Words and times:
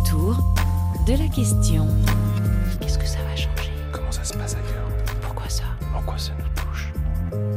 autour 0.00 0.36
de 1.06 1.12
la 1.12 1.28
question. 1.28 1.86
Qu'est-ce 2.80 2.98
que 2.98 3.06
ça 3.06 3.18
va 3.22 3.36
changer? 3.36 3.70
Comment 3.92 4.10
ça 4.12 4.24
se 4.24 4.34
passe 4.34 4.54
ailleurs? 4.54 4.88
Pourquoi 5.20 5.48
ça? 5.48 5.64
Pourquoi 5.92 6.18
ça 6.18 6.32
nous 6.38 6.62
touche? 6.62 6.92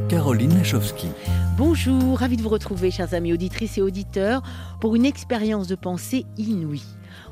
Caroline 0.08 0.54
Lachowski. 0.54 1.08
Bonjour, 1.56 2.18
ravi 2.18 2.36
de 2.36 2.42
vous 2.42 2.48
retrouver, 2.48 2.90
chers 2.90 3.14
amis 3.14 3.32
auditrices 3.32 3.78
et 3.78 3.82
auditeurs, 3.82 4.42
pour 4.80 4.94
une 4.94 5.06
expérience 5.06 5.68
de 5.68 5.74
pensée 5.74 6.26
inouïe 6.36 6.84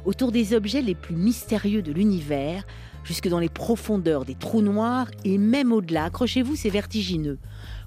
autour 0.04 0.32
des 0.32 0.54
objets 0.54 0.82
les 0.82 0.94
plus 0.94 1.16
mystérieux 1.16 1.82
de 1.82 1.92
l'univers, 1.92 2.64
jusque 3.04 3.28
dans 3.28 3.38
les 3.38 3.48
profondeurs 3.48 4.24
des 4.24 4.34
trous 4.34 4.62
noirs 4.62 5.08
et 5.24 5.38
même 5.38 5.72
au-delà. 5.72 6.04
Accrochez-vous, 6.04 6.56
c'est 6.56 6.70
vertigineux. 6.70 7.38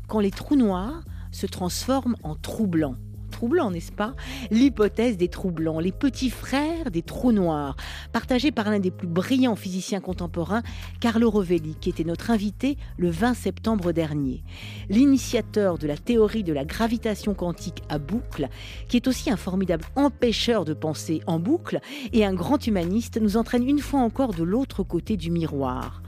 Quand 0.07 0.19
les 0.19 0.31
trous 0.31 0.55
noirs 0.55 1.03
se 1.31 1.45
transforment 1.45 2.15
en 2.23 2.35
trous 2.35 2.67
blancs 2.67 2.97
troublant, 3.35 3.69
n'est-ce 3.69 3.91
pas? 3.91 4.15
L'hypothèse 4.49 5.17
des 5.17 5.27
trous 5.27 5.51
blancs, 5.51 5.83
les 5.83 5.91
petits 5.91 6.29
frères 6.29 6.89
des 6.89 7.01
trous 7.01 7.33
noirs, 7.33 7.75
partagée 8.13 8.53
par 8.53 8.69
l'un 8.69 8.79
des 8.79 8.91
plus 8.91 9.09
brillants 9.09 9.57
physiciens 9.57 9.99
contemporains, 9.99 10.63
Carlo 11.01 11.29
Rovelli, 11.29 11.75
qui 11.81 11.89
était 11.89 12.05
notre 12.05 12.31
invité 12.31 12.77
le 12.97 13.09
20 13.09 13.33
septembre 13.33 13.91
dernier. 13.91 14.41
L'initiateur 14.87 15.77
de 15.77 15.85
la 15.85 15.97
théorie 15.97 16.45
de 16.45 16.53
la 16.53 16.63
gravitation 16.63 17.33
quantique 17.33 17.83
à 17.89 17.99
boucle, 17.99 18.47
qui 18.87 18.95
est 18.95 19.07
aussi 19.09 19.29
un 19.29 19.35
formidable 19.35 19.83
empêcheur 19.97 20.63
de 20.63 20.73
penser 20.73 21.19
en 21.27 21.37
boucle 21.37 21.81
et 22.13 22.23
un 22.23 22.33
grand 22.33 22.65
humaniste, 22.65 23.19
nous 23.21 23.35
entraîne 23.35 23.67
une 23.67 23.79
fois 23.79 23.99
encore 23.99 24.33
de 24.33 24.43
l'autre 24.43 24.83
côté 24.83 25.17
du 25.17 25.29
miroir. 25.29 26.01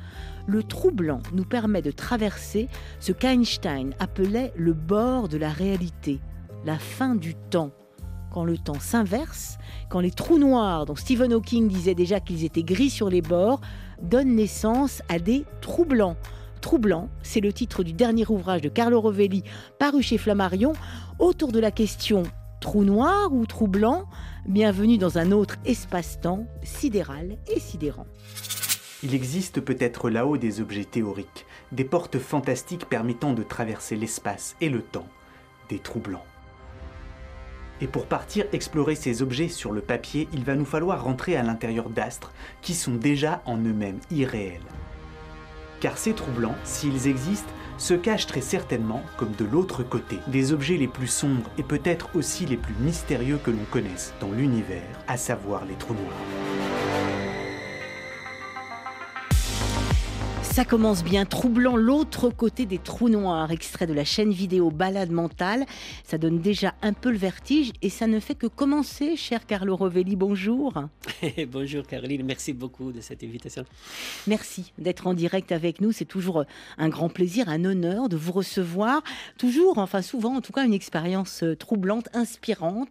Le 0.48 0.64
trou 0.64 0.92
blanc 0.92 1.20
nous 1.34 1.44
permet 1.44 1.82
de 1.82 1.92
traverser 1.92 2.70
ce 3.02 3.12
qu'Einstein 3.12 3.94
appelait 4.00 4.54
le 4.56 4.72
bord 4.72 5.28
de 5.28 5.38
la 5.38 5.50
réalité, 5.50 6.22
la 6.66 6.78
fin 6.78 7.16
du 7.16 7.36
temps. 7.36 7.72
Quand 8.32 8.44
le 8.44 8.58
temps 8.58 8.80
s'inverse, 8.80 9.58
quand 9.90 10.00
les 10.00 10.12
trous 10.12 10.38
noirs, 10.38 10.86
dont 10.86 10.96
Stephen 10.96 11.34
Hawking 11.34 11.68
disait 11.68 11.96
déjà 11.96 12.20
qu'ils 12.20 12.44
étaient 12.44 12.64
gris 12.64 12.90
sur 12.90 13.10
les 13.10 13.22
bords, 13.22 13.62
donnent 14.02 14.36
naissance 14.36 15.02
à 15.10 15.20
des 15.20 15.46
trous 15.62 15.86
blancs. 15.86 16.18
Trous 16.62 16.80
blancs, 16.80 17.10
c'est 17.22 17.40
le 17.40 17.54
titre 17.54 17.84
du 17.84 17.94
dernier 17.94 18.26
ouvrage 18.28 18.62
de 18.62 18.70
Carlo 18.70 19.00
Rovelli, 19.00 19.44
paru 19.80 20.02
chez 20.02 20.18
Flammarion, 20.18 20.74
autour 21.20 21.52
de 21.52 21.60
la 21.60 21.72
question 21.72 22.24
trou 22.60 22.84
noir 22.84 23.32
ou 23.34 23.46
trou 23.46 23.68
blanc 23.68 24.06
Bienvenue 24.48 24.98
dans 24.98 25.18
un 25.18 25.32
autre 25.32 25.56
espace-temps 25.66 26.48
sidéral 26.64 27.38
et 27.54 27.60
sidérant. 27.60 28.08
Il 29.04 29.14
existe 29.14 29.60
peut-être 29.60 30.10
là-haut 30.10 30.38
des 30.38 30.62
objets 30.62 30.86
théoriques, 30.86 31.46
des 31.72 31.84
portes 31.84 32.18
fantastiques 32.18 32.86
permettant 32.86 33.34
de 33.34 33.44
traverser 33.44 33.98
l'espace 33.98 34.56
et 34.62 34.70
le 34.70 34.82
temps, 34.82 35.08
des 35.70 35.80
trous 35.80 36.00
blancs. 36.00 36.24
Et 37.82 37.88
pour 37.88 38.08
partir 38.08 38.46
explorer 38.54 38.96
ces 38.96 39.22
objets 39.22 39.50
sur 39.50 39.72
le 39.72 39.82
papier, 39.82 40.28
il 40.34 40.44
va 40.44 40.56
nous 40.56 40.66
falloir 40.66 41.04
rentrer 41.04 41.36
à 41.36 41.44
l'intérieur 41.44 41.90
d'astres 41.90 42.34
qui 42.62 42.74
sont 42.74 42.96
déjà 42.96 43.42
en 43.46 43.58
eux-mêmes 43.58 44.00
irréels. 44.12 44.62
Car 45.80 45.98
ces 45.98 46.14
trous 46.14 46.32
blancs, 46.32 46.56
s'ils 46.64 47.08
existent, 47.08 47.52
se 47.78 47.94
cachent 47.94 48.26
très 48.26 48.42
certainement, 48.42 49.04
comme 49.18 49.34
de 49.34 49.46
l'autre 49.46 49.84
côté, 49.84 50.18
des 50.28 50.52
objets 50.52 50.78
les 50.78 50.88
plus 50.88 51.08
sombres 51.08 51.50
et 51.60 51.64
peut-être 51.64 52.10
aussi 52.16 52.46
les 52.48 52.58
plus 52.58 52.74
mystérieux 52.80 53.40
que 53.44 53.52
l'on 53.52 53.66
connaisse 53.70 54.14
dans 54.20 54.32
l'univers, 54.32 54.82
à 55.08 55.18
savoir 55.18 55.66
les 55.66 55.76
trous 55.76 55.94
noirs. 55.94 57.17
Ça 60.58 60.66
commence 60.66 61.04
bien, 61.04 61.26
troublant 61.26 61.76
l'autre 61.76 62.32
côté 62.32 62.66
des 62.66 62.80
trous 62.80 63.10
noirs, 63.10 63.52
extrait 63.52 63.86
de 63.86 63.94
la 63.94 64.04
chaîne 64.04 64.32
vidéo 64.32 64.72
Balade 64.72 65.12
mentale. 65.12 65.68
Ça 66.04 66.18
donne 66.18 66.40
déjà 66.40 66.74
un 66.82 66.94
peu 66.94 67.12
le 67.12 67.18
vertige 67.20 67.74
et 67.84 67.92
ça 67.92 68.08
ne 68.08 68.20
fait 68.20 68.34
que 68.34 68.48
commencer, 68.48 69.16
cher 69.18 69.46
Carlo 69.46 69.76
Rovelli. 69.76 70.16
Bonjour. 70.16 70.74
bonjour 71.52 71.86
Caroline, 71.86 72.24
merci 72.26 72.54
beaucoup 72.54 72.92
de 72.92 73.02
cette 73.02 73.24
invitation. 73.24 73.66
Merci 74.26 74.74
d'être 74.80 75.06
en 75.06 75.14
direct 75.14 75.52
avec 75.52 75.80
nous. 75.80 75.92
C'est 75.92 76.06
toujours 76.06 76.44
un 76.80 76.90
grand 76.90 77.10
plaisir, 77.10 77.50
un 77.50 77.64
honneur 77.64 78.10
de 78.10 78.18
vous 78.18 78.32
recevoir. 78.32 79.04
Toujours, 79.38 79.78
enfin 79.78 80.02
souvent 80.02 80.38
en 80.38 80.42
tout 80.42 80.54
cas, 80.54 80.66
une 80.66 80.74
expérience 80.74 81.44
euh, 81.44 81.56
troublante, 81.56 82.10
inspirante, 82.16 82.90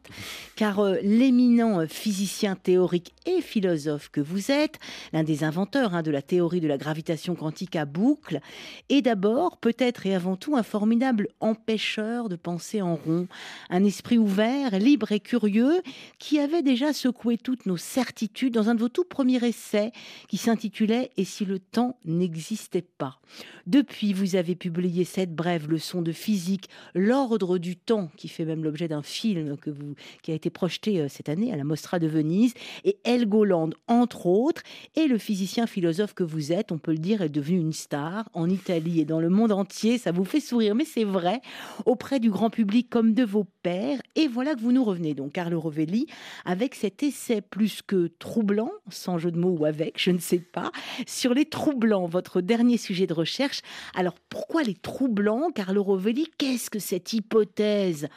car 0.55 0.79
euh, 0.79 0.99
l'éminent 1.03 1.81
euh, 1.81 1.87
physicien 1.89 2.55
théorique 2.55 3.13
et 3.27 3.41
philosophe 3.41 4.09
que 4.13 4.21
vous 4.21 4.53
êtes, 4.53 4.79
l'un 5.13 5.25
des 5.25 5.43
inventeurs 5.43 5.97
hein, 5.97 6.03
de 6.03 6.13
la 6.13 6.23
théorie 6.23 6.61
de 6.61 6.69
la 6.69 6.79
gravitation 6.79 7.35
quantique, 7.35 7.56
à 7.75 7.85
boucle, 7.85 8.41
est 8.89 9.03
d'abord, 9.03 9.57
peut-être 9.59 10.07
et 10.07 10.15
avant 10.15 10.37
tout, 10.37 10.57
un 10.57 10.63
formidable 10.63 11.29
empêcheur 11.41 12.29
de 12.29 12.37
penser 12.37 12.83
en 12.83 12.97
rond, 12.97 13.29
un 13.71 13.85
esprit 13.85 14.19
ouvert, 14.19 14.79
libre 14.79 15.13
et 15.13 15.21
curieux, 15.21 15.83
qui 16.19 16.39
avait 16.39 16.63
déjà 16.63 16.93
secoué 16.93 17.39
toutes 17.39 17.67
nos 17.67 17.77
certitudes 17.77 18.55
dans 18.55 18.69
un 18.69 18.75
de 18.75 18.81
vos 18.81 18.89
tout 18.89 19.05
premiers 19.05 19.45
essais 19.45 19.93
qui 20.29 20.37
s'intitulait 20.37 21.11
Et 21.17 21.25
si 21.25 21.45
le 21.45 21.59
temps 21.59 21.99
n'existait 22.05 22.83
pas? 22.83 23.19
Depuis, 23.67 24.13
vous 24.13 24.37
avez 24.37 24.55
publié 24.55 25.05
cette 25.05 25.35
brève 25.35 25.69
leçon 25.69 26.03
de 26.03 26.13
physique, 26.13 26.69
L'ordre 26.95 27.59
du 27.59 27.77
temps, 27.77 28.11
qui 28.17 28.29
fait 28.29 28.45
même 28.45 28.63
l'objet 28.63 28.89
d'un 28.89 29.03
film 29.03 29.57
que 29.57 29.71
vous, 29.71 29.95
qui 30.23 30.31
a 30.31 30.35
été 30.35 30.51
projeté 30.51 31.01
euh, 31.01 31.09
cette 31.09 31.29
année 31.29 31.53
à 31.53 31.57
la 31.57 31.65
Mostra 31.65 31.99
de 31.99 32.07
Venise, 32.07 32.55
et 32.85 32.99
Helgoland, 33.05 33.71
entre 33.89 34.27
autres, 34.27 34.63
et 34.95 35.07
le 35.07 35.19
physicien 35.19 35.67
philosophe 35.67 36.15
que 36.15 36.25
vous 36.25 36.53
êtes, 36.53 36.71
on 36.71 36.79
peut 36.79 36.93
le 36.93 36.99
dire, 36.99 37.23
est 37.23 37.29
devenu 37.29 37.46
une 37.55 37.73
star 37.73 38.29
en 38.35 38.49
Italie 38.49 39.01
et 39.01 39.05
dans 39.05 39.21
le 39.21 39.29
monde 39.29 39.53
entier. 39.53 39.99
Ça 39.99 40.13
vous 40.13 40.25
fait 40.25 40.41
sourire, 40.41 40.75
mais 40.75 40.85
c'est 40.85 41.05
vrai, 41.05 41.41
auprès 41.85 42.21
du 42.21 42.31
grand 42.31 42.51
public 42.51 42.91
comme 42.91 43.15
de 43.15 43.25
vos 43.25 43.45
pères. 43.63 44.01
Et 44.15 44.29
voilà 44.29 44.55
que 44.55 44.61
vous 44.61 44.73
nous 44.73 44.85
revenez, 44.85 45.15
donc, 45.15 45.33
Carlo 45.33 45.61
Rovelli, 45.61 46.07
avec 46.45 46.75
cet 46.75 47.03
essai 47.03 47.41
plus 47.41 47.83
que 47.83 48.09
troublant, 48.19 48.73
sans 48.91 49.19
jeu 49.19 49.31
de 49.31 49.39
mots 49.39 49.57
ou 49.59 49.65
avec, 49.65 49.95
je 50.01 50.11
ne 50.11 50.19
sais 50.19 50.39
pas, 50.39 50.73
sur 51.07 51.35
les 51.35 51.45
troublants, 51.45 52.07
votre 52.07 52.41
dernier 52.41 52.77
sujet 52.77 53.07
de 53.07 53.15
recherche. 53.15 53.63
Alors, 53.95 54.15
pourquoi 54.29 54.63
les 54.63 54.75
troublants, 54.75 55.51
Carlo 55.55 55.83
Rovelli? 55.83 56.29
Qu'est-ce 56.39 56.71
que 56.71 56.79
cette 56.79 57.13
hypothèse 57.13 58.09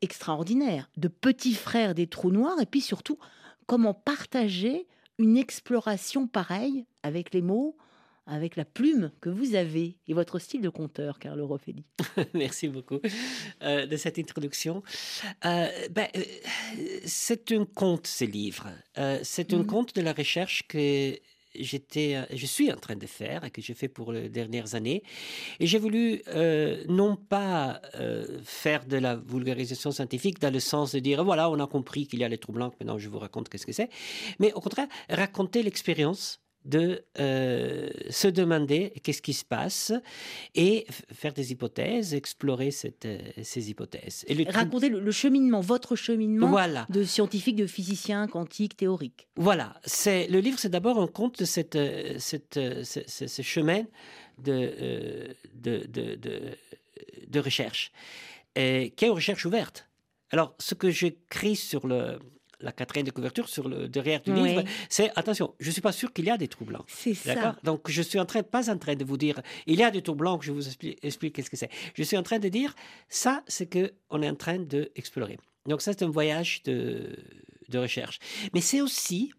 extraordinaire 0.00 0.88
de 0.96 1.08
petits 1.08 1.54
frères 1.54 1.94
des 1.94 2.06
trous 2.06 2.30
noirs? 2.30 2.60
Et 2.60 2.66
puis 2.66 2.80
surtout, 2.80 3.18
comment 3.66 3.94
partager 3.94 4.86
une 5.18 5.36
exploration 5.36 6.26
pareille 6.26 6.84
avec 7.02 7.32
les 7.32 7.42
mots 7.42 7.76
avec 8.26 8.56
la 8.56 8.64
plume 8.64 9.10
que 9.20 9.28
vous 9.28 9.54
avez 9.54 9.98
et 10.08 10.14
votre 10.14 10.38
style 10.38 10.62
de 10.62 10.68
conteur, 10.68 11.18
Carlo 11.18 11.46
Roffelli. 11.46 11.84
Merci 12.34 12.68
beaucoup 12.68 13.00
euh, 13.62 13.86
de 13.86 13.96
cette 13.96 14.18
introduction. 14.18 14.82
Euh, 15.44 15.68
ben, 15.90 16.08
euh, 16.16 16.22
c'est 17.04 17.52
un 17.52 17.64
conte, 17.66 18.06
ces 18.06 18.26
livres. 18.26 18.70
c'est 19.22 19.52
un 19.52 19.58
mhm. 19.58 19.66
conte 19.66 19.94
de 19.94 20.00
la 20.00 20.12
recherche 20.12 20.66
que 20.66 21.18
j'étais, 21.54 22.26
je 22.34 22.46
suis 22.46 22.72
en 22.72 22.76
train 22.76 22.96
de 22.96 23.06
faire 23.06 23.44
et 23.44 23.50
que 23.50 23.62
j'ai 23.62 23.74
fait 23.74 23.88
pour 23.88 24.12
les 24.12 24.28
dernières 24.28 24.74
années. 24.74 25.02
Et 25.60 25.66
j'ai 25.66 25.78
voulu 25.78 26.22
non 26.88 27.16
pas 27.16 27.80
faire 28.42 28.86
de 28.86 28.96
la 28.96 29.16
vulgarisation 29.16 29.92
scientifique 29.92 30.40
dans 30.40 30.52
le 30.52 30.60
sens 30.60 30.92
de 30.92 30.98
dire 30.98 31.22
voilà, 31.22 31.50
on 31.50 31.60
a 31.60 31.66
compris 31.66 32.06
qu'il 32.06 32.20
y 32.20 32.24
a 32.24 32.28
les 32.28 32.38
trous 32.38 32.52
blancs, 32.52 32.74
maintenant 32.80 32.98
je 32.98 33.08
vous 33.08 33.18
raconte 33.18 33.48
qu'est-ce 33.48 33.66
que 33.66 33.72
c'est, 33.72 33.88
mais 34.40 34.52
au 34.54 34.60
contraire, 34.60 34.88
raconter 35.08 35.62
l'expérience 35.62 36.43
de 36.64 37.04
euh, 37.18 37.90
se 38.10 38.28
demander 38.28 38.92
qu'est-ce 39.02 39.20
qui 39.20 39.34
se 39.34 39.44
passe 39.44 39.92
et 40.54 40.86
faire 41.12 41.34
des 41.34 41.52
hypothèses, 41.52 42.14
explorer 42.14 42.70
cette, 42.70 43.04
euh, 43.04 43.18
ces 43.42 43.70
hypothèses. 43.70 44.24
Et 44.28 44.44
Raconter 44.44 44.88
le, 44.88 45.10
cheminement, 45.10 45.60
votre 45.60 45.94
cheminement 45.96 46.56
de 46.88 47.04
scientifique, 47.04 47.56
de 47.56 47.66
physicien 47.66 48.26
quantique, 48.28 48.76
théorique. 48.76 49.28
Voilà, 49.36 49.78
c'est 49.84 50.26
le 50.28 50.40
livre, 50.40 50.58
c'est 50.58 50.70
d'abord 50.70 51.00
un 51.00 51.06
compte 51.06 51.40
de 51.40 51.44
cette, 51.44 51.76
euh, 51.76 52.16
cette, 52.18 52.58
ce, 52.84 53.42
chemin 53.42 53.84
de, 54.38 55.34
de, 55.54 55.86
de, 55.86 56.18
de, 57.28 57.40
recherche, 57.40 57.92
et, 58.56 58.92
qui 58.96 59.04
est 59.04 59.08
une 59.08 59.14
recherche 59.14 59.44
ouverte. 59.44 59.88
Alors, 60.30 60.54
ce 60.58 60.74
que 60.74 60.90
j'écris 60.90 61.56
sur 61.56 61.86
le, 61.86 62.18
la 62.64 62.72
quatrième 62.72 63.06
de 63.06 63.12
couverture 63.12 63.48
sur 63.48 63.68
le 63.68 63.88
derrière 63.88 64.20
du 64.22 64.32
livre, 64.32 64.64
c'est 64.88 65.10
attention, 65.16 65.54
je 65.60 65.70
suis 65.70 65.80
pas 65.82 65.92
sûr 65.92 66.12
qu'il 66.12 66.24
y 66.24 66.30
a 66.30 66.36
des 66.36 66.48
trous 66.48 66.64
blancs. 66.64 66.84
C'est 66.88 67.14
ça. 67.14 67.56
Donc 67.62 67.90
je 67.90 68.02
suis 68.02 68.18
en 68.18 68.24
train, 68.24 68.42
pas 68.42 68.70
en 68.70 68.78
train 68.78 68.96
de 68.96 69.04
vous 69.04 69.16
dire, 69.16 69.40
il 69.66 69.78
y 69.78 69.84
a 69.84 69.90
des 69.90 70.02
trous 70.02 70.14
blancs, 70.14 70.42
je 70.42 70.52
vous 70.52 70.66
explique, 70.68 71.34
qu'est-ce 71.34 71.50
que 71.50 71.56
c'est. 71.56 71.70
Je 71.94 72.02
suis 72.02 72.16
en 72.16 72.22
train 72.22 72.38
de 72.38 72.48
dire, 72.48 72.74
ça, 73.08 73.42
c'est 73.46 73.66
que 73.66 73.92
on 74.10 74.22
est 74.22 74.28
en 74.28 74.34
train 74.34 74.58
d'explorer. 74.58 75.38
Donc 75.66 75.82
ça, 75.82 75.92
c'est 75.92 76.04
un 76.04 76.10
voyage 76.10 76.62
de, 76.64 77.16
de 77.68 77.78
recherche. 77.78 78.18
Mais 78.52 78.60
c'est 78.60 78.80
aussi 78.80 79.32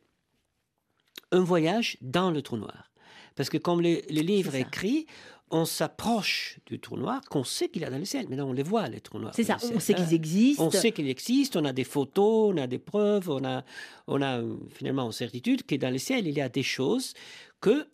un 1.31 1.44
voyage 1.44 1.98
dans 2.01 2.31
le 2.31 2.42
trou 2.42 2.57
noir. 2.57 2.92
Parce 3.36 3.50
que 3.50 3.57
comme 3.57 3.81
le, 3.81 4.01
le 4.10 4.21
livre 4.21 4.56
écrit, 4.56 5.07
on 5.51 5.65
s'approche 5.65 6.59
du 6.65 6.80
trou 6.80 6.97
noir 6.97 7.21
qu'on 7.30 7.44
sait 7.44 7.69
qu'il 7.69 7.83
y 7.83 7.86
a 7.86 7.89
dans 7.89 8.00
le 8.00 8.06
ciel. 8.06 8.27
Maintenant, 8.30 8.50
on 8.50 8.53
les 8.53 8.63
voit, 8.63 8.88
les 8.88 9.00
trous 9.00 9.19
noirs. 9.19 9.33
C'est 9.36 9.44
ça, 9.44 9.57
on 9.74 9.80
sait 9.80 9.94
qu'ils 9.94 10.13
existent. 10.13 10.65
On 10.65 10.71
sait 10.71 10.92
qu'ils 10.92 11.09
existent, 11.09 11.59
on 11.62 11.65
a 11.65 11.74
des 11.74 11.83
photos, 11.83 12.53
on 12.53 12.57
a 12.57 12.68
des 12.68 12.80
preuves, 12.80 13.30
on 13.30 13.44
a, 13.45 13.63
on 14.07 14.21
a 14.21 14.42
finalement 14.69 15.03
en 15.03 15.12
certitude 15.12 15.63
que 15.63 15.75
dans 15.75 15.92
le 15.92 15.97
ciel, 15.97 16.27
il 16.27 16.36
y 16.36 16.42
a 16.42 16.50
des 16.50 16.63
choses 16.63 17.13
que, 17.62 17.88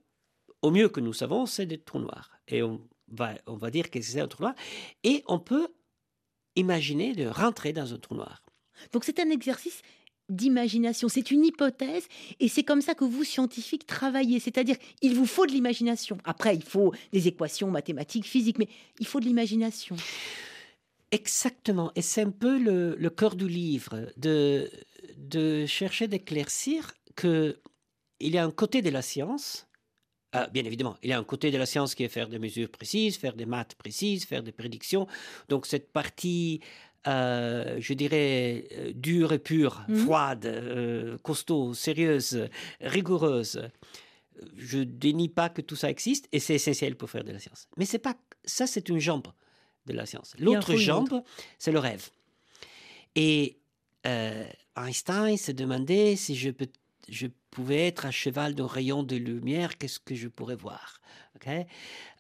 au 0.62 0.71
mieux 0.71 0.89
que 0.89 1.01
nous 1.01 1.13
savons, 1.13 1.45
c'est 1.45 1.65
des 1.65 1.80
trous 1.80 2.00
noirs. 2.00 2.31
Et 2.48 2.63
on 2.63 2.81
va, 3.09 3.33
on 3.48 3.57
va 3.57 3.69
dire 3.69 3.89
que 3.89 4.01
c'est 4.01 4.21
un 4.21 4.27
trou 4.27 4.44
noir. 4.44 4.56
Et 5.03 5.24
on 5.27 5.39
peut 5.39 5.68
imaginer 6.56 7.13
de 7.13 7.27
rentrer 7.27 7.74
dans 7.74 7.94
un 7.94 7.98
trou 7.98 8.15
noir. 8.15 8.44
Donc 8.94 9.03
c'est 9.03 9.19
un 9.19 9.30
exercice 9.30 9.81
d'imagination. 10.31 11.10
C'est 11.10 11.31
une 11.31 11.45
hypothèse 11.45 12.07
et 12.39 12.48
c'est 12.48 12.63
comme 12.63 12.81
ça 12.81 12.95
que 12.95 13.04
vous, 13.04 13.24
scientifiques, 13.24 13.86
travaillez. 13.86 14.39
C'est-à-dire, 14.39 14.78
il 15.01 15.16
vous 15.16 15.25
faut 15.25 15.45
de 15.45 15.51
l'imagination. 15.51 16.18
Après, 16.24 16.56
il 16.56 16.63
faut 16.63 16.94
des 17.12 17.28
équations 17.28 17.69
mathématiques, 17.69 18.25
physiques, 18.25 18.57
mais 18.57 18.68
il 19.00 19.06
faut 19.06 19.19
de 19.19 19.25
l'imagination. 19.25 19.95
Exactement. 21.12 21.92
Et 21.95 22.01
c'est 22.01 22.22
un 22.22 22.31
peu 22.31 22.57
le, 22.57 22.95
le 22.95 23.10
cœur 23.10 23.36
du 23.36 23.48
livre, 23.48 24.07
de, 24.18 24.69
chercher 25.68 26.07
d'éclaircir 26.07 26.94
que 27.16 27.60
il 28.19 28.34
y 28.34 28.38
a 28.38 28.45
un 28.45 28.51
côté 28.51 28.81
de 28.81 28.89
la 28.89 29.01
science, 29.01 29.68
ah, 30.31 30.48
bien 30.48 30.63
évidemment, 30.63 30.95
il 31.04 31.10
y 31.10 31.13
a 31.13 31.19
un 31.19 31.24
côté 31.24 31.51
de 31.51 31.57
la 31.57 31.66
science 31.66 31.95
qui 31.95 32.04
est 32.04 32.07
faire 32.07 32.30
des 32.30 32.39
mesures 32.39 32.69
précises, 32.69 33.18
faire 33.18 33.36
des 33.36 33.45
maths 33.45 33.75
précises, 33.75 34.25
faire 34.25 34.44
des 34.44 34.54
prédictions. 34.54 35.07
Donc 35.50 35.66
cette 35.66 35.92
partie, 35.92 36.62
euh, 37.07 37.77
je 37.80 37.94
dirais, 37.94 38.68
euh, 38.74 38.92
dure 38.94 39.33
et 39.33 39.39
pure, 39.39 39.81
Mhm. 39.88 39.95
froide, 39.95 40.45
euh, 40.45 41.18
costaud, 41.19 41.74
sérieuse, 41.74 42.48
rigoureuse, 42.80 43.62
je 44.56 44.80
dénie 44.80 45.30
pas 45.30 45.50
que 45.50 45.62
tout 45.62 45.75
ça 45.75 45.89
existe 45.89 46.27
et 46.31 46.39
c'est 46.39 46.56
essentiel 46.56 46.95
pour 46.95 47.09
faire 47.09 47.24
de 47.24 47.31
la 47.31 47.39
science. 47.39 47.68
Mais 47.77 47.86
c'est 47.86 48.00
pas 48.00 48.15
ça, 48.45 48.65
c'est 48.68 48.89
une 48.89 49.00
jambe 49.00 49.27
de 49.86 49.94
la 49.94 50.06
science. 50.06 50.33
Il 50.38 50.45
L'autre 50.45 50.75
jambe, 50.75 51.21
c'est 51.59 51.71
le 51.71 51.80
rêve. 51.80 52.09
Et 53.15 53.57
euh, 54.07 54.45
Einstein 54.77 55.38
se 55.38 55.51
demandait 55.51 56.15
si 56.15 56.36
je, 56.36 56.50
peux- 56.50 56.68
je 57.09 57.27
pouvais 57.51 57.88
être 57.88 58.06
à 58.06 58.12
cheval 58.12 58.56
d'un 58.56 58.68
rayon 58.68 59.03
de 59.03 59.15
lumière, 59.15 59.77
qu'est-ce 59.77 60.00
que 60.00 60.15
je 60.15 60.27
pourrais 60.27 60.56
voir? 60.56 61.00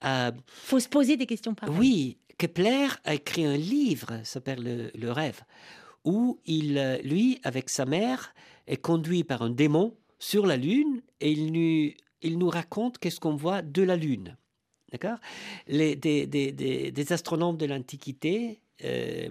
Euh, 0.03 0.31
faut 0.47 0.79
se 0.79 0.89
poser 0.89 1.15
des 1.17 1.25
questions 1.27 1.53
pareilles. 1.53 1.77
oui, 1.77 2.17
Kepler 2.41 2.87
a 3.03 3.13
écrit 3.13 3.45
un 3.45 3.55
livre, 3.55 4.19
s'appelle 4.23 4.91
le, 4.95 5.11
rêve, 5.11 5.41
où 6.03 6.39
il, 6.47 6.79
euh, 6.79 6.97
lui, 7.03 7.39
avec 7.43 7.69
sa 7.69 7.85
mère, 7.85 8.33
est 8.65 8.77
conduit 8.77 9.23
par 9.23 9.43
un 9.43 9.51
démon 9.51 9.95
sur 10.17 10.47
la 10.47 10.57
Lune 10.57 11.03
et 11.19 11.31
il 11.31 11.51
nous, 12.39 12.49
raconte 12.49 12.97
qu'est-ce 12.97 13.19
qu'on 13.19 13.35
voit 13.35 13.61
de 13.61 13.83
la 13.83 13.95
Lune. 13.95 14.37
D'accord? 14.91 15.19
Les- 15.67 15.95
des, 15.95 16.25
des- 16.25 17.13
astronomes 17.13 17.57
de 17.57 17.67
l'Antiquité, 17.67 18.59
euh, 18.83 19.29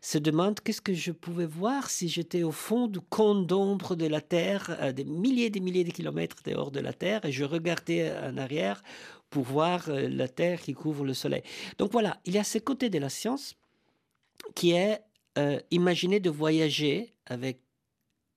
se 0.00 0.18
demandent 0.18 0.60
qu'est-ce 0.60 0.80
que 0.80 0.94
je 0.94 1.12
pouvais 1.12 1.46
voir 1.46 1.90
si 1.90 2.08
j'étais 2.08 2.42
au 2.42 2.50
fond 2.50 2.86
du 2.86 3.00
cône 3.00 3.46
d'ombre 3.46 3.94
de 3.94 4.06
la 4.06 4.20
Terre, 4.20 4.76
à 4.80 4.92
des 4.92 5.04
milliers 5.04 5.46
et 5.46 5.50
des 5.50 5.60
milliers 5.60 5.84
de 5.84 5.92
kilomètres 5.92 6.42
dehors 6.44 6.70
de 6.70 6.80
la 6.80 6.92
Terre, 6.92 7.24
et 7.24 7.32
je 7.32 7.44
regardais 7.44 8.10
en 8.10 8.36
arrière 8.36 8.82
pour 9.30 9.44
voir 9.44 9.88
euh, 9.88 10.08
la 10.08 10.28
Terre 10.28 10.60
qui 10.60 10.74
couvre 10.74 11.04
le 11.04 11.14
Soleil. 11.14 11.42
Donc 11.78 11.92
voilà, 11.92 12.20
il 12.24 12.34
y 12.34 12.38
a 12.38 12.44
ce 12.44 12.58
côté 12.58 12.90
de 12.90 12.98
la 12.98 13.08
science 13.08 13.56
qui 14.54 14.72
est 14.72 15.00
euh, 15.38 15.60
imaginer 15.70 16.20
de 16.20 16.30
voyager 16.30 17.14
avec, 17.26 17.60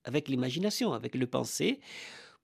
avec 0.04 0.28
l'imagination, 0.28 0.92
avec 0.92 1.14
le 1.14 1.26
pensée, 1.26 1.80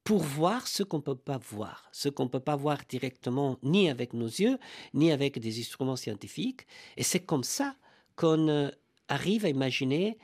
pour 0.04 0.22
voir 0.22 0.68
ce 0.68 0.84
qu'on 0.84 0.98
ne 0.98 1.02
peut 1.02 1.16
pas 1.16 1.38
voir, 1.38 1.88
ce 1.90 2.08
qu'on 2.08 2.24
ne 2.24 2.28
peut 2.28 2.40
pas 2.40 2.54
voir 2.54 2.78
directement 2.88 3.58
ni 3.62 3.90
avec 3.90 4.12
nos 4.12 4.26
yeux, 4.26 4.58
ni 4.94 5.10
avec 5.10 5.38
des 5.40 5.58
instruments 5.58 5.96
scientifiques. 5.96 6.66
Et 6.96 7.02
c'est 7.02 7.20
comme 7.20 7.42
ça 7.42 7.74
qu'on 8.14 8.48
euh, 8.48 8.70
arrive 9.08 9.44
à 9.44 9.48
imaginer 9.48 10.18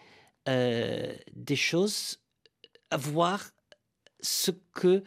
des 0.44 1.54
choses, 1.54 2.18
à 2.90 2.96
voir 2.96 3.52
ce 4.22 4.50
que, 4.72 5.04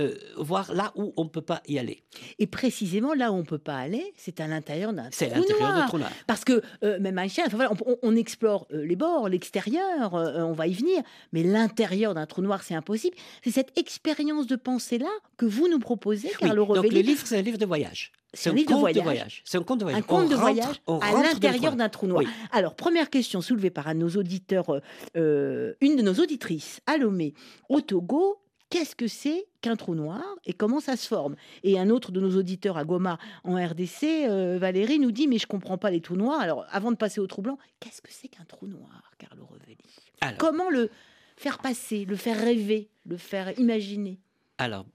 euh, 0.00 0.14
voir 0.36 0.72
là 0.74 0.92
où 0.96 1.12
on 1.16 1.24
ne 1.24 1.28
peut 1.28 1.42
pas 1.42 1.62
y 1.68 1.78
aller. 1.78 2.02
Et 2.38 2.46
précisément 2.46 3.14
là 3.14 3.30
où 3.32 3.36
on 3.36 3.44
peut 3.44 3.58
pas 3.58 3.76
aller, 3.76 4.12
c'est 4.16 4.40
à 4.40 4.46
l'intérieur 4.46 4.92
d'un 4.92 5.08
C'est 5.12 5.28
trou 5.28 5.40
l'intérieur 5.40 5.72
noir. 5.72 5.88
trou 5.88 5.98
noir. 5.98 6.10
Parce 6.26 6.44
que 6.44 6.62
euh, 6.82 6.98
même 6.98 7.18
enfin, 7.18 7.42
voilà, 7.50 7.72
on, 8.02 8.16
explore 8.16 8.66
euh, 8.72 8.84
les 8.84 8.96
bords, 8.96 9.28
l'extérieur, 9.28 10.14
on 10.14 10.52
va 10.52 10.66
y 10.66 10.74
venir, 10.74 11.02
mais 11.32 11.42
l'intérieur 11.42 12.14
d'un 12.14 12.26
trou 12.26 12.42
noir, 12.42 12.62
c'est 12.62 12.74
impossible. 12.74 13.16
C'est 13.42 13.50
cette 13.50 13.76
expérience 13.78 14.46
de 14.46 14.56
pensée-là 14.56 15.10
que 15.36 15.46
vous 15.46 15.68
nous 15.68 15.78
proposez, 15.78 16.28
Oui, 16.28 16.34
Carlo 16.48 16.66
donc 16.66 16.92
le 16.92 17.00
livre, 17.00 17.22
c'est 17.24 17.38
un 17.38 17.42
livre 17.42 17.58
de 17.58 17.66
voyage. 17.66 18.12
C'est 18.34 18.50
un 18.50 18.52
un 18.52 18.56
livre 18.56 18.92
de 18.92 19.00
voyage. 19.00 19.42
C'est 19.44 19.58
un 19.58 19.62
conte 19.62 19.78
de 19.78 19.84
voyage. 19.84 20.00
Un 20.00 20.02
conte 20.02 20.24
On 20.24 20.28
de 20.28 20.34
rentre- 20.34 20.40
voyage 20.42 20.80
à 20.88 21.22
l'intérieur 21.22 21.76
d'un 21.76 21.88
trou 21.88 22.06
noir. 22.06 22.22
Oui. 22.24 22.30
Alors, 22.50 22.74
première 22.74 23.08
question 23.10 23.40
soulevée 23.40 23.70
par 23.70 23.88
un 23.88 23.94
de 23.94 24.00
nos 24.00 24.10
auditeurs, 24.10 24.80
euh, 25.16 25.74
une 25.80 25.96
de 25.96 26.02
nos 26.02 26.14
auditrices, 26.14 26.80
à 26.86 26.96
Lomé, 26.96 27.34
au 27.68 27.80
Togo. 27.80 28.40
Qu'est-ce 28.70 28.96
que 28.96 29.06
c'est 29.06 29.46
qu'un 29.60 29.76
trou 29.76 29.94
noir 29.94 30.22
et 30.44 30.52
comment 30.52 30.80
ça 30.80 30.96
se 30.96 31.06
forme? 31.06 31.36
Et 31.62 31.78
un 31.78 31.90
autre 31.90 32.10
de 32.10 32.20
nos 32.20 32.36
auditeurs 32.36 32.76
à 32.76 32.84
Goma 32.84 33.18
en 33.44 33.54
RDC, 33.54 34.02
euh, 34.04 34.58
Valérie, 34.58 34.98
nous 34.98 35.12
dit 35.12 35.28
Mais 35.28 35.38
je 35.38 35.46
comprends 35.46 35.78
pas 35.78 35.90
les 35.90 36.00
trous 36.00 36.16
noirs. 36.16 36.40
Alors, 36.40 36.66
avant 36.70 36.90
de 36.90 36.96
passer 36.96 37.20
au 37.20 37.26
trou 37.26 37.42
blanc, 37.42 37.58
qu'est-ce 37.80 38.02
que 38.02 38.10
c'est 38.10 38.28
qu'un 38.28 38.44
trou 38.44 38.66
noir, 38.66 39.12
Carlo 39.18 39.44
Rovelli 39.44 39.76
Alors, 40.20 40.38
Comment 40.38 40.70
le 40.70 40.90
faire 41.36 41.58
passer, 41.58 42.04
le 42.04 42.16
faire 42.16 42.38
rêver, 42.38 42.88
le 43.06 43.16
faire 43.16 43.58
imaginer? 43.58 44.18
Alors, 44.58 44.86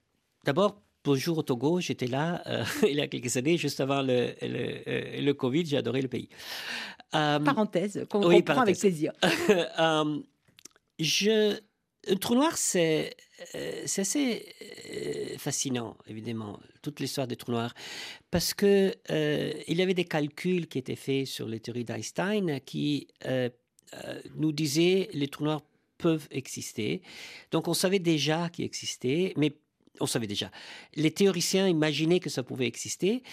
d'abord, 0.46 0.82
bonjour 1.04 1.38
au 1.38 1.44
Togo. 1.44 1.80
J'étais 1.80 2.08
là 2.08 2.42
euh, 2.48 2.64
il 2.84 2.96
y 2.96 3.02
a 3.02 3.08
quelques 3.08 3.36
années, 3.38 3.58
juste 3.58 3.80
avant 3.80 4.02
le, 4.02 4.34
le, 4.42 4.82
euh, 4.88 5.22
le 5.22 5.34
Covid. 5.34 5.66
J'ai 5.66 5.78
adoré 5.78 6.02
le 6.02 6.08
pays. 6.08 6.30
Euh, 7.16 7.40
Parenthèse, 7.40 8.06
qu'on 8.10 8.26
oui, 8.28 8.44
comprend 8.44 8.62
avec 8.62 8.78
plaisir. 8.80 9.14
Je, 11.00 11.58
un 12.08 12.16
trou 12.16 12.36
noir, 12.36 12.58
c'est 12.58 13.16
euh, 13.56 13.84
assez 13.84 14.46
euh, 14.62 15.38
fascinant, 15.38 15.98
évidemment, 16.08 16.60
toute 16.82 17.00
l'histoire 17.00 17.28
des 17.28 17.36
trous 17.36 17.52
noirs, 17.52 17.74
parce 18.32 18.54
que 18.54 18.96
euh, 19.12 19.54
il 19.68 19.78
y 19.78 19.82
avait 19.82 19.94
des 19.94 20.06
calculs 20.06 20.68
qui 20.68 20.78
étaient 20.78 20.96
faits 20.96 21.28
sur 21.28 21.48
les 21.48 21.60
théories 21.60 21.86
d'Einstein 21.86 22.60
qui 22.62 23.08
nous 24.36 24.52
disaient 24.52 25.10
les 25.14 25.28
trous 25.28 25.44
noirs 25.44 25.64
peuvent 25.98 26.28
exister. 26.32 27.02
Donc 27.52 27.68
on 27.68 27.74
savait 27.74 28.00
déjà 28.00 28.50
qu'ils 28.50 28.66
existaient, 28.66 29.34
mais 29.36 29.54
on 30.00 30.06
savait 30.06 30.28
déjà. 30.28 30.52
Les 30.96 31.12
théoriciens 31.12 31.68
imaginaient 31.68 32.20
que 32.20 32.30
ça 32.30 32.44
pouvait 32.44 32.68
exister, 32.68 33.24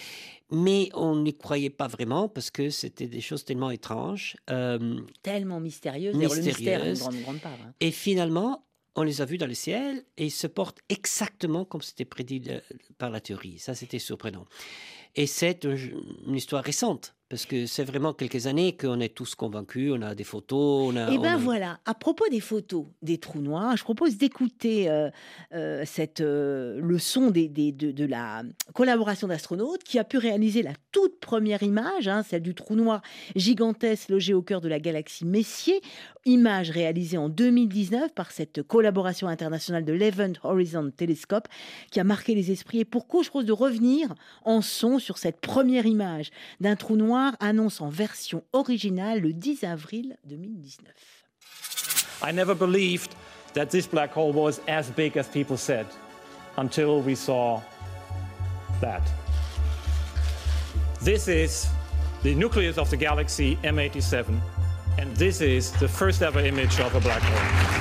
mais 0.51 0.91
on 0.95 1.17
n'y 1.17 1.37
croyait 1.37 1.71
pas 1.71 1.89
vraiment 1.89 2.29
parce 2.29 2.51
que 2.51 2.71
c'était 2.71 3.09
des 3.09 3.21
choses 3.21 3.45
tellement 3.45 3.71
étranges. 3.71 4.37
Euh, 4.51 5.01
Tellement 5.23 5.61
mystérieuse. 5.61 6.15
D'ailleurs, 6.15 6.35
le 6.35 6.43
mystère 6.43 6.81
est 6.83 6.85
une 6.85 6.91
Mystérieuse. 6.91 6.99
grande, 7.01 7.21
grande 7.23 7.41
part. 7.41 7.59
hein. 7.65 7.73
et 7.81 7.91
finalement, 7.91 8.63
on 8.99 9.03
les 9.03 9.21
a 9.21 9.25
vus 9.27 9.37
dans 9.39 9.47
le 9.47 9.55
ciel 9.55 10.05
et 10.17 10.25
ils 10.27 10.31
se 10.31 10.47
portent 10.47 10.79
exactement 10.89 11.65
comme 11.65 11.83
c'était 11.83 12.05
prédit 12.07 12.41
de- 12.41 12.63
par 12.97 13.11
la 13.11 13.21
théorie. 13.21 13.59
Ça, 13.59 13.75
c'était 13.75 13.99
surprenant. 13.99 14.47
Et 15.17 15.27
c'est 15.27 15.65
un- 15.67 15.77
une 16.27 16.35
histoire 16.35 16.63
récente, 16.65 17.15
parce 17.28 17.44
que 17.44 17.67
c'est 17.67 17.82
vraiment 17.84 18.12
quelques 18.12 18.46
années 18.46 18.76
qu'on 18.76 19.00
est 19.00 19.14
tous 19.14 19.34
convaincus, 19.34 19.93
on 19.94 20.02
a 20.02 20.14
des 20.14 20.23
photos, 20.25 20.93
on 20.93 20.96
a... 20.96 21.11
Eh 21.12 21.19
bien 21.19 21.34
a- 21.34 21.37
voilà, 21.37 21.78
à 21.84 21.94
propos 21.94 22.25
des 22.31 22.38
photos 22.40 22.86
des 23.03 23.19
trous 23.19 23.41
noirs, 23.41 23.77
je 23.77 23.82
propose 23.82 24.17
d'écouter 24.17 24.89
euh, 24.89 25.10
euh, 25.53 25.82
cette 25.84 26.20
euh, 26.20 26.81
leçon 26.81 27.31
des, 27.31 27.48
des- 27.48 27.72
de, 27.72 27.91
de 27.91 28.05
la 28.05 28.43
collaboration 28.74 29.27
d'astronautes 29.27 29.82
qui 29.82 29.98
a 29.98 30.05
pu 30.05 30.19
réaliser 30.19 30.62
la 30.62 30.72
toute 30.93 31.19
première 31.19 31.62
image, 31.65 32.06
hein, 32.06 32.22
celle 32.22 32.43
du 32.43 32.55
trou 32.55 32.77
noir 32.77 33.03
gigantesque 33.34 34.08
logé 34.08 34.32
au 34.32 34.43
cœur 34.43 34.60
de 34.60 34.69
la 34.69 34.79
galaxie 34.79 35.24
Messier, 35.27 35.81
image 36.27 36.70
réalisée 36.70 37.19
en 37.19 37.29
2019 37.29 38.12
par 38.15 38.31
cette 38.31 38.62
collaboration 38.62 39.29
internationale 39.29 39.84
de 39.84 39.93
l'Event 39.93 40.32
Horizon 40.44 40.91
Telescope 40.96 41.48
qui 41.91 42.01
a 42.01 42.05
marqué 42.05 42.34
les 42.34 42.51
esprits. 42.51 42.81
Et 42.81 42.84
pour 42.84 43.06
cause, 43.06 43.27
je 43.27 43.31
propose 43.31 43.46
de 43.46 43.53
revenir 43.53 44.15
en 44.44 44.60
son 44.62 44.98
sur 44.98 45.19
cette 45.19 45.41
première 45.41 45.86
image 45.86 46.31
d'un 46.60 46.74
trou 46.77 46.96
noir 47.17 47.37
annonce 47.41 47.81
en 47.81 47.89
version 47.89 48.43
originale 48.53 49.20
le 49.20 49.32
10 49.32 49.65
avril 49.65 50.17
2019. 50.29 50.93
I 52.23 52.32
never 52.32 52.55
believed 52.55 53.15
that 53.55 53.70
this 53.70 53.87
black 53.87 54.13
hole 54.13 54.32
was 54.32 54.61
as 54.69 54.91
big 54.91 55.17
as 55.17 55.27
people 55.29 55.56
said 55.56 55.87
until 56.56 57.01
we 57.01 57.15
saw 57.15 57.61
that. 58.81 59.03
This 61.03 61.29
is 61.29 61.69
the 62.23 62.35
nucleus 62.35 62.79
of 62.79 62.91
the 62.91 62.96
galaxy 62.96 63.56
M87, 63.63 64.41
and 64.99 65.17
this 65.17 65.41
is 65.41 65.73
the 65.79 65.89
first 65.89 66.23
ever 66.23 66.41
image 66.41 66.81
of 66.81 66.94
a 66.94 67.01
black 67.01 67.23
hole. 67.23 67.76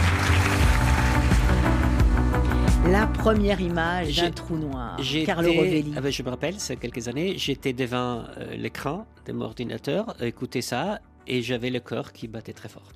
La 2.91 3.07
première 3.07 3.59
image 3.61 4.17
d'un 4.17 4.31
trou 4.31 4.57
noir. 4.57 4.99
Carlo 5.25 5.51
Rovelli. 5.53 5.93
ah 5.95 6.01
ben, 6.01 6.11
je 6.11 6.21
me 6.21 6.29
rappelle, 6.29 6.55
c'est 6.59 6.75
quelques 6.75 7.07
années, 7.07 7.35
j'étais 7.37 7.73
devant 7.73 8.23
euh, 8.37 8.55
l'écran 8.55 9.07
de 9.25 9.33
mon 9.33 9.45
ordinateur, 9.45 10.15
écouter 10.21 10.61
ça, 10.61 10.99
et 11.25 11.41
j'avais 11.41 11.71
le 11.71 11.79
cœur 11.79 12.13
qui 12.13 12.27
battait 12.27 12.53
très 12.53 12.69
fort. 12.69 12.91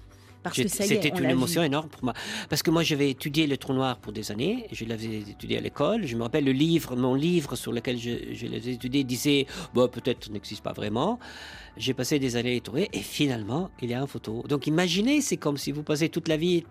C'était 0.54 1.10
une 1.10 1.30
émotion 1.30 1.62
vu. 1.62 1.68
énorme 1.68 1.90
pour 1.90 2.04
moi. 2.04 2.14
Parce 2.50 2.64
que 2.64 2.72
moi, 2.72 2.84
j'avais 2.84 3.10
étudié 3.10 3.46
le 3.46 3.58
trou 3.58 3.74
noir 3.74 3.98
pour 3.98 4.14
des 4.14 4.32
années. 4.32 4.68
Je 4.72 4.86
l'avais 4.86 5.20
étudié 5.20 5.58
à 5.58 5.62
l'école. 5.62 6.06
Je 6.06 6.16
me 6.16 6.24
rappelle 6.24 6.46
le 6.46 6.54
livre, 6.54 6.96
mon 6.96 7.14
livre 7.14 7.56
sur 7.56 7.74
lequel 7.74 7.98
je, 7.98 8.34
je 8.34 8.46
l'ai 8.46 8.70
étudié 8.70 9.04
disait 9.04 9.48
bon, 9.74 9.88
peut-être 9.90 10.26
ça 10.26 10.32
n'existe 10.32 10.64
pas 10.64 10.72
vraiment. 10.72 11.20
J'ai 11.78 11.94
passé 11.94 12.20
des 12.20 12.36
années 12.36 12.56
à 12.56 12.60
trouver 12.62 12.90
et 12.94 13.00
finalement, 13.00 13.70
il 13.82 13.90
y 13.90 13.94
a 13.94 14.00
une 14.00 14.08
photo. 14.08 14.44
Donc 14.48 14.68
imaginez, 14.68 15.22
c'est 15.22 15.38
comme 15.38 15.58
si 15.58 15.72
vous 15.72 15.84
passez 15.84 16.10
toute 16.10 16.28
la 16.28 16.38
vie 16.38 16.64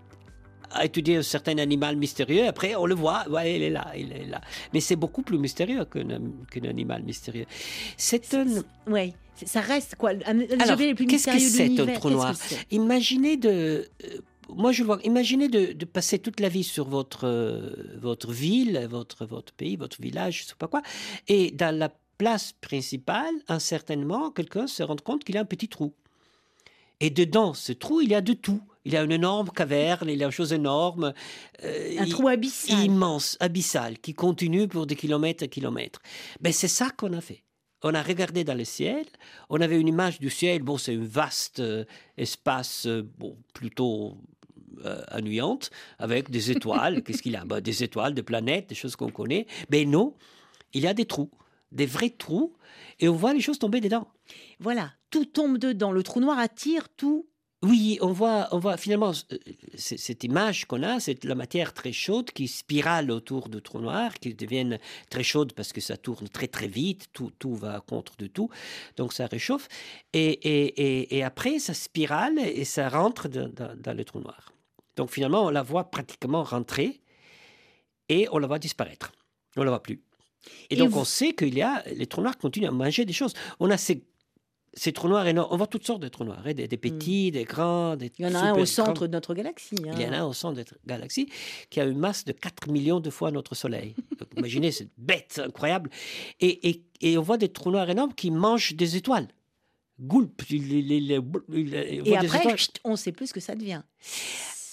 à 0.71 0.85
étudier 0.85 1.17
un 1.17 1.23
certain 1.23 1.59
animal 1.59 1.97
mystérieux. 1.97 2.47
Après, 2.47 2.75
on 2.75 2.87
le 2.87 2.95
voit, 2.95 3.29
ouais, 3.29 3.57
il 3.57 3.63
est 3.63 3.71
là, 3.71 3.93
il 3.97 4.13
est 4.13 4.27
là. 4.27 4.41
Mais 4.73 4.81
c'est 4.81 4.97
beaucoup 4.97 5.23
plus 5.23 5.39
mystérieux 5.39 5.85
qu'un 5.85 6.65
animal 6.65 7.03
mystérieux. 7.03 7.47
C'est 7.97 8.35
un. 8.35 8.47
Oui, 8.87 9.15
ça 9.45 9.61
reste 9.61 9.97
quoi? 9.97 10.11
Un 10.27 10.41
Alors, 10.61 10.77
qu'est-ce 10.79 11.27
que 11.27 11.39
c'est 11.39 11.81
un 11.81 11.87
trou 11.95 12.11
noir? 12.11 12.35
Imaginez 12.71 13.37
de. 13.37 13.89
euh, 14.05 14.19
moi, 14.49 14.73
je 14.73 14.83
vois. 14.83 14.99
Imaginez 15.05 15.49
de, 15.49 15.73
de 15.73 15.85
passer 15.85 16.19
toute 16.19 16.41
la 16.41 16.49
vie 16.49 16.65
sur 16.65 16.89
votre, 16.89 17.27
euh, 17.27 17.99
votre 18.01 18.33
ville, 18.33 18.87
votre, 18.91 19.27
votre 19.27 19.53
pays, 19.53 19.77
votre 19.77 20.01
village, 20.01 20.43
je 20.43 20.49
sais 20.49 20.55
pas 20.59 20.69
quoi, 20.69 20.83
et 21.29 21.51
dans 21.51 21.77
la 21.77 21.91
place 22.17 22.53
principale, 22.61 23.33
incertainement, 23.47 24.31
quelqu'un 24.31 24.67
se 24.67 24.83
rend 24.83 24.97
compte 24.97 25.23
qu'il 25.23 25.37
a 25.37 25.41
un 25.41 25.45
petit 25.45 25.69
trou. 25.69 25.93
Et 27.01 27.11
dedans 27.11 27.55
ce 27.55 27.73
trou, 27.73 28.01
il 28.01 28.11
y 28.11 28.15
a 28.15 28.21
de 28.21 28.33
tout. 28.33 28.61
Il 28.85 28.93
y 28.93 28.97
a 28.97 29.03
une 29.03 29.13
énorme 29.13 29.51
caverne, 29.51 30.09
il 30.09 30.19
y 30.19 30.23
a 30.23 30.27
une 30.27 30.33
chose 30.33 30.53
énorme. 30.53 31.13
euh, 31.65 31.97
Un 31.99 32.07
trou 32.07 32.29
abyssal. 32.29 32.85
immense, 32.85 33.37
abyssal, 33.41 33.99
qui 33.99 34.15
continue 34.15 34.69
pour 34.69 34.87
des 34.87 34.97
kilomètres 34.97 35.43
et 35.45 35.49
kilomètres. 35.49 36.01
Ben, 36.41 36.53
c'est 36.53 36.69
ça 36.69 36.91
qu'on 36.91 37.13
a 37.13 37.21
fait. 37.21 37.43
On 37.83 37.95
a 37.95 38.03
regardé 38.03 38.43
dans 38.45 38.57
le 38.57 38.65
ciel, 38.65 39.07
on 39.51 39.61
avait 39.61 39.79
une 39.81 39.87
image 39.89 40.19
du 40.19 40.31
ciel, 40.31 40.63
bon, 40.63 40.79
c'est 40.79 40.95
un 40.97 41.05
vaste 41.05 41.61
euh, 41.61 41.85
espace, 42.17 42.87
euh, 42.87 43.03
bon, 43.19 43.37
plutôt 43.55 44.19
ennuyante, 45.13 45.71
avec 45.99 46.31
des 46.31 46.51
étoiles. 46.57 47.03
Qu'est-ce 47.03 47.23
qu'il 47.23 47.37
a? 47.37 47.45
Ben, 47.45 47.61
Des 47.61 47.83
étoiles, 47.83 48.15
des 48.15 48.23
planètes, 48.23 48.69
des 48.69 48.75
choses 48.75 48.97
qu'on 48.97 49.11
connaît. 49.11 49.47
Mais 49.71 49.85
non, 49.85 50.15
il 50.73 50.83
y 50.83 50.87
a 50.87 50.95
des 50.95 51.05
trous, 51.05 51.31
des 51.73 51.87
vrais 51.87 52.11
trous, 52.11 52.55
et 53.01 53.09
on 53.09 53.15
voit 53.15 53.35
les 53.35 53.41
choses 53.41 53.59
tomber 53.59 53.81
dedans. 53.81 54.07
Voilà, 54.61 54.93
tout 55.11 55.25
tombe 55.25 55.59
dedans. 55.59 55.91
Le 55.93 56.03
trou 56.03 56.21
noir 56.21 56.39
attire 56.39 56.89
tout. 56.91 57.27
Oui, 57.63 57.99
on 58.03 58.13
voit, 58.13 58.47
on 58.53 58.61
voit 58.61 58.77
finalement 58.77 59.11
euh, 59.33 59.37
cette 59.77 60.23
image 60.23 60.67
qu'on 60.67 60.85
a, 60.85 61.01
c'est 61.01 61.25
la 61.25 61.35
matière 61.35 61.75
très 61.75 61.93
chaude 61.93 62.31
qui 62.31 62.47
spirale 62.47 63.11
autour 63.11 63.49
du 63.49 63.61
trou 63.61 63.81
noir, 63.81 64.15
qui 64.15 64.33
deviennent 64.33 64.79
très 65.11 65.25
chaude 65.25 65.53
parce 65.55 65.73
que 65.73 65.81
ça 65.81 65.97
tourne 65.97 66.29
très 66.29 66.47
très 66.47 66.69
vite, 66.69 67.09
tout, 67.13 67.33
tout 67.37 67.57
va 67.57 67.81
contre 67.81 68.17
de 68.17 68.29
tout, 68.29 68.49
donc 68.97 69.13
ça 69.13 69.27
réchauffe. 69.27 69.67
Et, 70.13 70.27
et, 70.29 70.67
et, 71.01 71.17
et 71.19 71.25
après, 71.25 71.59
ça 71.59 71.75
spirale 71.75 72.39
et 72.39 72.65
ça 72.65 72.89
rentre 72.89 73.27
dans, 73.29 73.49
dans- 73.49 73.75
dans 73.77 73.97
le 73.97 74.05
trou 74.05 74.21
noir. 74.21 74.53
Donc 74.95 75.11
finalement, 75.11 75.45
on 75.47 75.51
la 75.51 75.63
voit 75.63 75.91
pratiquement 75.91 76.45
rentrer 76.45 77.01
et 78.09 78.29
on 78.31 78.39
la 78.39 78.47
voit 78.47 78.61
disparaître. 78.61 79.11
On 79.57 79.65
la 79.65 79.71
voit 79.71 79.83
plus. 79.83 80.01
Et, 80.71 80.75
Et 80.75 80.77
donc 80.77 80.91
vous- 80.91 81.01
on 81.01 81.05
sait 81.05 81.33
qu'il 81.35 81.55
y 81.57 81.63
a, 81.63 81.83
les 81.93 82.07
trous 82.07 82.21
noirs 82.23 82.39
continuent 82.39 82.69
à 82.69 82.71
manger 82.71 83.05
des 83.05 83.13
choses. 83.13 83.33
On 83.59 83.69
a 83.71 83.77
ces, 83.77 84.05
ces 84.75 84.93
trous 84.93 85.09
noirs 85.09 85.27
énormes, 85.27 85.49
on 85.53 85.57
voit 85.57 85.67
toutes 85.67 85.87
sortes 85.87 86.01
de 86.03 86.09
trous 86.09 86.25
noirs, 86.25 86.43
hein, 86.45 86.53
des, 86.55 86.69
des 86.69 86.77
petits, 86.77 87.31
des 87.31 87.45
grands, 87.45 87.97
des 87.97 88.07
Hmm. 88.09 88.13
Il 88.19 88.25
y 88.25 88.29
en 88.29 88.35
a 88.35 88.39
un 88.41 88.55
au 88.55 88.65
centre 88.67 88.93
grands. 88.93 89.07
de 89.07 89.13
notre 89.13 89.35
galaxie. 89.35 89.77
hein. 89.87 89.93
Il 89.95 90.03
y 90.03 90.07
en 90.07 90.13
a 90.13 90.19
un 90.19 90.25
au 90.27 90.33
centre 90.33 90.55
de 90.55 90.61
notre 90.61 90.77
galaxie 90.87 91.29
qui 91.71 91.81
a 91.81 91.85
une 91.85 91.99
masse 91.99 92.25
de 92.25 92.33
4 92.33 92.69
millions 92.71 93.01
de 93.01 93.11
fois 93.11 93.31
notre 93.31 93.55
Soleil. 93.55 93.95
Donc, 94.19 94.29
imaginez 94.37 94.71
cette 94.73 94.91
bête 94.97 95.41
incroyable. 95.45 95.91
Et, 96.41 96.69
et, 96.69 96.83
et 97.01 97.19
on 97.19 97.23
voit 97.23 97.39
des 97.39 97.49
trous 97.49 97.71
noirs 97.71 97.89
énormes 97.91 98.15
qui 98.15 98.31
mangent 98.31 98.75
des 98.75 98.97
étoiles. 98.97 99.29
Goulp, 100.01 100.43
il, 100.51 100.73
il- 100.73 100.93
il- 100.93 101.11
il- 101.13 101.75
il- 101.75 102.03
on 102.03 102.05
Et 102.05 102.17
après, 102.17 102.39
étoiles. 102.39 102.57
on 102.85 102.91
ne 102.93 102.97
sait 102.97 103.11
plus 103.13 103.27
ce 103.29 103.35
que 103.35 103.41
ça 103.41 103.55
devient. 103.57 103.83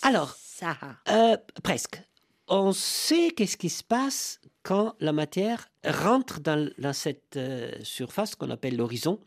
Alors, 0.03 0.35
Ça. 0.39 0.77
euh, 1.09 1.35
presque. 1.63 2.01
On 2.47 2.73
sait 2.73 3.31
qu'est-ce 3.31 3.57
qui 3.57 3.69
se 3.69 3.83
passe 3.83 4.39
quand 4.61 4.93
la 4.99 5.13
matière 5.13 5.67
rentre 5.83 6.39
dans, 6.41 6.69
dans 6.77 6.93
cette 6.93 7.37
euh, 7.37 7.71
surface 7.81 8.35
qu'on 8.35 8.51
appelle 8.51 8.75
l'horizon, 8.77 9.19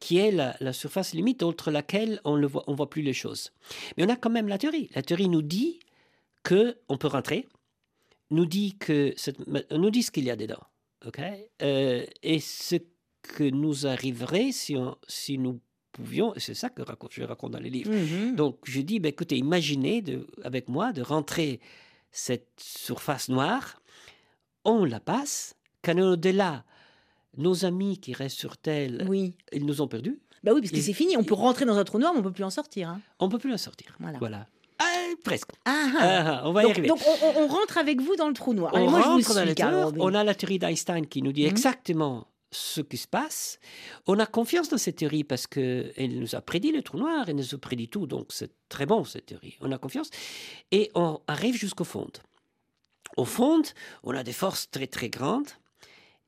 qui 0.00 0.18
est 0.18 0.30
la, 0.30 0.56
la 0.60 0.72
surface 0.72 1.14
limite 1.14 1.42
entre 1.42 1.70
laquelle 1.70 2.20
on 2.24 2.36
ne 2.36 2.46
voit, 2.46 2.64
on 2.66 2.74
voit 2.74 2.90
plus 2.90 3.02
les 3.02 3.14
choses. 3.14 3.52
Mais 3.96 4.04
on 4.04 4.08
a 4.08 4.16
quand 4.16 4.30
même 4.30 4.48
la 4.48 4.58
théorie. 4.58 4.90
La 4.94 5.02
théorie 5.02 5.28
nous 5.28 5.42
dit 5.42 5.80
que 6.42 6.76
on 6.88 6.96
peut 6.98 7.08
rentrer, 7.08 7.48
nous 8.30 8.46
dit 8.46 8.76
que 8.78 9.12
cette, 9.16 9.38
nous 9.70 9.90
dit 9.90 10.02
ce 10.02 10.10
qu'il 10.10 10.24
y 10.24 10.30
a 10.30 10.36
dedans, 10.36 10.62
ok? 11.06 11.20
Euh, 11.62 12.04
Et 12.22 12.40
ce 12.40 12.76
que 13.22 13.44
nous 13.44 13.86
arriverait 13.86 14.52
si, 14.52 14.76
on- 14.76 14.96
si 15.08 15.38
nous 15.38 15.60
pouvions, 15.92 16.34
c'est 16.36 16.54
ça 16.54 16.68
que 16.68 16.82
raconte- 16.82 17.12
je 17.12 17.22
raconte 17.24 17.52
dans 17.52 17.58
les 17.58 17.70
livres. 17.70 17.92
Mhm. 17.92 18.36
Donc 18.36 18.58
je 18.64 18.80
dis, 18.82 19.00
ben, 19.00 19.08
écoutez, 19.08 19.36
imaginez 19.38 20.02
de, 20.02 20.26
avec 20.44 20.68
moi 20.68 20.92
de 20.92 21.00
rentrer 21.02 21.58
cette 22.12 22.48
surface 22.60 23.28
noire, 23.28 23.80
on 24.64 24.84
la 24.84 25.00
passe, 25.00 25.56
quand 25.82 25.98
au-delà, 25.98 26.64
nos 27.36 27.64
amis 27.64 27.98
qui 27.98 28.12
restent 28.12 28.38
sur 28.38 28.56
Terre, 28.56 28.90
Oui. 29.06 29.34
ils 29.52 29.64
nous 29.64 29.80
ont 29.82 29.88
perdus, 29.88 30.18
Bah 30.44 30.52
oui, 30.54 30.60
parce 30.60 30.72
que 30.72 30.80
c'est 30.80 30.92
fini. 30.92 31.16
On 31.16 31.24
peut 31.24 31.34
rentrer 31.34 31.64
dans 31.64 31.76
un 31.76 31.84
trou 31.84 31.98
noir, 31.98 32.12
mais 32.14 32.20
on 32.20 32.22
peut 32.22 32.32
plus 32.32 32.44
en 32.44 32.50
sortir. 32.50 32.88
hein. 32.88 33.00
on 33.18 33.26
ne 33.26 33.30
peut 33.30 33.38
plus 33.38 33.52
en 33.52 33.58
sortir. 33.58 33.96
Voilà. 34.18 34.46
Ah, 34.78 34.84
presque. 35.24 35.50
Ah, 35.64 35.86
ah. 35.98 36.42
On 36.44 36.52
va 36.52 36.64
y 36.64 36.70
arriver. 36.70 36.88
donc 36.88 37.00
on, 37.36 37.46
rentre 37.46 37.78
avec 37.78 38.00
vous 38.00 38.14
dans 38.16 38.28
le 38.28 38.34
trou 38.34 38.52
noir. 38.52 38.72
on 38.74 38.76
Allez, 38.76 38.88
moi, 38.88 39.00
je 39.00 39.04
vous 39.06 39.10
rentre 39.14 39.34
dans 39.34 39.44
suis, 39.46 39.54
théorie, 39.54 39.82
Robin. 39.84 39.98
on 40.00 40.14
a 40.14 40.22
la 40.24 40.34
théorie 40.34 40.58
d'Einstein 40.58 41.06
qui 41.06 41.22
nous 41.22 41.32
dit 41.32 41.42
Mhm. 41.44 41.48
exactement 41.48 42.26
ce 42.50 42.80
qui 42.82 42.96
se 42.98 43.08
passe. 43.08 43.58
On 44.06 44.18
a 44.18 44.26
confiance 44.26 44.68
dans 44.68 44.76
cette 44.78 44.96
théorie 44.96 45.24
parce 45.24 45.46
qu'elle 45.46 46.18
nous 46.20 46.34
a 46.34 46.40
prédit 46.42 46.72
le 46.72 46.82
trou 46.82 46.98
noir, 46.98 47.24
elle 47.28 47.36
nous 47.36 47.54
a 47.54 47.58
prédit 47.58 47.88
tout, 47.88 48.06
donc 48.06 48.26
c'est 48.30 48.50
très 48.68 48.84
bon 48.86 49.04
cette 49.04 49.26
théorie. 49.26 49.56
On 49.62 49.72
a 49.72 49.78
confiance 49.78 50.10
et 50.70 50.90
on 50.94 51.20
arrive 51.26 51.56
jusqu'au 51.56 51.84
fond. 51.84 52.08
Au 53.16 53.24
fond, 53.24 53.62
on 54.04 54.14
a 54.14 54.22
des 54.22 54.32
forces 54.32 54.70
très 54.70 54.86
très 54.86 55.08
grandes 55.08 55.48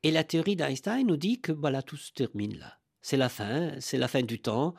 et 0.03 0.11
la 0.11 0.25
théorie 0.25 0.57
d'Einstein 0.57 1.07
nous 1.07 1.17
dit 1.17 1.41
que 1.41 1.53
voilà, 1.53 1.83
tout 1.83 1.97
se 1.97 2.13
termine 2.13 2.57
là. 2.59 2.75
C'est 3.03 3.17
la 3.17 3.29
fin, 3.29 3.73
c'est 3.81 3.99
la 3.99 4.09
fin 4.09 4.23
du 4.23 4.39
temps, 4.41 4.75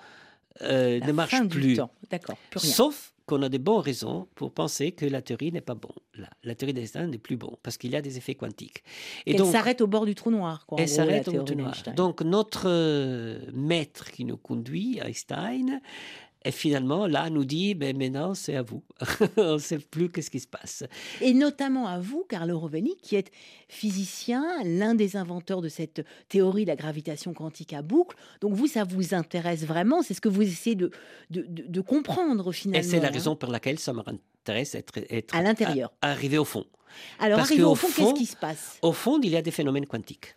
euh, 0.61 0.99
La 0.99 1.07
ne 1.07 1.11
marche 1.11 1.31
fin 1.31 1.45
du 1.45 1.57
plus. 1.59 1.75
temps. 1.77 1.91
D'accord, 2.09 2.37
plus 2.49 2.59
rien. 2.59 2.71
Sauf 2.71 3.13
qu'on 3.25 3.41
a 3.43 3.49
de 3.49 3.57
bonnes 3.59 3.79
raisons 3.81 4.27
pour 4.35 4.51
penser 4.53 4.91
que 4.91 5.05
la 5.05 5.21
théorie 5.21 5.51
n'est 5.51 5.61
pas 5.61 5.75
bonne. 5.75 5.91
La, 6.15 6.29
la 6.43 6.55
théorie 6.55 6.73
d'Einstein 6.73 7.09
n'est 7.11 7.17
plus 7.19 7.37
bonne 7.37 7.55
parce 7.63 7.77
qu'il 7.77 7.91
y 7.91 7.95
a 7.95 8.01
des 8.01 8.17
effets 8.17 8.35
quantiques. 8.35 8.83
Et 9.25 9.31
Elle 9.31 9.37
donc, 9.37 9.51
s'arrête 9.51 9.81
au 9.81 9.87
bord 9.87 10.05
du 10.05 10.15
trou 10.15 10.31
noir. 10.31 10.65
Quoi, 10.65 10.79
elle 10.81 10.89
s'arrête 10.89 11.27
au 11.27 11.43
trou 11.43 11.55
noir. 11.55 11.75
Donc 11.95 12.21
notre 12.21 12.63
euh, 12.67 13.39
maître 13.53 14.11
qui 14.11 14.25
nous 14.25 14.37
conduit, 14.37 14.99
Einstein, 15.03 15.79
et 16.45 16.51
finalement 16.51 17.05
là 17.07 17.29
nous 17.29 17.43
dit, 17.45 17.75
ben 17.75 17.97
maintenant 17.97 18.33
c'est 18.33 18.55
à 18.55 18.61
vous. 18.61 18.81
On 19.37 19.53
ne 19.53 19.57
sait 19.57 19.77
plus 19.79 20.09
qu'est-ce 20.09 20.31
qui 20.31 20.39
se 20.39 20.47
passe. 20.47 20.83
Et 21.21 21.33
notamment 21.33 21.87
à 21.87 21.99
vous, 21.99 22.25
Carlo 22.29 22.57
Rovelli, 22.57 22.95
qui 23.01 23.15
êtes 23.15 23.31
physicien, 23.67 24.45
l'un 24.63 24.95
des 24.95 25.15
inventeurs 25.15 25.61
de 25.61 25.69
cette 25.69 26.05
théorie 26.27 26.63
de 26.63 26.69
la 26.69 26.75
gravitation 26.75 27.33
quantique 27.33 27.73
à 27.73 27.81
boucle. 27.81 28.15
Donc 28.41 28.53
vous, 28.53 28.67
ça 28.67 28.83
vous 28.83 29.13
intéresse 29.13 29.63
vraiment. 29.63 30.01
C'est 30.01 30.13
ce 30.13 30.21
que 30.21 30.29
vous 30.29 30.41
essayez 30.41 30.75
de, 30.75 30.91
de, 31.29 31.45
de- 31.47 31.65
de 31.67 31.81
comprendre 31.81 32.51
finalement. 32.51 32.85
Et 32.85 32.89
c'est 32.89 32.99
la 32.99 33.07
hein. 33.07 33.11
raison 33.11 33.35
pour 33.35 33.51
laquelle 33.51 33.79
ça 33.79 33.93
m'intéresse 33.93 34.75
être, 34.75 34.93
être 35.09 35.35
À 35.35 35.41
l'intérieur. 35.41 35.91
arrivé 36.01 36.37
au 36.37 36.45
fond. 36.45 36.65
Alors 37.19 37.37
parce 37.37 37.49
arrivé 37.51 37.63
qu'au 37.63 37.71
au 37.71 37.75
fond, 37.75 37.87
fond- 37.87 38.11
qu'est-ce 38.13 38.19
qui 38.19 38.25
se 38.25 38.35
passe? 38.35 38.77
Au 38.81 38.91
fond, 38.93 39.19
il 39.21 39.29
y 39.29 39.35
a 39.37 39.41
des 39.41 39.51
phénomènes 39.51 39.85
quantiques. 39.85 40.35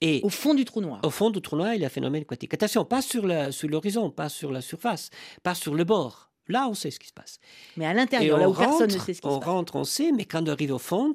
Et 0.00 0.20
Au 0.22 0.28
fond 0.28 0.54
du 0.54 0.64
trou 0.64 0.80
noir. 0.80 1.00
Au 1.02 1.10
fond 1.10 1.30
du 1.30 1.40
trou 1.40 1.56
noir, 1.56 1.74
il 1.74 1.80
y 1.80 1.84
a 1.84 1.86
un 1.86 1.90
phénomène 1.90 2.24
quantique. 2.24 2.52
Attention, 2.54 2.84
pas 2.84 3.02
sur 3.02 3.26
l'horizon, 3.26 4.10
pas 4.10 4.28
sur 4.28 4.50
la 4.50 4.60
surface, 4.60 5.10
pas 5.42 5.54
sur 5.54 5.74
le 5.74 5.84
bord. 5.84 6.30
Là, 6.48 6.68
on 6.68 6.74
sait 6.74 6.90
ce 6.90 6.98
qui 6.98 7.08
se 7.08 7.12
passe. 7.12 7.38
Mais 7.76 7.86
à 7.86 7.94
l'intérieur, 7.94 8.36
on 8.36 8.40
là 8.40 8.50
où 8.50 8.54
personne 8.54 8.92
ne 8.92 8.98
sait 8.98 9.14
ce 9.14 9.20
qui 9.20 9.26
on 9.26 9.36
se 9.36 9.38
passe. 9.38 9.48
rentre, 9.48 9.76
on 9.76 9.84
sait, 9.84 10.12
mais 10.12 10.26
quand 10.26 10.42
on 10.42 10.52
arrive 10.52 10.72
au 10.72 10.78
fond, 10.78 11.14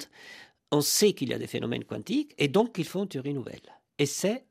on 0.72 0.82
sait 0.82 1.14
qu'il 1.14 1.30
y 1.30 1.34
a 1.34 1.38
des 1.38 1.48
phénomènes 1.48 1.84
quantiques, 1.84 2.34
et 2.38 2.48
donc 2.48 2.78
il 2.78 2.86
faut 2.86 3.02
une 3.02 3.08
théorie 3.08 3.34
nouvelle. 3.34 3.62
Et 4.00 4.06
c'est 4.06 4.46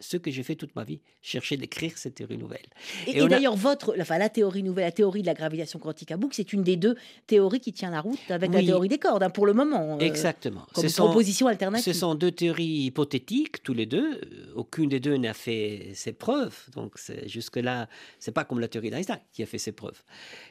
ce 0.00 0.16
que 0.16 0.30
j'ai 0.30 0.42
fait 0.42 0.54
toute 0.54 0.74
ma 0.76 0.84
vie, 0.84 1.00
chercher 1.22 1.56
d'écrire 1.56 1.96
cette 1.96 2.14
théorie 2.14 2.38
nouvelle. 2.38 2.66
Et, 3.06 3.10
Et 3.10 3.16
et 3.18 3.22
on 3.22 3.26
a- 3.26 3.28
d'ailleurs, 3.28 3.56
votre, 3.56 3.94
enfin, 4.00 4.18
la 4.18 4.28
théorie 4.28 4.62
nouvelle, 4.62 4.84
la 4.84 4.92
théorie 4.92 5.22
de 5.22 5.26
la 5.26 5.34
gravitation 5.34 5.78
quantique 5.78 6.10
à 6.10 6.16
boucle, 6.16 6.34
c'est 6.34 6.52
une 6.52 6.62
des 6.62 6.76
deux 6.76 6.96
théories 7.26 7.60
qui 7.60 7.72
tient 7.72 7.90
la 7.90 8.00
route 8.00 8.18
avec 8.30 8.52
la 8.52 8.60
théorie 8.62 8.88
des 8.88 8.98
cordes, 8.98 9.22
hein, 9.22 9.30
pour 9.30 9.46
le 9.46 9.52
moment. 9.54 9.96
euh, 9.96 9.98
Exactement. 10.00 10.66
Comme 10.74 10.82
Ce 10.84 10.88
sont- 10.88 11.04
proposition 11.06 11.46
Ce 11.46 11.50
alternative. 11.52 11.92
sont 11.92 12.14
deux 12.14 12.30
théories 12.32 12.84
hypothétiques, 12.86 13.62
tous 13.62 13.74
les 13.74 13.86
deux. 13.86 14.20
Euh, 14.22 14.52
Aucune 14.54 14.88
des 14.88 15.00
deux 15.00 15.16
n'a 15.16 15.34
fait 15.34 15.92
ses 15.94 16.12
preuves. 16.12 16.56
Donc, 16.74 16.94
jusque-là, 17.26 17.88
c'est 18.18 18.32
pas 18.32 18.44
comme 18.44 18.60
la 18.60 18.68
théorie 18.68 18.90
d'Einstein 18.90 19.20
qui 19.32 19.42
a 19.42 19.46
fait 19.46 19.58
ses 19.58 19.72
preuves. 19.72 20.02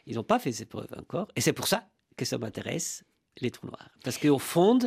Ils 0.06 0.16
n'ont 0.16 0.24
pas 0.24 0.40
fait 0.40 0.52
ses 0.52 0.66
preuves 0.66 0.88
encore. 0.98 1.28
Et 1.36 1.42
c'est 1.42 1.54
pour 1.54 1.68
ça 1.68 1.88
que 2.16 2.26
ça 2.26 2.38
m'intéresse, 2.38 3.04
les 3.42 3.52
trous 3.52 3.68
noirs. 3.68 3.90
Parce 4.04 4.18
qu'au 4.18 4.40
fond, 4.40 4.80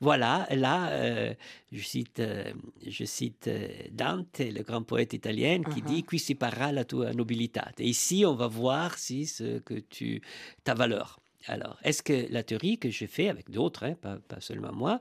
voilà, 0.00 0.46
là, 0.50 0.88
euh, 0.90 1.34
je 1.72 1.82
cite, 1.82 2.20
euh, 2.20 2.52
je 2.86 3.04
cite 3.04 3.48
euh, 3.48 3.68
Dante, 3.92 4.38
le 4.40 4.62
grand 4.62 4.82
poète 4.82 5.12
italien, 5.12 5.62
qui 5.62 5.82
Mhm. 5.82 5.88
dit 5.88 6.02
Qui 6.04 6.18
si 6.18 6.34
parla 6.34 6.72
la 6.72 6.84
tua 6.84 7.12
nobilitate. 7.12 7.80
Et 7.80 7.86
ici, 7.86 8.24
on 8.26 8.34
va 8.34 8.46
voir 8.46 8.98
si 8.98 9.26
ce 9.26 9.58
que 9.58 9.74
tu, 9.74 10.22
ta 10.64 10.74
valeur. 10.74 11.20
Alors, 11.46 11.78
est-ce 11.84 12.02
que 12.02 12.26
la 12.30 12.42
théorie 12.42 12.78
que 12.78 12.90
j'ai 12.90 13.06
fait 13.06 13.28
avec 13.28 13.50
d'autres, 13.50 13.84
hein, 13.84 13.94
pas, 14.00 14.18
pas 14.28 14.40
seulement 14.40 14.72
moi, 14.72 15.00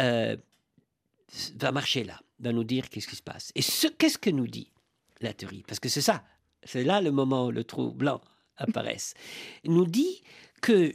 euh, 0.00 0.36
va 1.56 1.72
marcher 1.72 2.04
là, 2.04 2.20
va 2.40 2.52
nous 2.52 2.64
dire 2.64 2.88
qu'est-ce 2.90 3.08
qui 3.08 3.16
se 3.16 3.22
passe? 3.22 3.52
Et 3.54 3.62
ce, 3.62 3.86
qu'est-ce 3.88 4.18
que 4.18 4.30
nous 4.30 4.46
dit 4.46 4.70
la 5.20 5.32
théorie? 5.32 5.64
Parce 5.66 5.80
que 5.80 5.88
c'est 5.88 6.00
ça, 6.02 6.24
c'est 6.64 6.84
là 6.84 7.00
le 7.00 7.10
moment 7.10 7.46
où 7.46 7.50
le 7.50 7.64
trou 7.64 7.90
blanc 7.92 8.20
apparaisse. 8.56 9.14
Il 9.64 9.72
nous 9.72 9.86
dit 9.86 10.22
que, 10.62 10.92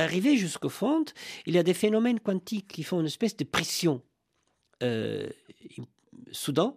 arrivé 0.00 0.36
jusqu'au 0.36 0.68
fond, 0.68 1.04
il 1.46 1.54
y 1.54 1.58
a 1.58 1.62
des 1.62 1.74
phénomènes 1.74 2.20
quantiques 2.20 2.68
qui 2.68 2.82
font 2.82 3.00
une 3.00 3.06
espèce 3.06 3.36
de 3.36 3.44
pression 3.44 4.02
euh, 4.82 5.28
soudain, 6.32 6.74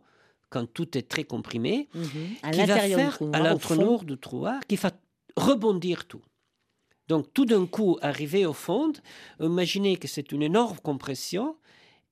quand 0.49 0.65
tout 0.65 0.97
est 0.97 1.07
très 1.09 1.23
comprimé, 1.23 1.89
Mhm. 1.93 2.35
À 2.41 2.51
qui 2.51 2.59
va 2.61 2.67
l'intérieur 2.67 2.99
faire 2.99 3.13
trou 3.17 3.25
à 3.33 3.39
noir, 3.39 3.53
l'entrenoir 3.53 4.03
du 4.03 4.17
trou 4.17 4.39
noir, 4.39 4.59
qui 4.67 4.75
va 4.75 4.91
rebondir 5.35 6.05
tout. 6.07 6.21
Donc 7.07 7.33
tout 7.33 7.45
d'un 7.45 7.65
coup, 7.65 7.97
arrivé 8.01 8.45
au 8.45 8.53
fond, 8.53 8.93
imaginez 9.39 9.97
que 9.97 10.07
c'est 10.07 10.31
une 10.31 10.41
énorme 10.43 10.77
compression, 10.79 11.57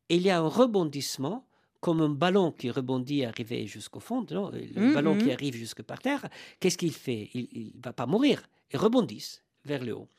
et 0.10 0.16
il 0.16 0.22
y 0.24 0.30
a 0.30 0.40
un 0.40 0.48
rebondissement, 0.48 1.48
comme 1.82 2.02
un 2.02 2.10
ballon 2.10 2.52
qui 2.52 2.72
rebondit 2.72 3.24
arrivé 3.26 3.68
jusqu'au 3.68 4.00
fond, 4.00 4.26
non 4.32 4.50
le 4.52 4.82
Mhm. 4.82 4.94
ballon 4.94 5.16
qui 5.18 5.32
arrive 5.32 5.56
jusque 5.56 5.84
par 5.84 6.00
terre, 6.00 6.28
qu'est-ce 6.60 6.78
qu'il 6.78 6.94
fait? 6.94 7.30
Il 7.34 7.74
ne 7.76 7.82
va 7.84 7.94
pas 7.94 8.06
mourir, 8.08 8.44
il 8.72 8.80
rebondisse 8.80 9.44
vers 9.66 9.84
le 9.84 9.96
haut. 9.96 10.10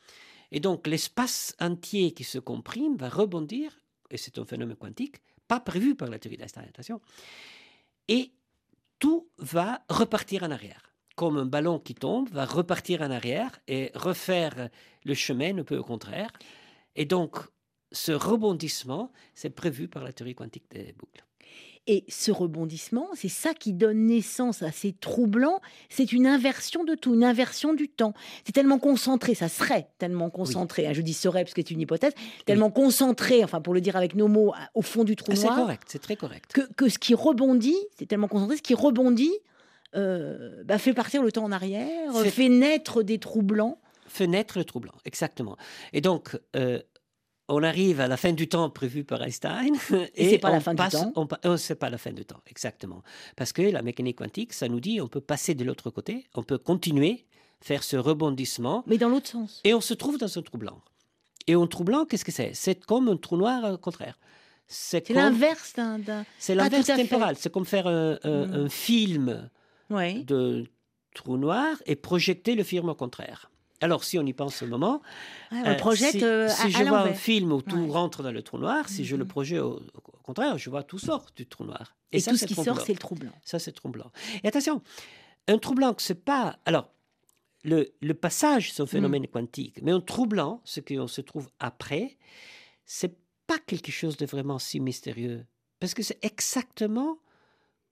Et 0.50 0.60
donc 0.60 0.86
l'espace 0.86 1.54
entier 1.60 2.12
qui 2.12 2.24
se 2.24 2.38
comprime 2.38 2.96
va 2.96 3.08
rebondir, 3.08 3.80
et 4.10 4.16
c'est 4.16 4.38
un 4.38 4.44
phénomène 4.44 4.76
quantique, 4.76 5.16
pas 5.46 5.60
prévu 5.60 5.94
par 5.94 6.08
la 6.08 6.18
théorie 6.18 6.36
d'Einstein, 6.36 6.64
attention, 6.64 7.00
et 8.08 8.32
tout 8.98 9.28
va 9.38 9.84
repartir 9.88 10.42
en 10.42 10.50
arrière. 10.50 10.92
Comme 11.16 11.36
un 11.36 11.46
ballon 11.46 11.78
qui 11.78 11.94
tombe 11.94 12.28
va 12.30 12.44
repartir 12.44 13.02
en 13.02 13.10
arrière 13.10 13.58
et 13.66 13.90
refaire 13.94 14.70
le 15.04 15.14
chemin 15.14 15.58
un 15.58 15.64
peu 15.64 15.76
au 15.76 15.84
contraire. 15.84 16.30
Et 16.94 17.06
donc, 17.06 17.36
ce 17.90 18.12
rebondissement, 18.12 19.12
c'est 19.34 19.50
prévu 19.50 19.88
par 19.88 20.04
la 20.04 20.12
théorie 20.12 20.34
quantique 20.34 20.70
des 20.70 20.92
boucles. 20.92 21.24
Et 21.90 22.04
ce 22.08 22.30
rebondissement, 22.30 23.08
c'est 23.14 23.30
ça 23.30 23.54
qui 23.54 23.72
donne 23.72 24.06
naissance 24.06 24.62
à 24.62 24.70
ces 24.70 24.92
troublants. 24.92 25.60
C'est 25.88 26.12
une 26.12 26.26
inversion 26.26 26.84
de 26.84 26.94
tout, 26.94 27.14
une 27.14 27.24
inversion 27.24 27.72
du 27.72 27.88
temps. 27.88 28.12
C'est 28.44 28.52
tellement 28.52 28.78
concentré, 28.78 29.34
ça 29.34 29.48
serait 29.48 29.88
tellement 29.96 30.28
concentré. 30.28 30.86
hein, 30.86 30.92
Je 30.92 31.00
dis 31.00 31.14
serait 31.14 31.44
parce 31.44 31.54
que 31.54 31.62
c'est 31.62 31.70
une 31.70 31.80
hypothèse, 31.80 32.12
tellement 32.44 32.70
concentré, 32.70 33.42
enfin 33.42 33.62
pour 33.62 33.72
le 33.72 33.80
dire 33.80 33.96
avec 33.96 34.14
nos 34.14 34.28
mots, 34.28 34.52
au 34.74 34.82
fond 34.82 35.02
du 35.02 35.16
trou 35.16 35.32
Ah, 35.32 35.36
c'est 35.36 35.48
correct, 35.48 35.84
c'est 35.86 35.98
très 36.02 36.16
correct. 36.16 36.52
que, 36.52 36.60
que 36.74 36.90
ce 36.90 36.98
qui 36.98 37.14
rebondit, 37.14 37.78
c'est 37.98 38.04
tellement 38.06 38.28
concentré, 38.28 38.58
ce 38.58 38.62
qui 38.62 38.74
rebondit 38.74 39.32
euh, 39.96 40.62
bah, 40.64 40.76
fait 40.76 40.92
partir 40.92 41.22
le 41.22 41.32
temps 41.32 41.44
en 41.44 41.52
arrière, 41.52 42.12
Fait- 42.22 42.30
fait 42.30 42.48
naître 42.50 43.02
des 43.02 43.18
troublants. 43.18 43.80
Fenêtre 44.06 44.58
le 44.58 44.64
troublant, 44.64 44.92
exactement. 45.06 45.56
Et 45.94 46.00
donc, 46.02 46.38
euh, 46.56 46.80
on 47.48 47.62
arrive 47.62 48.00
à 48.00 48.08
la 48.08 48.16
fin 48.16 48.32
du 48.32 48.48
temps 48.48 48.68
prévu 48.70 49.04
par 49.04 49.22
Einstein. 49.22 49.74
Et 50.14 50.30
c'est 50.30 50.38
pas 50.38 50.50
la 50.50 50.58
on 50.58 50.60
fin 50.60 50.72
du 50.72 50.76
passe- 50.76 50.92
temps. 50.92 51.12
on 51.16 51.26
pa- 51.26 51.40
oh, 51.44 51.56
c'est 51.56 51.74
pas 51.76 51.90
la 51.90 51.98
fin 51.98 52.12
du 52.12 52.24
temps, 52.24 52.40
exactement. 52.46 53.02
Parce 53.36 53.52
que 53.52 53.62
la 53.62 53.82
mécanique 53.82 54.16
quantique, 54.18 54.52
ça 54.52 54.68
nous 54.68 54.80
dit 54.80 55.00
on 55.00 55.08
peut 55.08 55.20
passer 55.20 55.54
de 55.54 55.64
l'autre 55.64 55.90
côté, 55.90 56.26
on 56.34 56.42
peut 56.42 56.58
continuer, 56.58 57.26
faire 57.60 57.82
ce 57.82 57.96
rebondissement, 57.96 58.84
Mais 58.86 58.98
dans 58.98 59.08
l'autre 59.08 59.28
sens. 59.28 59.60
et 59.64 59.74
on 59.74 59.80
se 59.80 59.94
trouve 59.94 60.18
dans 60.18 60.38
un 60.38 60.42
trou 60.42 60.58
blanc. 60.58 60.80
Et 61.46 61.54
un 61.54 61.66
trou 61.66 61.82
blanc, 61.84 62.04
qu'est-ce 62.04 62.24
que 62.24 62.32
c'est? 62.32 62.52
C'est 62.54 62.84
comme 62.84 63.08
un 63.08 63.16
trou 63.16 63.36
noir 63.38 63.72
au 63.72 63.78
contraire. 63.78 64.18
C'est 64.66 65.08
l'inverse 65.08 65.72
d'un. 65.74 65.98
C'est 66.38 66.54
l'inverse 66.54 66.86
temporal. 66.86 67.36
C'est 67.38 67.50
comme 67.50 67.64
faire 67.64 67.86
un, 67.86 68.18
un- 68.22 68.46
Mm. 68.46 68.54
un 68.54 68.68
film 68.68 69.50
Ouais. 69.88 70.22
de 70.24 70.66
trou 71.14 71.38
noir 71.38 71.74
et 71.86 71.96
projeter 71.96 72.54
le 72.54 72.62
film 72.64 72.90
au 72.90 72.94
contraire. 72.94 73.50
Alors, 73.80 74.02
si 74.04 74.18
on 74.18 74.26
y 74.26 74.32
pense 74.32 74.62
un 74.62 74.66
moment, 74.66 75.00
Ouais, 75.52 75.58
on 75.62 75.66
euh, 75.66 75.70
le 75.70 75.76
projette 75.76 76.12
si, 76.18 76.24
euh, 76.24 76.48
si 76.48 76.70
je 76.72 76.82
à 76.82 76.84
vois 76.84 77.00
un 77.00 77.14
film 77.14 77.52
où 77.52 77.62
tout 77.62 77.76
Ouais. 77.76 77.90
rentre 77.90 78.22
dans 78.22 78.32
le 78.32 78.42
trou 78.42 78.58
noir, 78.58 78.88
si 78.88 79.04
je 79.04 79.14
le 79.16 79.24
Mhm. 79.24 79.28
projette 79.28 79.60
au, 79.60 79.80
au 79.94 80.22
contraire, 80.22 80.58
je 80.58 80.68
vois 80.70 80.82
tout 80.82 80.98
sort 80.98 81.26
du 81.36 81.46
trou 81.46 81.64
noir. 81.64 81.96
Et, 82.12 82.20
ça, 82.20 82.32
tout 82.32 82.36
ce 82.36 82.46
qui 82.46 82.54
sort, 82.54 82.80
c'est 82.80 82.92
le 82.92 82.98
troublant. 82.98 83.32
Ça, 83.44 83.58
c'est 83.58 83.72
troublant. 83.72 84.10
Et 84.42 84.48
attention, 84.48 84.82
un 85.46 85.58
troublant, 85.58 85.94
c'est 85.98 86.24
pas. 86.24 86.58
Alors, 86.64 86.90
le, 87.64 87.88
le 88.00 88.14
passage, 88.14 88.72
c'est 88.72 88.82
un 88.82 88.86
phénomène 88.86 89.24
Mm. 89.24 89.28
quantique, 89.28 89.82
mais 89.82 89.92
un 89.92 90.00
troublant, 90.00 90.60
ce 90.64 90.80
qu'on 90.80 91.06
se 91.06 91.20
trouve 91.20 91.48
après, 91.60 92.16
c'est 92.84 93.16
pas 93.46 93.58
quelque 93.58 93.92
chose 93.92 94.16
de 94.16 94.26
vraiment 94.26 94.58
si 94.58 94.80
mystérieux. 94.80 95.46
Parce 95.80 95.94
que 95.94 96.02
c'est 96.02 96.18
exactement 96.24 97.18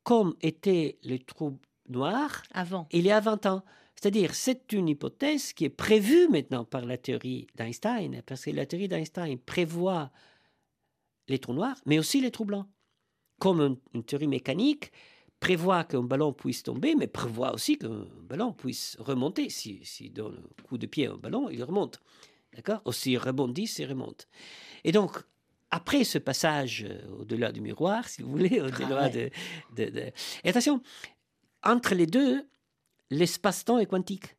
comme 0.03 0.35
était 0.41 0.99
le 1.05 1.19
trou 1.19 1.59
noir 1.89 2.43
Avant. 2.53 2.89
il 2.93 3.05
y 3.07 3.11
a 3.11 3.21
20 3.21 3.45
ans. 3.47 3.63
C'est-à-dire, 4.01 4.35
c'est 4.35 4.73
une 4.73 4.89
hypothèse 4.89 5.53
qui 5.55 5.65
est 5.65 5.71
prévue 5.71 6.29
maintenant 6.29 6.65
par 6.65 6.85
la 6.85 6.99
théorie 6.99 7.47
d'Einstein, 7.55 8.23
parce 8.27 8.45
que 8.45 8.51
la 8.51 8.67
théorie 8.67 8.89
d'Einstein 8.89 9.39
prévoit 9.39 10.11
les 11.29 11.39
trous 11.39 11.55
noirs, 11.55 11.77
mais 11.87 11.99
aussi 11.99 12.21
les 12.21 12.31
trous 12.31 12.45
blancs. 12.45 12.67
Comme 13.39 13.61
un- 13.61 13.77
une 13.95 14.05
théorie 14.05 14.29
mécanique 14.29 14.93
prévoit 15.41 15.85
qu'un 15.85 16.03
ballon 16.03 16.33
puisse 16.33 16.63
tomber, 16.63 16.95
mais 16.95 17.07
prévoit 17.07 17.53
aussi 17.55 17.79
qu'un 17.79 18.07
ballon 18.23 18.53
puisse 18.53 18.97
remonter. 19.01 19.49
Si, 19.51 19.81
si 19.85 20.11
donne 20.11 20.43
un 20.61 20.63
coup 20.63 20.79
de 20.79 20.87
pied 20.87 21.07
à 21.07 21.13
un 21.13 21.17
ballon, 21.17 21.49
il 21.51 21.63
remonte. 21.65 22.01
D'accord? 22.55 22.81
Aussi, 22.87 23.13
il 23.13 23.19
rebondit, 23.19 23.65
il 23.79 23.87
remonte. 23.87 24.29
Et 24.85 24.93
donc, 24.93 25.19
après 25.71 26.05
ce 26.05 26.17
passage 26.19 26.87
euh, 26.89 27.07
au-delà 27.19 27.53
du 27.53 27.61
miroir, 27.61 28.09
si 28.09 28.23
vous 28.23 28.31
voulez, 28.31 28.61
au-delà 28.61 28.89
Ah 29.01 29.03
ouais. 29.05 29.31
de, 29.75 29.85
de- 29.85 29.91
de- 29.91 30.13
Et 30.45 30.49
attention, 30.49 30.81
entre 31.63 31.95
les 31.95 32.07
deux, 32.07 32.47
l'espace-temps 33.11 33.79
est 33.79 33.87
quantique. 33.87 34.37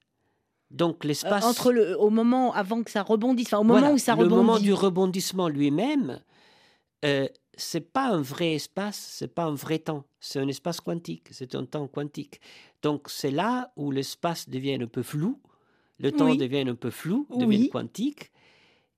Donc 0.69 1.05
Euh, 1.05 1.07
l'espace... 1.07 1.43
entre 1.45 1.71
le, 1.71 1.97
au 1.99 2.09
moment 2.09 2.53
avant 2.53 2.83
que 2.83 2.91
ça 2.91 3.01
rebondisse, 3.03 3.47
enfin 3.47 3.59
au 3.59 3.63
moment 3.63 3.79
Voilà, 3.79 3.93
où 3.93 3.97
ça 3.97 4.15
le 4.15 4.23
rebondit. 4.23 4.35
moment 4.35 4.59
du 4.59 4.73
rebondissement 4.73 5.47
lui-même, 5.47 6.21
euh, 7.05 7.27
c'est 7.55 7.91
pas 7.91 8.09
un 8.09 8.21
vrai 8.21 8.53
espace, 8.55 8.97
c'est 8.97 9.33
pas 9.33 9.45
un 9.45 9.55
vrai 9.55 9.79
temps, 9.79 10.03
c'est 10.19 10.39
un 10.39 10.47
espace 10.47 10.81
quantique, 10.81 11.27
c'est 11.31 11.55
un 11.55 11.65
temps 11.65 11.87
quantique. 11.87 12.41
Donc 12.81 13.09
c'est 13.09 13.31
là 13.31 13.71
où 13.77 13.91
l'espace 13.91 14.49
devient 14.49 14.77
un 14.81 14.87
peu 14.87 15.03
flou, 15.03 15.39
le 15.99 16.11
temps 16.11 16.25
Oui. 16.25 16.37
devient 16.37 16.65
un 16.67 16.75
peu 16.75 16.89
flou, 16.91 17.27
devient 17.39 17.69
quantique, 17.69 18.31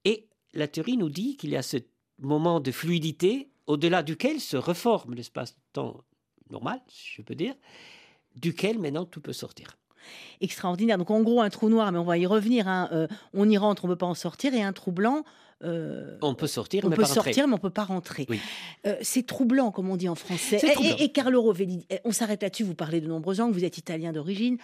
et 0.06 0.28
la 0.54 0.68
théorie 0.68 0.98
nous 0.98 1.10
dit 1.10 1.38
qu'il 1.38 1.52
y 1.52 1.56
a 1.56 1.62
ce 1.62 1.78
moment 2.18 2.60
de 2.60 2.72
fluidité 2.72 3.50
au-delà 3.68 4.02
duquel 4.02 4.40
se 4.42 4.58
reforme 4.58 5.14
l'espace-temps 5.14 6.04
normal, 6.50 6.82
si 6.88 7.12
je 7.18 7.22
peux 7.22 7.36
dire, 7.36 7.54
duquel 8.36 8.80
maintenant 8.80 9.06
tout 9.06 9.22
peut 9.22 9.34
sortir. 9.34 9.78
extraordinaire. 10.42 10.98
Donc 10.98 11.12
en 11.12 11.22
gros 11.22 11.42
un 11.42 11.50
trou 11.50 11.70
noir, 11.70 11.92
mais 11.92 12.00
on 12.00 12.04
va 12.04 12.18
y 12.18 12.26
revenir. 12.26 12.68
hein, 12.68 12.90
euh, 12.92 13.08
on 13.34 13.50
y 13.50 13.58
rentre, 13.58 13.86
on 13.86 13.88
ne 13.88 13.94
peut 13.94 13.98
pas 13.98 14.06
en 14.08 14.14
sortir, 14.16 14.54
et 14.54 14.62
un 14.64 14.74
trou 14.74 14.92
blanc. 14.92 15.24
euh, 15.64 16.18
On 16.22 16.34
peut 16.36 16.48
sortir, 16.48 16.86
on 16.86 16.90
mais 16.90 16.96
peut 16.96 17.02
pas 17.02 17.08
rentrer. 17.10 17.24
sortir, 17.34 17.48
mais 17.48 17.54
on 17.56 17.58
peut 17.58 17.70
pas 17.70 17.84
rentrer. 17.84 18.26
Oui. 18.30 18.40
Euh, 18.88 18.96
c'est 19.02 19.26
troublant, 19.26 19.72
comme 19.72 19.90
on 19.90 19.98
dit 19.98 20.08
en 20.10 20.16
français. 20.16 20.58
Et-. 20.64 20.88
Et, 20.88 21.04
et 21.04 21.12
Carlo 21.12 21.42
Rovelli, 21.42 21.86
eh, 21.90 22.00
on 22.06 22.12
s'arrête 22.14 22.42
là-dessus. 22.42 22.64
Vous 22.64 22.76
parlez 22.76 23.02
de 23.02 23.08
nombreuses 23.08 23.40
langues. 23.40 23.54
Vous 23.54 23.66
êtes 23.66 23.78
italien 23.78 24.14
d'origine. 24.14 24.58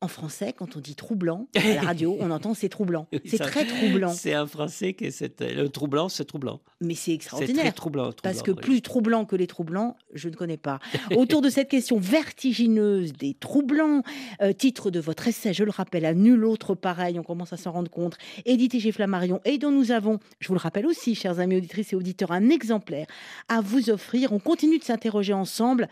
En 0.00 0.06
français, 0.06 0.54
quand 0.56 0.76
on 0.76 0.80
dit 0.80 0.94
troublant 0.94 1.48
à 1.56 1.74
la 1.74 1.82
radio, 1.82 2.16
on 2.20 2.30
entend 2.30 2.54
c'est 2.54 2.68
troublant. 2.68 3.08
Oui, 3.12 3.20
C'est 3.24 3.38
très 3.38 3.64
troublant. 3.64 4.12
C'est 4.12 4.32
un 4.32 4.46
français 4.46 4.92
que 4.92 5.10
c'est 5.10 5.40
euh, 5.40 5.62
le 5.62 5.68
troublant, 5.68 6.08
c'est 6.08 6.24
troublant. 6.24 6.60
Mais 6.80 6.94
c'est 6.94 7.12
extraordinaire. 7.12 7.64
très 7.64 7.72
troublant. 7.72 8.10
Parce 8.22 8.42
que 8.42 8.52
oui. 8.52 8.58
plus 8.60 8.82
troublant 8.82 9.24
que 9.24 9.34
les 9.34 9.48
troublants, 9.48 9.96
je 10.14 10.28
ne 10.28 10.34
connais 10.34 10.56
pas. 10.56 10.78
Autour 11.16 11.42
de 11.42 11.50
cette 11.50 11.68
question 11.68 11.98
vertigineuse 11.98 13.12
des 13.12 13.34
troublants, 13.34 14.02
euh, 14.40 14.52
titre 14.52 14.92
de 14.92 15.00
votre 15.00 15.26
essai, 15.26 15.52
je 15.52 15.64
le 15.64 15.72
rappelle, 15.72 16.04
à 16.04 16.14
nul 16.14 16.44
autre 16.44 16.76
pareil, 16.76 17.18
on 17.18 17.24
commence 17.24 17.52
à 17.52 17.56
s'en 17.56 17.72
rendre 17.72 17.90
compte, 17.90 18.16
édité 18.44 18.78
chez 18.78 18.92
Flammarion, 18.92 19.40
et 19.44 19.58
dont 19.58 19.72
nous 19.72 19.90
avons, 19.90 20.20
je 20.38 20.46
vous 20.46 20.54
le 20.54 20.60
rappelle 20.60 20.86
aussi, 20.86 21.16
chers 21.16 21.40
amis 21.40 21.56
auditrices 21.56 21.92
et 21.92 21.96
auditeurs, 21.96 22.30
un 22.30 22.50
exemplaire 22.50 23.06
à 23.48 23.60
vous 23.60 23.90
offrir. 23.90 24.32
On 24.32 24.38
continue 24.38 24.78
de 24.78 24.84
s'interroger 24.84 25.32
ensemble. 25.32 25.88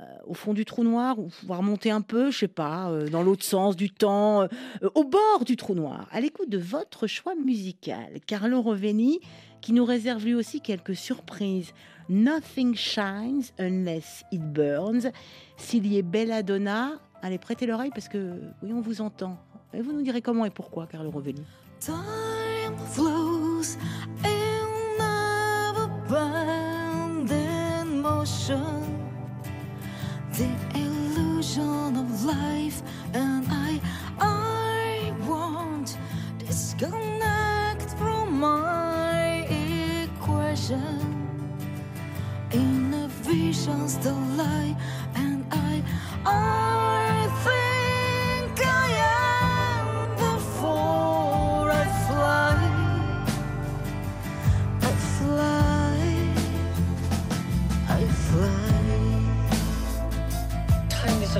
Euh, 0.00 0.04
au 0.26 0.34
fond 0.34 0.54
du 0.54 0.64
trou 0.64 0.84
noir, 0.84 1.18
ou 1.18 1.28
pouvoir 1.28 1.62
monter 1.62 1.90
un 1.90 2.00
peu, 2.00 2.30
je 2.30 2.38
sais 2.38 2.48
pas, 2.48 2.90
euh, 2.90 3.08
dans 3.08 3.22
l'autre 3.22 3.44
sens 3.44 3.76
du 3.76 3.90
temps, 3.90 4.42
euh, 4.42 4.48
au 4.94 5.04
bord 5.04 5.44
du 5.44 5.56
trou 5.56 5.74
noir, 5.74 6.08
à 6.10 6.20
l'écoute 6.20 6.48
de 6.48 6.58
votre 6.58 7.06
choix 7.06 7.34
musical. 7.34 8.20
Carlo 8.26 8.62
Roveni, 8.62 9.20
qui 9.60 9.72
nous 9.72 9.84
réserve 9.84 10.24
lui 10.24 10.34
aussi 10.34 10.60
quelques 10.60 10.96
surprises. 10.96 11.72
Nothing 12.08 12.74
shines 12.74 13.52
unless 13.58 14.24
it 14.32 14.40
burns. 14.40 15.10
S'il 15.56 15.86
y 15.86 15.98
est 15.98 16.02
belladonna, 16.02 16.92
allez 17.22 17.38
prêtez 17.38 17.66
l'oreille 17.66 17.92
parce 17.92 18.08
que 18.08 18.40
oui, 18.62 18.72
on 18.72 18.80
vous 18.80 19.00
entend. 19.00 19.38
Et 19.74 19.82
vous 19.82 19.92
nous 19.92 20.02
direz 20.02 20.22
comment 20.22 20.44
et 20.44 20.50
pourquoi, 20.50 20.86
Carlo 20.86 21.10
Roveni. 21.10 21.42
Time 21.78 22.76
flows 22.92 23.76
in 24.24 24.60
motion. 28.02 28.99
The 30.40 30.56
illusion 30.74 31.96
of 31.96 32.24
life, 32.24 32.82
and 33.12 33.46
I, 33.50 33.78
I 34.18 35.12
won't 35.28 35.98
disconnect 36.38 37.90
from 37.98 38.40
my 38.40 39.44
equation. 40.06 40.96
In 42.52 42.94
a 42.94 43.08
vision's 43.08 43.98
the 43.98 44.14
lie, 44.14 44.74
and 45.14 45.44
I, 45.52 45.82
I 46.24 47.19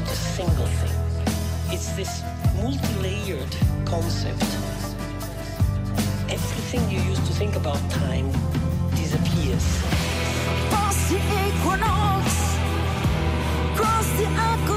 not 0.00 0.12
a 0.12 0.16
single 0.16 0.66
thing. 0.66 1.74
It's 1.74 1.92
this 1.92 2.22
multi-layered 2.56 3.54
concept. 3.84 4.42
Everything 6.28 6.88
you 6.90 7.00
used 7.00 7.26
to 7.26 7.32
think 7.32 7.56
about 7.56 7.78
time 7.90 8.30
disappears. 8.94 9.66
Past 10.70 11.10
the 11.10 11.18
equinox, 11.44 12.56
cross 13.76 14.08
the 14.18 14.26
echo 14.26 14.76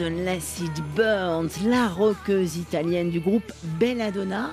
it 0.00 0.82
burns, 0.96 1.50
la 1.66 1.88
rockeuse 1.88 2.56
italienne 2.56 3.10
du 3.10 3.20
groupe 3.20 3.52
Belladonna. 3.78 4.50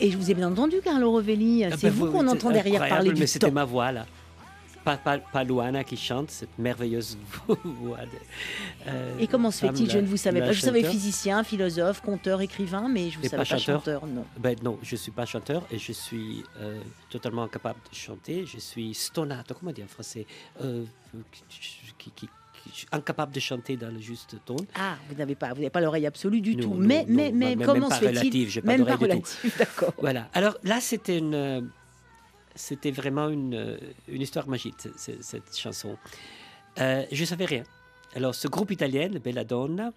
Et 0.00 0.10
je 0.10 0.16
vous 0.16 0.30
ai 0.30 0.34
bien 0.34 0.48
entendu, 0.50 0.76
Carlo 0.82 1.10
Rovelli. 1.10 1.64
Ah 1.64 1.70
C'est 1.72 1.88
ben, 1.88 1.92
vous 1.92 2.10
qu'on 2.12 2.26
entend 2.28 2.50
derrière 2.50 2.88
parler 2.88 3.12
du 3.12 3.20
Mais 3.20 3.26
c'était 3.26 3.50
ma 3.50 3.64
voix 3.64 3.90
là. 3.92 4.06
Pas, 4.84 4.96
pas, 4.96 5.18
pas 5.18 5.44
Luana 5.44 5.84
qui 5.84 5.96
chante, 5.98 6.30
cette 6.30 6.56
merveilleuse 6.56 7.18
voix. 7.46 7.98
de- 7.98 8.08
euh, 8.86 9.18
Et 9.18 9.26
comment 9.26 9.50
se 9.50 9.66
fait-il? 9.66 9.90
Je 9.90 9.98
ne 9.98 10.06
vous 10.06 10.16
savais 10.16 10.40
pas. 10.40 10.52
Je 10.52 10.60
savais 10.60 10.82
physicien, 10.84 11.42
philosophe, 11.44 12.00
conteur, 12.00 12.40
écrivain, 12.40 12.88
mais 12.88 13.10
je 13.10 13.18
ne 13.18 13.24
Et 13.24 13.28
savais 13.28 13.42
pas 13.42 13.48
pas 13.50 13.58
chanteur? 13.58 13.80
chanteur. 13.80 14.06
Non. 14.06 14.24
Ben 14.38 14.56
non, 14.62 14.78
je 14.82 14.94
ne 14.94 14.98
suis 14.98 15.10
pas 15.10 15.26
chanteur 15.26 15.62
et 15.70 15.78
je 15.78 15.92
suis 15.92 16.42
euh, 16.60 16.80
totalement 17.10 17.42
incapable 17.42 17.80
de 17.90 17.94
chanter. 17.94 18.46
Je 18.46 18.58
suis 18.60 18.94
stonato, 18.94 19.52
comment 19.58 19.72
dire 19.72 19.84
en 19.84 19.88
français? 19.88 20.24
Euh, 20.62 20.84
qui, 21.98 22.10
qui- 22.12 22.28
incapable 22.92 23.32
de 23.32 23.40
chanter 23.40 23.76
dans 23.76 23.90
le 23.90 24.00
juste 24.00 24.36
ton. 24.44 24.56
Ah, 24.74 24.96
vous 25.08 25.14
n'avez 25.16 25.34
pas, 25.34 25.48
vous 25.48 25.56
n'avez 25.56 25.70
pas 25.70 25.80
l'oreille 25.80 26.06
absolue 26.06 26.40
du 26.40 26.56
Non, 26.56 26.62
tout. 26.62 26.74
non, 26.74 26.86
mais, 26.86 27.04
non, 27.06 27.14
mais, 27.32 27.56
mais 27.56 27.64
comment 27.64 27.90
se 27.90 27.96
fait-il 27.96 28.18
relative, 28.18 28.48
j'ai 28.50 28.62
pas 28.62 28.76
Même 28.76 28.86
pas 28.86 28.96
relative, 28.96 29.54
d'accord. 29.58 29.94
Voilà. 29.98 30.28
Alors 30.34 30.56
là, 30.64 30.80
c'était 30.80 31.18
une, 31.18 31.34
euh, 31.34 31.60
c'était 32.54 32.90
vraiment 32.90 33.28
une, 33.28 33.54
euh, 33.54 33.76
une 34.08 34.22
histoire 34.22 34.48
magique, 34.48 34.74
cette 34.96 35.56
chanson. 35.56 35.96
Euh, 36.80 37.04
je 37.10 37.24
savais 37.24 37.44
rien. 37.44 37.64
Alors, 38.14 38.34
ce 38.34 38.48
groupe 38.48 38.70
italien, 38.70 39.08
Belladonna, 39.22 39.92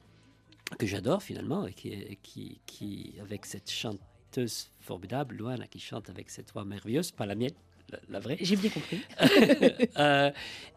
que 0.78 0.86
j'adore 0.86 1.22
finalement, 1.24 1.68
et 1.68 1.74
qui, 1.74 2.18
qui, 2.22 2.60
qui, 2.66 3.14
avec 3.22 3.46
cette 3.46 3.70
chanteuse 3.70 4.70
formidable, 4.80 5.36
Luana, 5.36 5.68
qui 5.68 5.80
chante 5.80 6.10
avec 6.10 6.30
cette 6.30 6.52
voix 6.54 6.66
merveilleuse, 6.66 7.12
pas 7.12 7.26
la 7.26 7.36
mienne, 7.36 7.52
la, 7.92 8.00
la 8.10 8.20
vraie, 8.20 8.38
J'ai 8.42 8.56
bien 8.56 8.70
compris. 8.70 9.02
euh, 9.98 10.32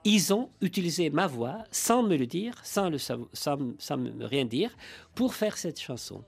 ils 0.04 0.34
ont 0.34 0.50
utilisé 0.60 1.10
ma 1.10 1.26
voix 1.26 1.58
sans 1.70 2.02
me 2.02 2.16
le 2.16 2.26
dire, 2.26 2.54
sans, 2.64 2.90
le 2.90 2.98
sans, 2.98 3.18
sans 3.32 3.96
me 3.96 4.24
rien 4.26 4.44
dire, 4.44 4.70
pour 5.14 5.34
faire 5.34 5.56
cette 5.56 5.80
chanson. 5.80 6.22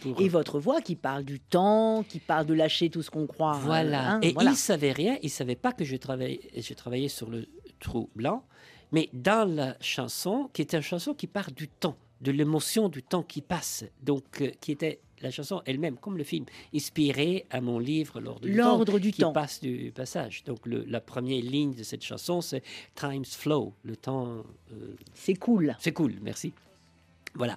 Pour- 0.00 0.20
Et 0.20 0.28
votre 0.28 0.60
voix 0.60 0.80
qui 0.80 0.96
parle 0.96 1.24
du 1.24 1.40
temps, 1.40 2.04
qui 2.08 2.20
parle 2.20 2.46
de 2.46 2.54
lâcher 2.54 2.90
tout 2.90 3.02
ce 3.02 3.10
qu'on 3.10 3.26
croit. 3.26 3.56
euh, 3.56 3.60
Voilà. 3.60 4.12
hein, 4.12 4.20
et 4.22 4.32
voilà. 4.32 4.50
ils 4.50 4.52
ne 4.52 4.56
savaient 4.58 4.92
rien, 4.92 5.18
ils 5.22 5.26
ne 5.26 5.30
savaient 5.30 5.56
pas 5.56 5.72
que 5.72 5.84
je 5.84 5.96
travaillais, 5.96 6.40
je 6.56 6.74
travaillais 6.74 7.08
sur 7.08 7.28
le 7.30 7.46
trou 7.80 8.08
blanc, 8.14 8.44
mais 8.92 9.08
dans 9.12 9.48
la 9.48 9.76
chanson, 9.80 10.50
qui 10.52 10.62
était 10.62 10.76
une 10.76 10.82
chanson 10.82 11.14
qui 11.14 11.26
part 11.26 11.50
du 11.52 11.68
temps, 11.68 11.96
de 12.20 12.30
l'émotion 12.30 12.88
du 12.88 13.02
temps 13.02 13.22
qui 13.22 13.40
passe, 13.42 13.84
donc 14.02 14.40
euh, 14.42 14.50
qui 14.60 14.72
était 14.72 15.00
la 15.22 15.30
chanson 15.30 15.62
elle-même, 15.66 15.96
comme 15.96 16.16
le 16.18 16.24
film, 16.24 16.44
inspirée 16.74 17.46
à 17.50 17.60
mon 17.60 17.78
livre 17.78 18.20
L'ordre 18.20 18.40
du 18.46 18.50
temps, 18.56 18.56
L'ordre 18.56 18.98
du 18.98 19.12
qui 19.12 19.20
temps. 19.22 19.32
passe 19.32 19.60
du 19.60 19.92
passage. 19.94 20.44
Donc 20.44 20.64
le- 20.66 20.84
la 20.86 21.00
première 21.00 21.42
ligne 21.42 21.74
de 21.74 21.82
cette 21.82 22.02
chanson, 22.04 22.40
c'est 22.40 22.62
Times 22.94 23.24
Flow, 23.24 23.72
le 23.82 23.96
temps 23.96 24.44
euh, 24.72 24.94
C'est 25.14 25.34
cool. 25.34 25.76
c'est 25.80 25.92
cool, 25.92 26.14
merci. 26.22 26.52
Voilà. 27.34 27.56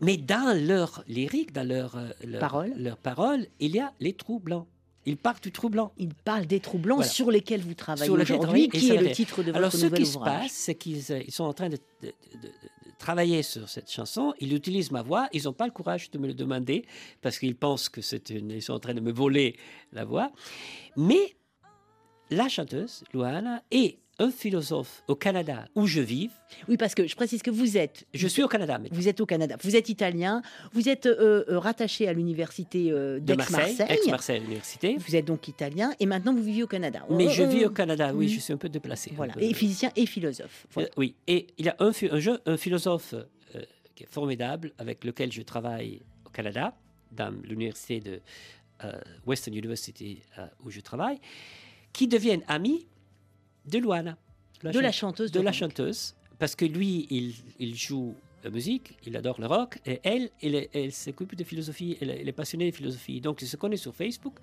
Mais 0.00 0.16
dans 0.16 0.54
leur 0.66 1.02
lyrique, 1.08 1.52
dans 1.52 1.66
leur, 1.66 1.96
euh, 1.96 2.10
leur, 2.24 2.40
Paroles. 2.40 2.72
leur 2.76 2.96
parole, 2.96 3.46
il 3.60 3.74
y 3.74 3.78
a 3.80 3.92
les 4.00 4.12
trous 4.12 4.40
blancs. 4.40 4.66
Ils 5.06 5.16
partent 5.18 5.44
du 5.44 5.52
trou 5.52 5.68
blanc. 5.68 5.92
Il 5.98 6.14
parle 6.14 6.46
des 6.46 6.60
trous 6.60 6.78
blancs 6.78 6.96
Voilà. 6.98 7.10
sur 7.12 7.30
lesquels 7.30 7.60
vous 7.60 7.74
travaillez 7.74 8.10
aujourd'hui, 8.10 8.68
qui 8.70 8.88
est 8.90 9.00
le 9.00 9.12
titre 9.12 9.40
de 9.42 9.46
votre 9.46 9.58
Alors, 9.58 9.72
ce 9.72 9.84
nouvel 9.84 9.98
qui 10.00 10.06
se 10.06 10.16
ouvrage. 10.16 10.40
passe, 10.44 10.52
c'est 10.52 10.74
qu'ils 10.74 11.02
euh, 11.12 11.22
ils 11.26 11.30
sont 11.32 11.44
en 11.44 11.52
train 11.52 11.68
de 11.68 11.76
travailler 12.98 13.42
sur 13.42 13.68
cette 13.68 13.90
chanson. 13.90 14.34
Ils 14.40 14.54
utilisent 14.54 14.90
ma 14.90 15.02
voix. 15.02 15.28
Ils 15.32 15.44
n'ont 15.44 15.52
pas 15.52 15.66
le 15.66 15.72
courage 15.72 16.10
de 16.10 16.18
me 16.18 16.26
le 16.26 16.34
demander 16.34 16.84
parce 17.20 17.38
qu'ils 17.38 17.56
pensent 17.56 17.88
que 17.88 18.00
c'est 18.00 18.30
une. 18.30 18.50
Ils 18.50 18.62
sont 18.62 18.74
en 18.74 18.80
train 18.80 18.94
de 18.94 19.00
me 19.00 19.12
voler 19.12 19.56
la 19.92 20.04
voix. 20.04 20.30
Mais 20.96 21.36
la 22.30 22.48
chanteuse, 22.48 23.04
Luana, 23.12 23.62
et 23.70 23.98
un 24.18 24.30
philosophe 24.30 25.02
au 25.08 25.16
Canada 25.16 25.66
où 25.74 25.86
je 25.86 26.00
vis. 26.00 26.30
Oui, 26.68 26.76
parce 26.76 26.94
que 26.94 27.06
je 27.06 27.16
précise 27.16 27.42
que 27.42 27.50
vous 27.50 27.76
êtes. 27.76 28.06
Je 28.14 28.28
suis 28.28 28.42
au 28.42 28.48
Canada, 28.48 28.78
mais 28.78 28.88
Vous 28.92 29.08
êtes 29.08 29.20
au 29.20 29.26
Canada. 29.26 29.56
Vous 29.62 29.74
êtes 29.76 29.88
italien. 29.88 30.40
Vous 30.72 30.88
êtes 30.88 31.06
euh, 31.06 31.44
euh, 31.48 31.58
rattaché 31.58 32.06
à 32.06 32.12
l'université 32.12 32.90
euh, 32.92 33.18
de 33.18 33.34
Marseille, 33.34 33.74
d'Aix-Marseille. 33.76 33.96
ex-Marseille 33.98 34.40
Université. 34.44 34.96
Vous 34.98 35.16
êtes 35.16 35.24
donc 35.24 35.48
italien 35.48 35.92
et 35.98 36.06
maintenant 36.06 36.32
vous 36.32 36.42
vivez 36.44 36.62
au 36.62 36.68
Canada. 36.68 37.04
Mais 37.10 37.26
On- 37.26 37.30
je 37.30 37.42
on- 37.42 37.48
vis 37.48 37.64
au 37.66 37.70
Canada, 37.70 38.12
oui, 38.14 38.26
Mhm. 38.26 38.32
je 38.32 38.38
suis 38.40 38.52
un 38.52 38.56
peu 38.56 38.68
déplacé. 38.68 39.12
Voilà. 39.16 39.32
peu. 39.34 39.42
Et 39.42 39.52
physicien 39.52 39.90
et 39.96 40.06
philosophe. 40.06 40.66
Voilà. 40.72 40.88
Euh, 40.90 40.92
oui, 40.96 41.14
et 41.26 41.48
il 41.58 41.66
y 41.66 41.68
a 41.68 41.76
un, 41.80 41.90
un, 42.10 42.18
jeu- 42.20 42.38
un 42.46 42.56
philosophe 42.56 43.14
qui 43.96 44.04
est 44.04 44.08
formidable, 44.10 44.72
avec 44.78 45.04
lequel 45.04 45.30
je 45.32 45.42
travaille 45.42 46.00
au 46.26 46.30
Canada, 46.30 46.76
dans 47.12 47.32
l'université 47.44 48.00
de 48.00 48.20
Western 49.26 49.56
University 49.56 50.20
où 50.64 50.70
je 50.70 50.80
travaille, 50.80 51.18
qui 51.92 52.08
devient 52.08 52.40
ami 52.48 52.86
de 53.66 53.78
Luana. 53.78 54.16
De 54.62 54.80
la 54.80 54.92
chanteuse 54.92 55.30
De 55.30 55.40
la 55.40 55.52
chanteuse, 55.52 56.14
parce 56.38 56.54
que 56.54 56.64
lui, 56.64 57.06
il, 57.10 57.34
il 57.58 57.76
joue 57.76 58.14
musique, 58.50 58.96
il 59.06 59.16
adore 59.16 59.40
le 59.40 59.46
rock, 59.46 59.78
et 59.86 60.00
elle, 60.02 60.30
elle, 60.42 60.68
elle 60.72 60.92
s'occupe 60.92 61.34
de 61.34 61.44
philosophie, 61.44 61.96
elle, 62.00 62.28
est- 62.28 62.32
passionnée 62.32 62.70
de 62.70 62.74
philosophie. 62.76 63.20
Donc, 63.20 63.42
ils 63.42 63.46
se 63.48 63.56
connaissent 63.56 63.82
sur 63.82 63.94
Facebook. 63.94 64.34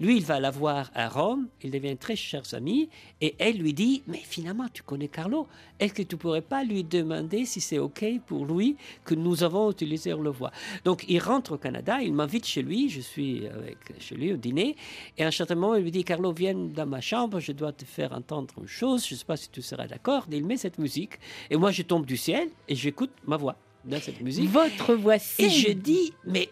Lui, 0.00 0.16
il 0.18 0.24
va 0.24 0.38
la 0.38 0.50
voir 0.50 0.90
à 0.94 1.08
Rome, 1.08 1.48
ils 1.62 1.70
deviennent 1.70 1.98
très 1.98 2.14
chers 2.16 2.54
amis, 2.54 2.88
et 3.20 3.34
elle 3.38 3.58
lui 3.58 3.74
dit, 3.74 4.02
mais 4.06 4.18
finalement, 4.22 4.66
tu 4.72 4.82
connais 4.82 5.08
Carlo, 5.08 5.48
est-ce 5.80 5.92
que 5.94 6.02
tu 6.02 6.16
pourrais 6.16 6.40
pas 6.42 6.62
lui 6.62 6.84
demander 6.84 7.44
si 7.44 7.60
c'est 7.60 7.78
OK 7.78 8.04
pour 8.26 8.46
lui 8.46 8.76
que 9.04 9.14
nous 9.16 9.42
avons 9.42 9.70
utilisé 9.70 10.10
le 10.10 10.30
voix? 10.30 10.52
Donc, 10.84 11.04
il 11.08 11.18
rentre 11.18 11.52
au 11.52 11.58
Canada, 11.58 12.00
il 12.00 12.12
m'invite 12.12 12.46
chez 12.46 12.62
lui, 12.62 12.88
je 12.88 13.00
suis 13.00 13.46
avec, 13.48 13.78
chez 13.98 14.14
lui 14.14 14.32
au 14.32 14.36
dîner, 14.36 14.76
et 15.18 15.24
à 15.24 15.26
un 15.26 15.30
certain 15.32 15.56
moment, 15.56 15.74
il 15.74 15.82
lui 15.82 15.90
dit, 15.90 16.04
Carlo, 16.04 16.32
viens 16.32 16.54
dans 16.54 16.86
ma 16.86 17.00
chambre, 17.00 17.40
je 17.40 17.50
dois 17.50 17.72
te 17.72 17.84
faire 17.84 18.12
entendre 18.12 18.54
une 18.60 18.68
chose, 18.68 19.04
je 19.06 19.14
ne 19.14 19.18
sais 19.18 19.24
pas 19.24 19.36
si 19.36 19.50
tu 19.50 19.62
seras 19.62 19.88
d'accord. 19.88 20.26
Et 20.30 20.36
il 20.36 20.46
met 20.46 20.56
cette 20.56 20.78
musique, 20.78 21.14
et 21.50 21.56
moi, 21.56 21.72
je 21.72 21.82
tombe 21.82 22.06
du 22.06 22.16
ciel, 22.16 22.48
et 22.68 22.76
j'écoute 22.76 23.10
ma 23.26 23.36
voix 23.36 23.41
dans 23.84 24.00
cette 24.00 24.20
musique. 24.20 24.48
Votre 24.48 24.94
voix 24.94 25.16
Et 25.38 25.48
je 25.50 25.72
dis, 25.72 26.12
mais 26.26 26.48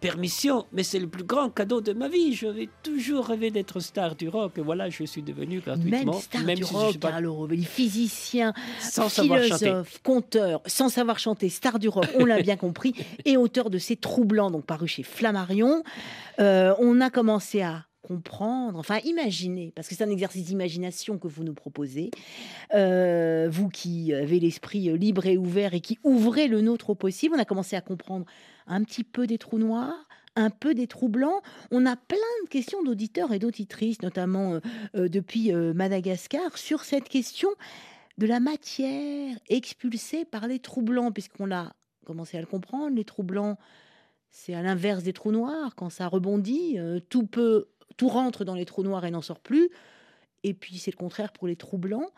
permission, 0.00 0.66
mais 0.72 0.82
c'est 0.82 0.98
le 0.98 1.08
plus 1.08 1.24
grand 1.24 1.48
cadeau 1.50 1.80
de 1.80 1.92
ma 1.92 2.08
vie. 2.08 2.34
J'avais 2.34 2.68
toujours 2.82 3.26
rêvé 3.26 3.50
d'être 3.50 3.80
star 3.80 4.14
du 4.14 4.28
rock. 4.28 4.52
Et 4.58 4.60
voilà, 4.60 4.90
je 4.90 5.04
suis 5.04 5.22
devenu 5.22 5.60
gratuitement. 5.60 6.12
même 6.12 6.20
star 6.20 6.42
même 6.44 6.56
du 6.58 6.64
si 6.64 6.70
je 6.70 6.76
rock, 6.76 6.90
suis 6.90 6.98
pas- 6.98 7.10
Carlo 7.12 7.34
Rovelli, 7.34 7.64
physicien, 7.64 8.52
sans 8.78 9.08
philosophe, 9.08 9.98
conteur, 10.02 10.60
sans 10.66 10.90
savoir 10.90 11.18
chanter, 11.18 11.48
star 11.48 11.78
du 11.78 11.88
rock, 11.88 12.06
on 12.18 12.24
l'a 12.26 12.42
bien 12.42 12.56
compris, 12.56 12.94
et 13.24 13.36
auteur 13.36 13.70
de 13.70 13.78
ces 13.78 13.96
troublants, 13.96 14.50
donc 14.50 14.64
paru 14.66 14.86
chez 14.86 15.02
Flammarion. 15.02 15.82
Euh, 16.40 16.74
on 16.78 17.00
a 17.00 17.08
commencé 17.08 17.62
à 17.62 17.85
comprendre, 18.06 18.78
enfin 18.78 18.98
imaginer, 19.04 19.72
parce 19.74 19.88
que 19.88 19.94
c'est 19.96 20.04
un 20.04 20.10
exercice 20.10 20.44
d'imagination 20.44 21.18
que 21.18 21.28
vous 21.28 21.44
nous 21.44 21.54
proposez, 21.54 22.10
Euh, 22.74 23.48
vous 23.50 23.68
qui 23.68 24.12
avez 24.12 24.40
l'esprit 24.40 24.90
euh, 24.90 24.96
libre 24.96 25.26
et 25.26 25.36
ouvert 25.36 25.74
et 25.74 25.80
qui 25.80 25.98
ouvrez 26.02 26.48
le 26.48 26.60
nôtre 26.60 26.90
au 26.90 26.94
possible, 26.94 27.34
on 27.36 27.38
a 27.38 27.44
commencé 27.44 27.76
à 27.76 27.80
comprendre 27.80 28.26
un 28.66 28.82
petit 28.84 29.04
peu 29.04 29.26
des 29.26 29.38
trous 29.38 29.58
noirs, 29.58 30.08
un 30.34 30.50
peu 30.50 30.74
des 30.74 30.86
trous 30.86 31.08
blancs. 31.08 31.40
On 31.70 31.86
a 31.86 31.96
plein 31.96 32.34
de 32.44 32.48
questions 32.48 32.82
d'auditeurs 32.82 33.32
et 33.32 33.38
d'auditrices, 33.38 34.02
notamment 34.02 34.60
euh, 34.94 35.08
depuis 35.08 35.52
Madagascar, 35.52 36.58
sur 36.58 36.84
cette 36.84 37.08
question 37.08 37.48
de 38.18 38.26
la 38.26 38.40
matière 38.40 39.36
expulsée 39.48 40.24
par 40.24 40.46
les 40.46 40.58
trous 40.58 40.82
blancs, 40.82 41.12
puisqu'on 41.12 41.52
a 41.52 41.74
commencé 42.04 42.36
à 42.36 42.40
le 42.40 42.46
comprendre. 42.46 42.94
Les 42.96 43.04
trous 43.04 43.24
blancs, 43.24 43.56
c'est 44.30 44.54
à 44.54 44.62
l'inverse 44.62 45.02
des 45.02 45.12
trous 45.12 45.32
noirs. 45.32 45.74
Quand 45.76 45.90
ça 45.90 46.08
rebondit, 46.08 46.78
tout 47.08 47.26
peut, 47.26 47.68
tout 47.96 48.08
rentre 48.08 48.44
dans 48.44 48.54
les 48.54 48.64
trous 48.64 48.82
noirs 48.82 49.04
et 49.04 49.10
n'en 49.10 49.22
sort 49.22 49.40
plus. 49.40 49.70
Et 50.42 50.54
puis 50.54 50.78
c'est 50.78 50.90
le 50.90 50.96
contraire 50.96 51.32
pour 51.32 51.48
les 51.48 51.56
trous 51.56 51.78
blancs. 51.78 52.08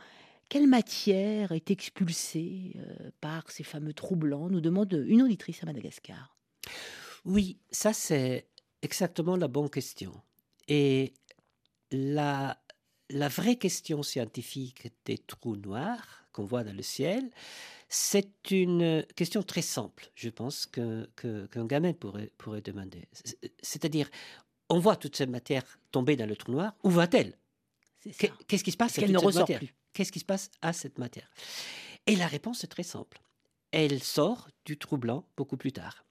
Quelle 0.49 0.67
matière 0.67 1.53
est 1.53 1.71
expulsée 1.71 2.73
euh, 2.77 3.11
par 3.21 3.51
ces 3.51 3.65
fameux 3.65 3.93
trous 3.93 4.17
blancs 4.17 4.51
nous 4.51 4.61
demande 4.61 5.05
une 5.07 5.23
auditrice 5.23 5.63
à 5.63 5.67
Madagascar. 5.67 6.37
Oui, 7.25 7.59
ça 7.71 7.93
c'est 7.93 8.47
exactement 8.83 9.37
la 9.37 9.49
bonne 9.49 9.69
question. 9.69 10.13
Et 10.69 11.13
la, 11.91 12.59
vraie 13.11 13.57
question 13.57 14.03
scientifique 14.03 14.93
des 15.05 15.19
trous 15.19 15.57
noirs 15.57 16.25
qu'on 16.33 16.45
voit 16.45 16.65
dans 16.65 16.75
le 16.77 16.83
ciel, 16.83 17.31
c'est 17.89 18.51
une 18.51 19.05
question 19.17 19.43
très 19.43 19.63
simple, 19.63 20.11
je 20.15 20.29
pense, 20.29 20.67
que- 20.67 21.09
que- 21.17 21.47
qu'un 21.47 21.65
gamin 21.67 21.95
pourrait, 21.95 22.31
pourrait 22.37 22.61
demander. 22.61 23.09
C'est- 23.13 23.53
C'est-à-dire, 23.63 24.11
on 24.69 24.79
voit 24.79 24.97
toute 24.97 25.17
cette 25.17 25.31
matière 25.31 25.63
tomber 25.93 26.17
dans 26.17 26.27
le 26.27 26.37
trou 26.37 26.53
noir, 26.53 26.73
où 26.83 26.91
va-t-elle? 26.91 27.37
Qu'est-ce 28.47 28.65
qui 28.65 28.71
se 28.73 28.77
passe 28.77 28.95
qu'elle 28.95 29.13
ne 29.13 29.19
ressort 29.19 29.43
matière? 29.43 29.59
plus. 29.59 29.75
Qu'est-ce 29.93 30.13
qui 30.13 30.21
se 30.21 30.25
passe 30.25 30.51
à 30.63 30.73
cette 30.73 30.99
matière? 30.99 31.29
Et 32.07 32.17
la 32.17 32.27
réponse 32.27 32.63
est 32.65 32.69
très 32.69 32.83
simple. 32.85 33.21
Elle 33.73 34.03
sort 34.03 34.49
du 34.65 34.79
trou 34.79 34.97
blanc 34.97 35.25
beaucoup 35.37 35.57
plus 35.57 35.73
tard. 35.73 36.05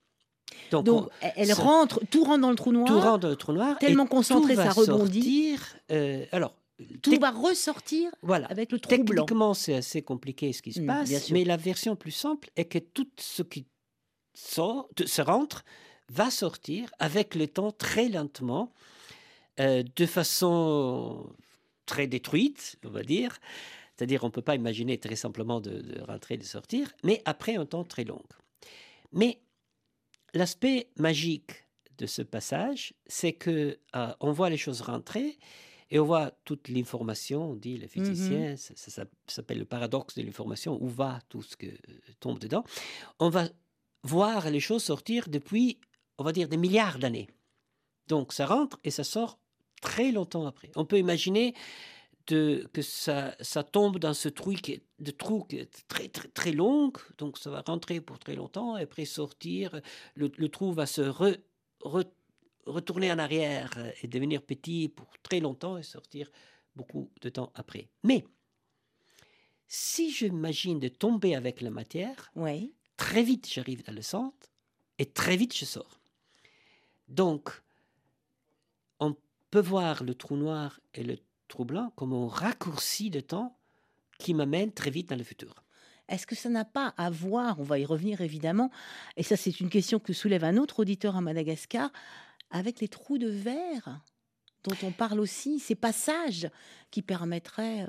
Donc, 0.70 0.84
Donc 0.86 1.06
on- 1.06 1.28
elle- 1.36 1.48
ça- 1.48 1.54
rentre, 1.62 2.00
tout 2.10 2.24
rentre 2.24 2.40
dans 2.40 2.50
le 2.50 2.56
trou 2.56 2.72
noir. 2.72 2.86
tout 2.86 3.00
rentre 3.00 3.18
dans 3.20 3.28
le 3.28 3.36
trou 3.36 3.52
noir. 3.52 3.78
tellement 3.78 4.06
concentré, 4.06 4.54
ça 4.54 4.70
rebondit. 4.70 5.56
sortir, 5.56 5.76
euh, 5.90 6.24
alors, 6.32 6.54
tout 7.02 7.18
va 7.18 7.30
ressortir 7.30 8.10
voilà. 8.22 8.46
avec 8.46 8.70
le 8.72 8.78
trou 8.78 8.96
blanc. 9.02 9.24
Techniquement, 9.24 9.54
c'est 9.54 9.74
assez 9.74 10.02
compliqué 10.02 10.52
ce 10.52 10.62
qui 10.62 10.72
se 10.72 10.80
Mm, 10.80 10.86
passe, 10.86 11.30
mais 11.30 11.44
la 11.44 11.56
version 11.56 11.96
plus 11.96 12.12
simple 12.12 12.50
est 12.56 12.66
que 12.66 12.78
tout 12.78 13.08
ce 13.18 13.42
qui 13.42 13.66
sort, 14.34 14.88
se 15.04 15.22
rentre, 15.22 15.64
va 16.10 16.30
sortir 16.30 16.90
avec 16.98 17.34
le 17.34 17.46
temps 17.48 17.72
très 17.72 18.08
lentement, 18.08 18.72
euh, 19.60 19.82
de 19.96 20.06
façon 20.06 21.28
très 21.86 22.06
détruite, 22.06 22.76
on 22.84 22.90
va 22.90 23.02
dire. 23.02 23.38
C'est-à-dire, 23.96 24.22
on 24.22 24.28
ne 24.28 24.32
peut 24.32 24.42
pas 24.42 24.54
imaginer 24.54 24.98
très 24.98 25.16
simplement 25.16 25.60
de, 25.60 25.80
de 25.80 26.00
rentrer 26.02 26.34
et 26.34 26.38
de 26.38 26.44
sortir, 26.44 26.92
mais 27.02 27.20
après 27.24 27.56
un 27.56 27.66
temps 27.66 27.84
très 27.84 28.04
long. 28.04 28.22
Mais 29.12 29.40
l'aspect 30.34 30.88
magique 30.96 31.64
de 31.98 32.06
ce 32.06 32.22
passage, 32.22 32.94
c'est 33.06 33.32
que 33.32 33.78
euh, 33.96 34.12
on 34.20 34.30
voit 34.30 34.50
les 34.50 34.56
choses 34.56 34.82
rentrer 34.82 35.36
et 35.90 35.98
on 35.98 36.04
voit 36.04 36.30
toute 36.44 36.68
l'information, 36.68 37.50
on 37.50 37.54
dit 37.56 37.76
les 37.78 37.88
physiciens, 37.88 38.56
ça, 38.56 38.74
ça- 38.76 38.90
ça 38.90 39.04
s'appelle 39.26 39.58
le 39.58 39.64
paradoxe 39.64 40.14
de 40.14 40.22
l'information, 40.22 40.80
où 40.82 40.86
va 40.86 41.18
tout 41.28 41.42
ce 41.42 41.56
que 41.56 41.66
euh, 41.66 41.72
tombe 42.20 42.38
dedans. 42.38 42.62
On 43.18 43.30
va 43.30 43.48
voir 44.04 44.48
les 44.50 44.60
choses 44.60 44.84
sortir 44.84 45.28
depuis, 45.28 45.80
on 46.18 46.24
va 46.24 46.32
dire, 46.32 46.48
des 46.48 46.56
milliards 46.56 46.98
d'années. 46.98 47.28
Donc 48.08 48.32
ça 48.32 48.46
rentre 48.46 48.78
et 48.84 48.90
ça 48.90 49.04
sort 49.04 49.38
très 49.80 50.10
longtemps 50.12 50.46
après. 50.46 50.70
On 50.76 50.84
peut 50.84 50.98
imaginer 50.98 51.54
de, 52.26 52.68
que 52.72 52.82
ça, 52.82 53.34
ça 53.40 53.62
tombe 53.62 53.98
dans 53.98 54.14
ce 54.14 54.28
trou 54.28 54.52
qui 54.54 54.72
est, 54.72 54.82
de 54.98 55.10
trou 55.10 55.44
qui 55.44 55.56
est 55.56 55.86
très, 55.88 56.08
très, 56.08 56.28
très 56.28 56.52
long, 56.52 56.92
donc 57.16 57.38
ça 57.38 57.50
va 57.50 57.62
rentrer 57.62 58.00
pour 58.00 58.18
très 58.18 58.34
longtemps, 58.34 58.76
et 58.76 58.82
après 58.82 59.04
sortir, 59.06 59.80
le, 60.14 60.30
le 60.36 60.48
trou 60.48 60.72
va 60.72 60.84
se 60.86 61.00
re- 61.00 61.38
re- 61.82 62.10
retourner 62.66 63.10
en 63.12 63.18
arrière 63.18 63.70
et 64.02 64.08
devenir 64.08 64.42
petit 64.42 64.88
pour 64.88 65.06
très 65.22 65.40
longtemps 65.40 65.78
et 65.78 65.82
sortir 65.82 66.30
beaucoup 66.76 67.10
de 67.22 67.28
temps 67.30 67.50
après. 67.54 67.88
Mais 68.02 68.24
si 69.66 70.10
j'imagine 70.10 70.80
de 70.80 70.88
tomber 70.88 71.34
avec 71.34 71.60
la 71.60 71.70
matière, 71.70 72.30
Oui. 72.36 72.72
très 72.96 73.22
vite 73.22 73.48
j'arrive 73.50 73.84
dans 73.84 73.92
le 73.94 74.02
centre 74.02 74.48
et 74.98 75.06
très 75.06 75.36
vite 75.36 75.56
je 75.56 75.64
sors. 75.64 76.00
Donc, 77.08 77.62
on 79.00 79.16
peut 79.50 79.60
voir 79.60 80.04
le 80.04 80.14
trou 80.14 80.36
noir 80.36 80.80
et 80.94 81.02
le 81.02 81.18
trou 81.48 81.64
blanc 81.64 81.92
comme 81.96 82.12
un 82.12 82.28
raccourci 82.28 83.10
de 83.10 83.20
temps 83.20 83.58
qui 84.18 84.34
m'amène 84.34 84.72
très 84.72 84.90
vite 84.90 85.08
dans 85.08 85.16
le 85.16 85.24
futur. 85.24 85.64
Est-ce 86.08 86.26
que 86.26 86.34
ça 86.34 86.48
n'a 86.48 86.64
pas 86.64 86.94
à 86.96 87.10
voir, 87.10 87.60
on 87.60 87.64
va 87.64 87.78
y 87.78 87.84
revenir 87.84 88.20
évidemment, 88.20 88.70
et 89.16 89.22
ça 89.22 89.36
c'est 89.36 89.60
une 89.60 89.68
question 89.68 89.98
que 89.98 90.12
soulève 90.12 90.44
un 90.44 90.56
autre 90.56 90.80
auditeur 90.80 91.16
à 91.16 91.20
Madagascar, 91.20 91.90
avec 92.50 92.80
les 92.80 92.88
trous 92.88 93.18
de 93.18 93.28
verre 93.28 94.00
dont 94.64 94.76
on 94.82 94.90
parle 94.90 95.20
aussi, 95.20 95.60
ces 95.60 95.74
passages 95.74 96.48
qui 96.90 97.02
permettraient 97.02 97.86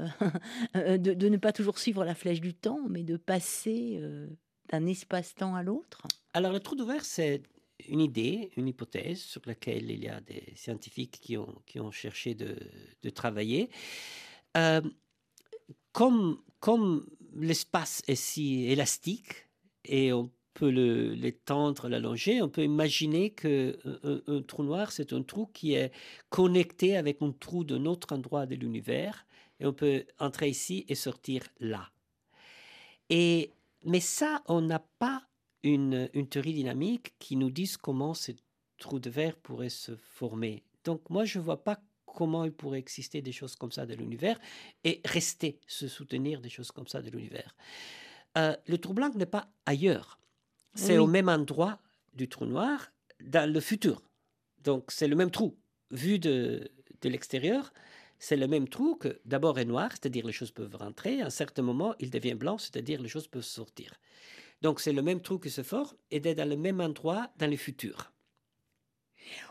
euh, 0.76 0.98
de, 0.98 1.14
de 1.14 1.30
ne 1.30 1.38
pas 1.38 1.52
toujours 1.52 1.80
suivre 1.80 2.06
la 2.06 2.16
flèche 2.16 2.42
du 2.42 2.54
temps, 2.54 2.82
mais 2.90 3.04
de 3.04 3.18
passer 3.18 4.00
euh, 4.02 4.28
d'un 4.70 4.86
espace-temps 4.86 5.56
à 5.56 5.64
l'autre? 5.64 6.04
Alors, 6.34 6.54
le 6.54 6.60
trou 6.60 6.76
de 6.76 6.84
verre, 6.84 7.06
c'est 7.06 7.42
une 7.88 8.02
idée, 8.02 8.52
une 8.58 8.68
hypothèse 8.68 9.22
sur 9.22 9.42
laquelle 9.46 9.90
il 9.92 10.04
y 10.04 10.10
a 10.10 10.22
des 10.22 10.54
scientifiques 10.56 11.20
qui 11.22 11.38
ont, 11.38 11.56
qui 11.66 11.80
ont 11.80 11.92
cherché 11.92 12.36
de, 12.36 12.56
de 13.02 13.10
travailler. 13.10 13.70
Euh, 14.58 14.82
comme 15.92 16.42
comme 16.60 17.06
l'espace 17.36 18.02
est 18.08 18.16
si 18.16 18.66
élastique 18.66 19.48
et 19.86 20.12
on 20.12 20.30
peut 20.54 20.70
l'étendre, 20.70 21.88
l'allonger, 21.88 22.42
on 22.42 22.50
peut 22.50 22.64
imaginer 22.64 23.30
que 23.32 23.78
un, 23.86 24.12
un- 24.28 24.38
un 24.40 24.42
trou 24.42 24.64
noir, 24.64 24.92
c'est 24.92 25.14
un 25.14 25.24
trou 25.24 25.46
qui 25.48 25.74
est 25.74 25.92
connecté 26.30 26.98
avec 26.98 27.22
un 27.22 27.32
trou 27.32 27.64
d'un 27.64 27.86
autre 27.86 28.14
endroit 28.14 28.46
de 28.46 28.56
l'univers 28.56 29.26
et 29.62 29.66
on 29.66 29.74
peut 29.74 30.06
entrer 30.20 30.50
ici 30.50 30.86
et 30.90 30.96
sortir 30.96 31.44
là. 31.60 31.90
Et, 33.10 33.52
mais 33.86 34.00
ça, 34.00 34.44
on 34.48 34.62
n'a 34.62 34.80
pas 34.80 35.29
une, 35.64 36.10
une 36.14 36.28
théorie 36.28 36.54
dynamique 36.54 37.14
qui 37.20 37.36
nous 37.36 37.50
dise 37.52 37.78
comment 37.78 38.14
ces 38.14 38.36
trous 38.78 39.00
de 39.00 39.10
verre 39.10 39.36
pourraient 39.36 39.70
se 39.70 39.96
former. 39.96 40.64
Donc 40.86 41.10
moi, 41.10 41.26
je 41.26 41.40
ne 41.40 41.44
vois 41.44 41.64
pas 41.64 41.82
comment 42.06 42.46
il 42.46 42.52
pourrait 42.52 42.80
exister 42.80 43.22
des 43.22 43.32
choses 43.32 43.56
comme 43.56 43.72
ça 43.72 43.86
de 43.86 43.94
l'univers 43.94 44.40
et 44.84 45.02
rester, 45.06 45.60
se 45.68 45.88
soutenir 45.88 46.42
des 46.42 46.50
choses 46.50 46.72
comme 46.72 46.88
ça 46.88 47.02
de 47.02 47.10
l'univers. 47.10 47.56
Euh, 48.38 48.56
le 48.68 48.78
trou 48.78 48.94
blanc 48.94 49.10
n'est 49.16 49.26
pas 49.26 49.50
ailleurs. 49.66 50.20
C'est 50.76 50.94
Oui. 50.94 51.04
au 51.04 51.08
même 51.08 51.30
endroit 51.30 51.80
du 52.14 52.28
trou 52.30 52.46
noir 52.46 52.92
dans 53.22 53.52
le 53.52 53.60
futur. 53.60 54.02
Donc 54.64 54.92
c'est 54.92 55.08
le 55.08 55.16
même 55.16 55.32
trou. 55.32 55.58
Vu 55.92 56.20
de, 56.20 56.72
de 57.02 57.10
l'extérieur, 57.10 57.74
c'est 58.18 58.38
le 58.38 58.48
même 58.48 58.68
trou 58.68 58.96
que 58.96 59.20
d'abord 59.26 59.60
est 59.60 59.66
noir, 59.66 59.90
c'est-à-dire 59.92 60.26
les 60.26 60.34
choses 60.34 60.52
peuvent 60.52 60.76
rentrer. 60.76 61.22
À 61.22 61.28
un 61.28 61.30
certain 61.32 61.62
moment, 61.64 61.96
il 62.00 62.10
devient 62.12 62.36
blanc, 62.36 62.58
c'est-à-dire 62.58 63.02
les 63.02 63.10
choses 63.10 63.28
peuvent 63.28 63.42
sortir. 63.44 63.94
Donc 64.62 64.80
c'est 64.80 64.94
le 64.94 65.02
même 65.02 65.22
trou 65.22 65.40
qui 65.40 65.50
se 65.50 65.64
forme 65.64 65.96
et 66.12 66.20
d'être 66.20 66.38
dans 66.38 66.50
le 66.50 66.58
même 66.58 66.82
endroit 66.82 67.30
dans 67.38 67.50
le 67.50 67.58
futur. 67.58 68.12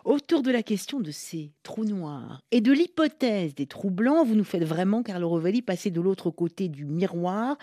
Autour 0.05 0.43
de 0.43 0.51
la 0.51 0.63
question 0.63 1.01
de 1.01 1.11
ces 1.11 1.53
trous 1.63 1.85
noirs 1.85 2.43
et 2.51 2.61
de 2.61 2.73
l'hypothèse 2.73 3.55
des 3.55 3.67
trous 3.67 3.91
blancs, 3.91 4.27
vous 4.27 4.35
nous 4.35 4.45
faites 4.45 4.65
vraiment, 4.65 5.03
Carlo 5.03 5.29
Rovelli, 5.29 5.63
passer 5.63 5.91
de 5.91 6.01
l'autre 6.01 6.31
côté 6.31 6.69
du 6.69 6.85
miroir, 6.85 7.57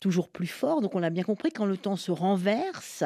toujours 0.00 0.28
plus 0.28 0.46
fort. 0.46 0.80
Donc 0.80 0.94
on 0.94 0.98
l'a 0.98 1.10
bien 1.10 1.22
compris, 1.22 1.50
quand 1.50 1.64
le 1.64 1.76
temps 1.76 1.96
se 1.96 2.10
renverse, 2.10 3.04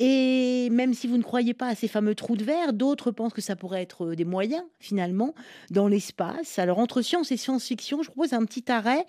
et 0.00 0.68
même 0.70 0.94
si 0.94 1.06
vous 1.06 1.16
ne 1.16 1.22
croyez 1.22 1.54
pas 1.54 1.68
à 1.68 1.74
ces 1.74 1.88
fameux 1.88 2.14
trous 2.14 2.36
de 2.36 2.44
verre, 2.44 2.72
d'autres 2.72 3.10
pensent 3.10 3.32
que 3.32 3.40
ça 3.40 3.56
pourrait 3.56 3.82
être 3.82 4.06
euh, 4.06 4.16
des 4.16 4.24
moyens, 4.24 4.64
finalement, 4.80 5.34
dans 5.70 5.88
l'espace. 5.88 6.58
Alors 6.58 6.78
entre 6.78 7.00
science 7.02 7.30
et 7.32 7.36
science-fiction, 7.36 8.02
je 8.02 8.10
propose 8.10 8.32
un 8.32 8.44
petit 8.44 8.70
arrêt 8.70 9.06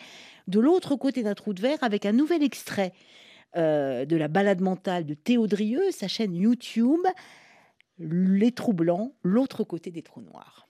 de 0.47 0.59
l'autre 0.59 0.95
côté 0.95 1.23
d'un 1.23 1.33
trou 1.33 1.53
de 1.53 1.61
verre 1.61 1.79
avec 1.81 2.05
un 2.05 2.11
nouvel 2.11 2.43
extrait 2.43 2.93
euh, 3.55 4.05
de 4.05 4.15
la 4.17 4.27
balade 4.27 4.61
mentale 4.61 5.05
de 5.05 5.13
Théo 5.13 5.47
Drieux, 5.47 5.91
sa 5.91 6.07
chaîne 6.07 6.35
YouTube 6.35 7.05
les 7.99 8.51
trous 8.51 8.73
blancs, 8.73 9.13
l'autre 9.23 9.63
côté 9.63 9.91
des 9.91 10.01
trous 10.01 10.21
noirs. 10.21 10.67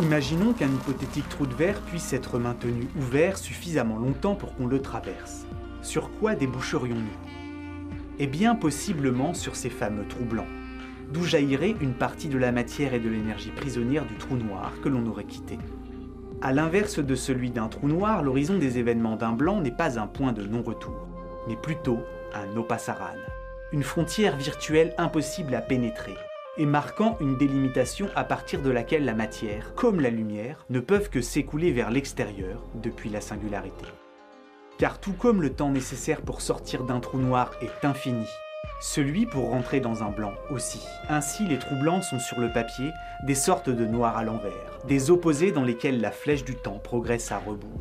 Imaginons 0.00 0.52
qu'un 0.52 0.72
hypothétique 0.72 1.28
trou 1.28 1.46
de 1.46 1.54
verre 1.54 1.80
puisse 1.82 2.12
être 2.12 2.38
maintenu 2.38 2.86
ouvert 2.96 3.36
suffisamment 3.36 3.98
longtemps 3.98 4.36
pour 4.36 4.54
qu'on 4.54 4.66
le 4.66 4.80
traverse. 4.80 5.46
Sur 5.82 6.10
quoi 6.18 6.34
déboucherions-nous? 6.34 7.18
Eh 8.18 8.26
bien, 8.26 8.54
possiblement 8.54 9.34
sur 9.34 9.56
ces 9.56 9.70
fameux 9.70 10.06
trous 10.06 10.24
blancs, 10.24 10.46
d'où 11.12 11.24
jaillirait 11.24 11.74
une 11.80 11.94
partie 11.94 12.28
de 12.28 12.38
la 12.38 12.52
matière 12.52 12.94
et 12.94 13.00
de 13.00 13.08
l'énergie 13.08 13.50
prisonnière 13.50 14.06
du 14.06 14.14
trou 14.14 14.36
noir 14.36 14.72
que 14.82 14.88
l'on 14.88 15.06
aurait 15.06 15.24
quitté. 15.24 15.58
À 16.42 16.54
l'inverse 16.54 16.98
de 17.00 17.14
celui 17.14 17.50
d'un 17.50 17.68
trou 17.68 17.86
noir, 17.86 18.22
l'horizon 18.22 18.56
des 18.56 18.78
événements 18.78 19.16
d'un 19.16 19.32
blanc 19.32 19.60
n'est 19.60 19.70
pas 19.70 19.98
un 19.98 20.06
point 20.06 20.32
de 20.32 20.42
non-retour, 20.42 21.06
mais 21.46 21.56
plutôt 21.56 21.98
un 22.32 22.56
opasaran, 22.56 23.16
une 23.72 23.82
frontière 23.82 24.38
virtuelle 24.38 24.94
impossible 24.96 25.54
à 25.54 25.60
pénétrer, 25.60 26.14
et 26.56 26.64
marquant 26.64 27.18
une 27.20 27.36
délimitation 27.36 28.08
à 28.16 28.24
partir 28.24 28.62
de 28.62 28.70
laquelle 28.70 29.04
la 29.04 29.12
matière, 29.12 29.74
comme 29.74 30.00
la 30.00 30.08
lumière, 30.08 30.64
ne 30.70 30.80
peuvent 30.80 31.10
que 31.10 31.20
s'écouler 31.20 31.72
vers 31.72 31.90
l'extérieur 31.90 32.64
depuis 32.74 33.10
la 33.10 33.20
singularité. 33.20 33.84
Car 34.78 34.98
tout 34.98 35.12
comme 35.12 35.42
le 35.42 35.52
temps 35.52 35.70
nécessaire 35.70 36.22
pour 36.22 36.40
sortir 36.40 36.84
d'un 36.84 37.00
trou 37.00 37.18
noir 37.18 37.52
est 37.60 37.84
infini, 37.86 38.26
celui 38.80 39.26
pour 39.26 39.50
rentrer 39.50 39.80
dans 39.80 40.02
un 40.02 40.10
blanc 40.10 40.32
aussi. 40.50 40.80
Ainsi, 41.08 41.46
les 41.46 41.58
trous 41.58 41.76
blancs 41.76 42.02
sont 42.02 42.18
sur 42.18 42.40
le 42.40 42.50
papier 42.50 42.92
des 43.24 43.34
sortes 43.34 43.68
de 43.68 43.84
noirs 43.84 44.16
à 44.16 44.24
l'envers, 44.24 44.78
des 44.86 45.10
opposés 45.10 45.52
dans 45.52 45.64
lesquels 45.64 46.00
la 46.00 46.10
flèche 46.10 46.44
du 46.44 46.54
temps 46.54 46.78
progresse 46.78 47.30
à 47.30 47.38
rebours. 47.38 47.80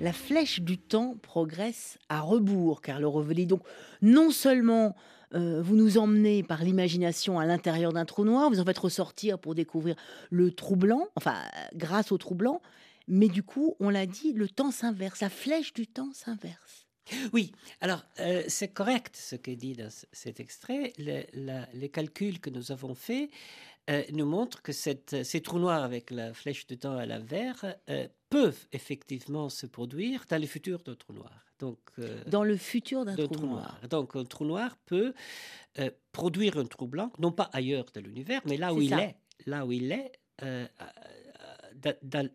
La 0.00 0.12
flèche 0.12 0.60
du 0.60 0.78
temps 0.78 1.16
progresse 1.22 1.98
à 2.08 2.20
rebours, 2.20 2.82
Carlo 2.82 3.10
Rovelli. 3.10 3.46
Donc, 3.46 3.62
non 4.00 4.30
seulement 4.30 4.94
euh, 5.34 5.60
vous 5.60 5.74
nous 5.74 5.98
emmenez 5.98 6.42
par 6.42 6.62
l'imagination 6.62 7.38
à 7.38 7.46
l'intérieur 7.46 7.92
d'un 7.92 8.04
trou 8.04 8.24
noir, 8.24 8.48
vous 8.48 8.60
en 8.60 8.64
faites 8.64 8.78
ressortir 8.78 9.38
pour 9.38 9.54
découvrir 9.54 9.96
le 10.30 10.52
trou 10.52 10.76
blanc, 10.76 11.08
enfin, 11.16 11.34
grâce 11.74 12.12
au 12.12 12.18
trou 12.18 12.34
blanc, 12.34 12.62
mais 13.08 13.28
du 13.28 13.42
coup, 13.42 13.74
on 13.80 13.90
l'a 13.90 14.06
dit, 14.06 14.32
le 14.32 14.48
temps 14.48 14.70
s'inverse, 14.70 15.20
la 15.20 15.30
flèche 15.30 15.72
du 15.72 15.86
temps 15.86 16.10
s'inverse. 16.12 16.87
Oui, 17.32 17.52
alors 17.80 18.04
euh, 18.20 18.42
c'est 18.48 18.68
correct 18.68 19.16
ce 19.16 19.36
que 19.36 19.50
dit 19.50 19.74
dans 19.74 19.90
cet 20.12 20.40
extrait. 20.40 20.92
Le- 20.98 21.24
la- 21.34 21.68
les 21.74 21.88
calculs 21.88 22.40
que 22.40 22.50
nous 22.50 22.72
avons 22.72 22.94
faits 22.94 23.30
euh, 23.90 24.02
nous 24.12 24.26
montrent 24.26 24.60
que 24.62 24.72
cette- 24.72 25.24
ces 25.24 25.40
trous 25.40 25.58
noirs 25.58 25.82
avec 25.82 26.10
la 26.10 26.34
flèche 26.34 26.66
de 26.66 26.74
temps 26.74 26.96
à 26.96 27.06
l'envers 27.06 27.64
euh, 27.88 28.06
peuvent 28.28 28.66
effectivement 28.72 29.48
se 29.48 29.66
produire 29.66 30.24
dans 30.28 30.38
le 30.40 30.46
futur 30.46 30.82
de 30.82 30.94
trous 30.94 31.14
noirs. 31.14 31.44
Donc, 31.58 31.78
Dans 32.28 32.44
le 32.44 32.56
futur 32.56 33.04
d'un 33.04 33.16
trou, 33.16 33.26
trou 33.34 33.46
noir. 33.46 33.60
noir. 33.80 33.88
Donc 33.90 34.14
un 34.14 34.24
trou 34.24 34.44
noir 34.44 34.76
peut 34.86 35.12
produire 36.12 36.56
un 36.56 36.66
trou 36.66 36.86
blanc, 36.86 37.10
non 37.18 37.32
pas 37.32 37.50
ailleurs 37.52 37.86
de 37.92 38.00
l'univers, 38.00 38.40
mais 38.44 38.56
là 38.56 38.72
où 38.72 38.80
il 38.80 38.90
ça. 38.90 39.00
est, 39.02 39.16
là 39.46 39.66
où 39.66 39.72
il 39.72 39.90
est 39.90 40.12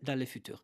dans 0.02 0.18
le 0.18 0.24
futur. 0.26 0.62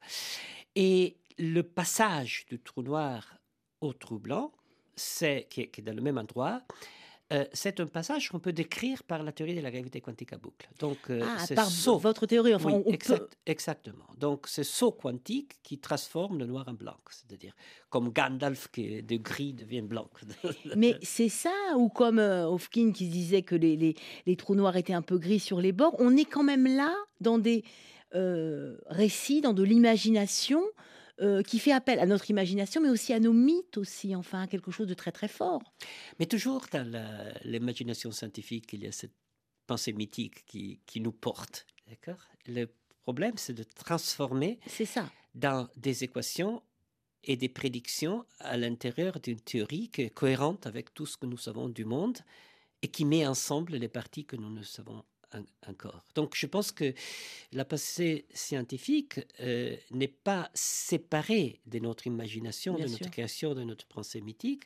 Et 0.74 1.16
le 1.38 1.62
passage 1.62 2.44
du 2.48 2.58
trou 2.60 2.82
noir 2.82 3.36
au 3.80 3.92
trou 3.92 4.18
blanc, 4.18 4.52
c'est 4.96 5.46
qui 5.50 5.62
est, 5.62 5.66
qui 5.68 5.80
est 5.80 5.84
dans 5.84 5.94
le 5.94 6.02
même 6.02 6.18
endroit, 6.18 6.62
euh, 7.32 7.44
c'est 7.52 7.78
un 7.78 7.86
passage 7.86 8.28
qu'on 8.28 8.40
peut 8.40 8.52
décrire 8.52 9.04
par 9.04 9.22
la 9.22 9.30
théorie 9.30 9.54
de 9.54 9.60
la 9.60 9.70
gravité 9.70 10.00
quantique 10.00 10.32
à 10.32 10.36
boucle. 10.36 10.68
Donc, 10.80 10.98
euh, 11.10 11.20
Ah, 11.24 11.44
par 11.54 11.70
saut- 11.70 11.96
votre 11.96 12.26
théorie, 12.26 12.52
enfin, 12.56 12.70
Oui, 12.72 12.82
on- 12.84 12.90
on 12.90 12.92
exact- 12.92 13.18
peut- 13.20 13.28
exactement. 13.46 14.04
Donc, 14.18 14.48
ce 14.48 14.64
saut 14.64 14.90
quantique 14.90 15.52
qui 15.62 15.78
transforme 15.78 16.40
le 16.40 16.46
noir 16.46 16.64
en 16.66 16.72
blanc, 16.72 16.96
c'est-à-dire 17.08 17.54
comme 17.88 18.10
Gandalf 18.10 18.68
qui 18.72 19.00
de 19.04 19.16
gris 19.16 19.52
devient 19.52 19.82
blanc. 19.82 20.10
Mais 20.76 20.96
c'est 21.02 21.28
ça, 21.28 21.52
ou 21.76 21.88
comme 21.88 22.18
euh, 22.18 22.48
Hofkin 22.48 22.90
qui 22.90 23.06
disait 23.06 23.42
que 23.42 23.54
les, 23.54 23.76
les- 23.76 23.94
les 24.26 24.34
trous 24.36 24.56
noirs 24.56 24.76
étaient 24.76 24.92
un 24.92 25.02
peu 25.02 25.16
gris 25.18 25.38
sur 25.40 25.60
les 25.60 25.70
bords, 25.72 25.94
on 26.00 26.16
est 26.16 26.24
quand 26.24 26.42
même 26.42 26.66
là 26.66 26.92
dans 27.20 27.38
des 27.38 27.62
euh, 28.16 28.76
récits, 28.86 29.40
dans 29.40 29.52
de 29.52 29.62
l'imagination 29.62 30.64
euh, 31.20 31.42
qui 31.42 31.58
fait 31.58 31.72
appel 31.72 31.98
à 31.98 32.06
notre 32.06 32.30
imagination, 32.30 32.80
mais 32.80 32.88
aussi 32.88 33.12
à 33.12 33.20
nos 33.20 33.32
mythes 33.32 33.76
aussi, 33.76 34.14
enfin, 34.16 34.42
à 34.42 34.46
quelque 34.46 34.70
chose 34.70 34.86
de 34.86 34.94
très 34.94 35.12
très 35.12 35.28
fort. 35.28 35.62
Mais 36.18 36.26
toujours 36.26 36.66
dans 36.72 36.86
l'imagination 37.44 38.10
scientifique, 38.10 38.72
il 38.72 38.82
y 38.84 38.86
a 38.86 38.92
cette 38.92 39.14
pensée 39.66 39.92
mythique 39.92 40.44
qui, 40.46 40.80
qui 40.86 41.00
nous 41.00 41.12
porte. 41.12 41.66
D'accord? 41.88 42.20
Le 42.46 42.66
problème, 43.02 43.34
c'est 43.36 43.52
de 43.54 43.62
transformer 43.64 44.58
C'est 44.66 44.84
ça. 44.86 45.10
dans 45.34 45.68
des 45.76 46.04
équations 46.04 46.62
et 47.24 47.36
des 47.36 47.48
prédictions 47.50 48.24
à 48.38 48.56
l'intérieur 48.56 49.20
d'une 49.20 49.40
théorie 49.40 49.90
qui 49.90 50.02
est 50.02 50.10
cohérente 50.10 50.66
avec 50.66 50.94
tout 50.94 51.06
ce 51.06 51.16
que 51.18 51.26
nous 51.26 51.36
savons 51.36 51.68
du 51.68 51.84
monde 51.84 52.18
et 52.82 52.88
qui 52.88 53.04
met 53.04 53.26
ensemble 53.26 53.76
les 53.76 53.88
parties 53.88 54.24
que 54.24 54.36
nous 54.36 54.48
ne 54.50 54.62
savons 54.62 55.04
en- 55.34 55.70
encore. 55.70 56.04
Donc 56.14 56.34
je 56.36 56.46
pense 56.46 56.72
que 56.72 56.94
la 57.52 57.64
pensée 57.64 58.26
scientifique 58.34 59.20
euh, 59.40 59.76
n'est 59.90 60.08
pas 60.08 60.50
séparée 60.54 61.60
de 61.66 61.78
notre 61.78 62.06
imagination, 62.06 62.74
Bien 62.74 62.84
de 62.84 62.90
sûr. 62.90 62.98
notre 63.00 63.10
création, 63.12 63.54
de 63.54 63.64
notre 63.64 63.86
pensée 63.86 64.20
mythique. 64.20 64.64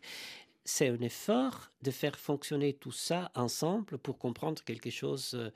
C'est 0.65 0.89
un 0.89 1.01
effort 1.01 1.71
de 1.83 1.91
faire 1.91 2.19
fonctionner 2.19 2.73
tout 2.75 2.93
ça 2.93 3.31
ensemble 3.35 3.99
pour 3.99 4.19
comprendre 4.19 4.63
quelque 4.65 4.91
chose 4.91 5.35
euh, 5.35 5.51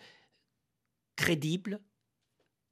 crédible 1.16 1.80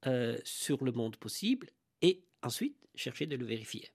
euh, 0.05 0.37
sur 0.43 0.83
le 0.83 0.91
monde 0.91 1.17
possible 1.17 1.69
et 2.01 2.23
ensuite 2.43 2.77
chercher 2.95 3.25
de 3.25 3.35
le 3.35 3.45
vérifier. 3.45 3.89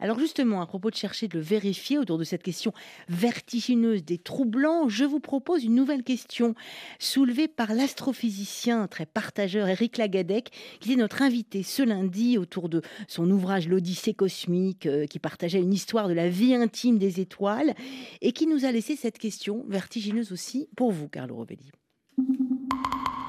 Alors 0.00 0.18
justement, 0.18 0.60
à 0.62 0.66
propos 0.66 0.90
de 0.90 0.96
chercher 0.96 1.28
de 1.28 1.38
le 1.38 1.44
vérifier 1.44 1.98
autour 1.98 2.18
de 2.18 2.24
cette 2.24 2.42
question 2.42 2.72
vertigineuse 3.08 4.04
des 4.04 4.18
trous 4.18 4.44
blancs, 4.44 4.88
je 4.88 5.04
vous 5.04 5.20
propose 5.20 5.64
une 5.64 5.74
nouvelle 5.74 6.02
question 6.02 6.54
soulevée 6.98 7.48
par 7.48 7.74
l'astrophysicien 7.74 8.86
très 8.88 9.06
partageur 9.06 9.68
Eric 9.68 9.98
Lagadec, 9.98 10.50
qui 10.80 10.92
est 10.92 10.96
notre 10.96 11.22
invité 11.22 11.62
ce 11.62 11.82
lundi 11.82 12.38
autour 12.38 12.68
de 12.68 12.82
son 13.08 13.30
ouvrage 13.30 13.68
L'Odyssée 13.68 14.14
cosmique, 14.14 14.86
euh, 14.86 15.06
qui 15.06 15.18
partageait 15.18 15.60
une 15.60 15.72
histoire 15.72 16.08
de 16.08 16.14
la 16.14 16.28
vie 16.28 16.54
intime 16.54 16.98
des 16.98 17.20
étoiles 17.20 17.74
et 18.20 18.32
qui 18.32 18.46
nous 18.46 18.64
a 18.64 18.72
laissé 18.72 18.96
cette 18.96 19.18
question 19.18 19.64
vertigineuse 19.68 20.32
aussi 20.32 20.68
pour 20.76 20.90
vous, 20.92 21.08
Carlo 21.08 21.36
Rovelli. 21.36 21.70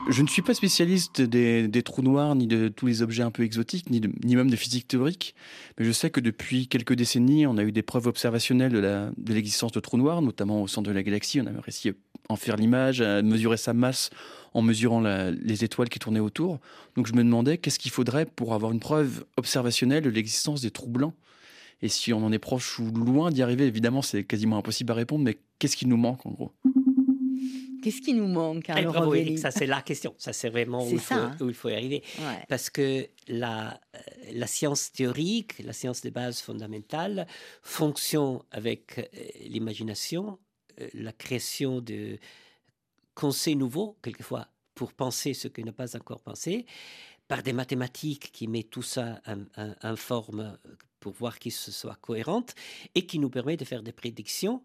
Je 0.10 0.24
ne 0.24 0.28
suis 0.28 0.42
pas 0.42 0.54
spécialiste 0.54 1.22
des, 1.22 1.84
trous 1.84 2.02
noirs, 2.02 2.36
ni 2.36 2.48
de 2.48 2.68
tous 2.68 2.88
les 2.88 3.02
objets 3.02 3.24
un 3.24 3.32
peu 3.32 3.44
exotiques, 3.44 3.90
ni, 3.90 4.02
même 4.36 4.50
de 4.50 4.56
physique 4.56 4.88
théorique, 4.88 5.36
mais 5.78 5.86
je 5.86 5.92
sais 5.92 6.10
que 6.10 6.20
depuis 6.20 6.68
quelques 6.68 6.94
décennies, 6.94 7.46
on 7.46 7.58
a 7.58 7.64
eu 7.64 7.72
des 7.72 7.82
preuves 7.82 8.08
observationnelles 8.08 8.72
de 8.72 9.34
l'existence 9.34 9.72
de, 9.72 9.80
trous 9.80 9.98
noirs, 9.98 10.22
notamment 10.22 10.62
au 10.64 10.68
centre 10.68 10.90
de 10.90 10.94
la 10.94 11.04
galaxie. 11.04 11.40
On 11.40 11.48
a 11.48 11.62
réussi 11.62 11.90
à 11.90 11.94
en 12.30 12.36
faire 12.36 12.58
l'image, 12.58 13.02
à 13.02 13.22
mesurer 13.22 13.58
sa 13.58 13.74
masse 13.74 14.10
en 14.54 14.62
mesurant 14.62 15.02
les 15.02 15.64
étoiles 15.64 15.90
qui 15.90 16.00
tournaient 16.00 16.20
autour. 16.20 16.60
Donc 16.96 17.08
je 17.08 17.14
me 17.14 17.24
demandais 17.24 17.58
qu'est-ce 17.58 17.80
qu'il 17.80 17.92
faudrait 17.92 18.26
pour 18.26 18.54
avoir 18.54 18.72
une 18.72 18.80
preuve 18.80 19.26
observationnelle 19.38 20.04
de 20.04 20.10
l'existence 20.10 20.62
des 20.62 20.72
trous 20.72 20.90
blancs? 20.90 21.14
Et 21.82 21.88
si 21.88 22.14
on 22.14 22.24
en 22.24 22.32
est 22.32 22.40
proche 22.40 22.80
ou 22.80 22.92
loin 22.92 23.32
d'y 23.32 23.42
arriver, 23.42 23.66
évidemment, 23.66 24.02
c'est 24.02 24.24
quasiment 24.24 24.58
impossible 24.58 24.92
à 24.92 24.96
répondre, 24.96 25.24
mais 25.24 25.38
qu'est-ce 25.58 25.76
qui 25.76 25.88
nous 25.88 25.98
manque 25.98 26.26
en 26.26 26.32
gros? 26.32 26.52
Qu'est-ce 27.82 28.02
qui 28.02 28.14
nous 28.14 28.28
manque, 28.28 28.64
Eh, 28.70 28.74
Carlo 28.74 28.92
bravo 28.92 29.14
Eric, 29.16 29.40
ça 29.40 29.52
c'est 29.52 29.66
la 29.66 29.82
question, 29.82 30.14
ça 30.18 30.34
c'est 30.34 30.50
vraiment 30.50 30.86
où 30.86 30.92
il, 30.92 31.00
faut, 31.00 31.14
hein? 31.16 31.36
où 31.42 31.50
il 31.50 31.54
faut 31.56 31.70
y 31.70 31.74
arriver. 31.74 32.04
Ouais. 32.20 32.46
Parce 32.48 32.70
que 32.70 33.08
la, 33.28 33.80
euh, 33.96 34.00
la 34.34 34.48
science 34.48 34.92
théorique, 34.92 35.60
la 35.60 35.74
science 35.74 36.02
des 36.02 36.12
bases 36.12 36.42
fondamentales, 36.42 37.28
fonctionne 37.64 38.40
avec 38.52 38.98
euh, 39.00 39.04
l'imagination, 39.42 40.40
euh, 40.80 40.88
la 40.94 41.12
création 41.12 41.82
de 41.82 42.18
concepts 43.16 43.58
nouveaux, 43.58 43.98
quelquefois, 44.02 44.48
pour 44.76 44.94
penser 44.94 45.34
ce 45.34 45.48
qui 45.48 45.64
n'a 45.64 45.72
pas 45.74 45.96
encore 45.98 46.22
pensé, 46.22 46.66
par 47.28 47.44
des 47.44 47.54
mathématiques 47.54 48.32
qui 48.32 48.48
mettent 48.48 48.70
tout 48.72 48.82
ça 48.84 49.22
en, 49.26 49.42
en- 49.62 49.76
en 49.84 49.96
forme 49.96 50.58
pour 51.00 51.14
voir 51.14 51.40
qu'il 51.40 51.52
se 51.52 51.72
soit 51.72 51.96
cohérente 52.02 52.54
et 52.96 53.06
qui 53.06 53.18
nous 53.20 53.30
permet 53.30 53.58
de 53.58 53.66
faire 53.66 53.84
des 53.84 53.92
prédictions 53.94 54.64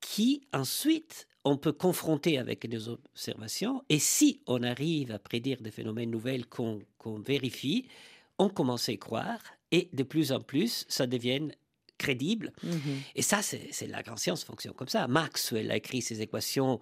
qui 0.00 0.42
ensuite 0.52 1.28
on 1.44 1.56
peut 1.56 1.72
confronter 1.72 2.38
avec 2.38 2.68
des 2.68 2.88
observations 2.88 3.82
et 3.88 3.98
si 3.98 4.40
on 4.46 4.62
arrive 4.62 5.10
à 5.10 5.18
prédire 5.18 5.60
des 5.60 5.70
phénomènes 5.70 6.10
nouvelles 6.10 6.46
qu'on 6.46 6.80
vérifie, 7.24 7.88
on 8.38 8.48
commence 8.48 8.88
à 8.88 8.92
y 8.92 8.98
croire 8.98 9.40
et 9.70 9.88
de 9.92 10.02
plus 10.02 10.32
en 10.32 10.40
plus 10.40 10.84
ça 10.88 11.06
devient 11.06 11.48
crédible. 11.98 12.52
Mhm. 12.62 13.00
Et 13.14 13.22
ça, 13.22 13.42
c'est 13.42 13.68
c'est 13.70 13.86
la 13.86 14.02
grande 14.02 14.18
science 14.18 14.44
fonctionne 14.44 14.74
comme 14.74 14.88
ça. 14.88 15.06
Maxwell 15.06 15.70
a 15.70 15.76
écrit 15.76 16.02
ses 16.02 16.20
équations 16.20 16.80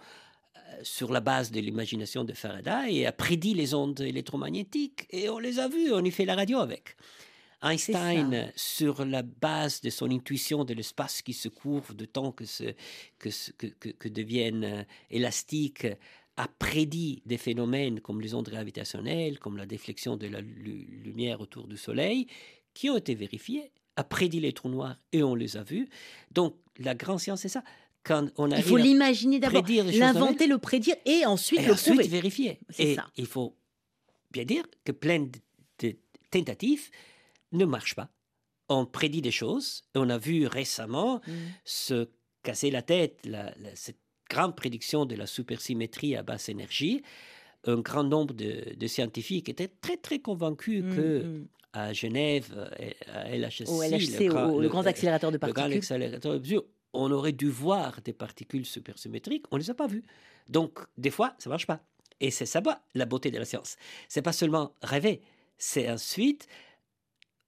euh, 0.56 0.60
sur 0.82 1.12
la 1.12 1.20
base 1.20 1.50
de 1.50 1.60
l'imagination 1.60 2.24
de 2.24 2.32
Faraday 2.32 2.94
et 2.94 3.06
a 3.06 3.12
prédit 3.12 3.54
les 3.54 3.74
ondes 3.74 4.00
électromagnétiques 4.00 5.06
et 5.10 5.28
on 5.28 5.38
les 5.38 5.58
a 5.58 5.68
vues, 5.68 5.92
on 5.92 6.02
y 6.04 6.10
fait 6.10 6.24
la 6.24 6.34
radio 6.34 6.58
avec. 6.58 6.96
Einstein, 7.62 8.52
sur 8.56 9.04
la 9.04 9.22
base 9.22 9.80
de 9.80 9.90
son 9.90 10.10
intuition 10.10 10.64
de 10.64 10.74
l'espace 10.74 11.22
qui 11.22 11.32
se 11.32 11.48
courbe, 11.48 11.94
de 11.94 12.04
temps 12.06 12.32
que, 12.32 12.44
se, 12.46 12.72
que, 13.18 14.08
deviennent 14.08 14.64
euh, 14.64 14.82
élastiques, 15.10 15.86
a 16.36 16.48
prédit 16.48 17.22
des 17.26 17.36
phénomènes 17.36 18.00
comme 18.00 18.20
les 18.20 18.34
ondes 18.34 18.48
gravitationnelles, 18.48 19.38
comme 19.38 19.56
la 19.58 19.66
déflexion 19.66 20.16
de 20.16 20.26
la 20.26 20.40
lu- 20.40 20.86
lumière 21.04 21.40
autour 21.40 21.66
du 21.66 21.76
Soleil, 21.76 22.26
qui 22.72 22.88
ont 22.88 22.96
été 22.96 23.14
vérifiés, 23.14 23.70
a 23.96 24.04
prédit 24.04 24.40
les 24.40 24.52
trous 24.52 24.70
noirs 24.70 24.96
et 25.12 25.22
on 25.22 25.34
les 25.34 25.56
a 25.58 25.62
vus. 25.62 25.86
Donc 26.30 26.56
la 26.78 26.94
grande 26.94 27.20
science, 27.20 27.40
c'est 27.42 27.48
ça. 27.48 27.62
Quand 28.02 28.28
on 28.38 28.50
Il 28.50 28.62
faut 28.62 28.78
l'imaginer 28.78 29.38
d'abord, 29.38 29.62
l'inventer, 29.92 30.46
le 30.46 30.56
prédire 30.56 30.96
et 31.04 31.26
ensuite 31.26 31.60
et 31.60 31.66
le 31.66 31.72
ensuite 31.72 31.94
prouver. 31.96 32.08
vérifier. 32.08 32.58
Et 32.78 32.94
ça. 32.94 33.06
il 33.18 33.26
faut 33.26 33.54
bien 34.30 34.44
dire 34.44 34.64
que 34.84 34.92
plein 34.92 35.28
de 35.80 35.96
tentatives 36.30 36.88
ne 37.52 37.64
marchent 37.64 37.94
pas. 37.94 38.08
On 38.68 38.86
prédit 38.86 39.22
des 39.22 39.30
choses. 39.32 39.82
et 39.94 39.98
On 39.98 40.08
a 40.10 40.18
vu 40.18 40.46
récemment 40.46 41.20
Mm. 41.26 41.32
se 41.64 42.08
casser 42.42 42.70
la 42.70 42.82
tête 42.82 43.18
la- 43.24 43.52
la- 43.58 43.74
cette 43.74 43.98
grande 44.28 44.54
prédiction 44.56 45.06
de 45.06 45.16
la 45.16 45.26
supersymétrie 45.26 46.14
à 46.16 46.22
basse 46.22 46.48
énergie. 46.48 47.02
Un 47.66 47.80
grand 47.80 48.04
nombre 48.04 48.32
de, 48.32 48.74
de 48.76 48.86
scientifiques 48.86 49.48
étaient 49.48 49.68
très 49.68 49.96
très 49.96 50.20
convaincus 50.20 50.82
Mm, 50.84 50.96
que 50.96 51.22
mm. 51.22 51.48
à 51.72 51.92
Genève, 51.92 52.52
euh, 52.56 52.90
à 53.12 53.28
LHC, 53.36 53.68
Au 53.68 53.82
LHC, 53.82 54.30
au- 54.30 54.60
le 54.60 54.68
grand 54.68 54.86
accélérateur 54.86 55.30
de 55.30 55.36
le 55.36 55.40
grand 55.40 55.52
particules. 55.52 55.78
accélérateur 55.78 56.34
de 56.34 56.38
mesure, 56.38 56.64
on 56.92 57.10
aurait 57.12 57.32
dû 57.32 57.48
voir 57.50 58.00
des 58.02 58.12
particules 58.12 58.64
supersymétriques, 58.66 59.44
on 59.50 59.56
ne 59.56 59.62
les 59.62 59.70
a 59.70 59.74
pas 59.74 59.86
vues. 59.88 60.04
Donc, 60.48 60.78
des 60.96 61.10
fois, 61.10 61.34
ça 61.38 61.48
ne 61.48 61.52
marche 61.52 61.66
pas. 61.66 61.80
Et 62.20 62.30
c'est 62.30 62.46
ça 62.46 62.60
la 62.94 63.04
beauté 63.06 63.30
de 63.30 63.38
la 63.38 63.44
science. 63.44 63.76
C'est 64.08 64.22
pas 64.22 64.32
seulement 64.32 64.74
rêver, 64.82 65.20
c'est 65.58 65.90
ensuite 65.90 66.46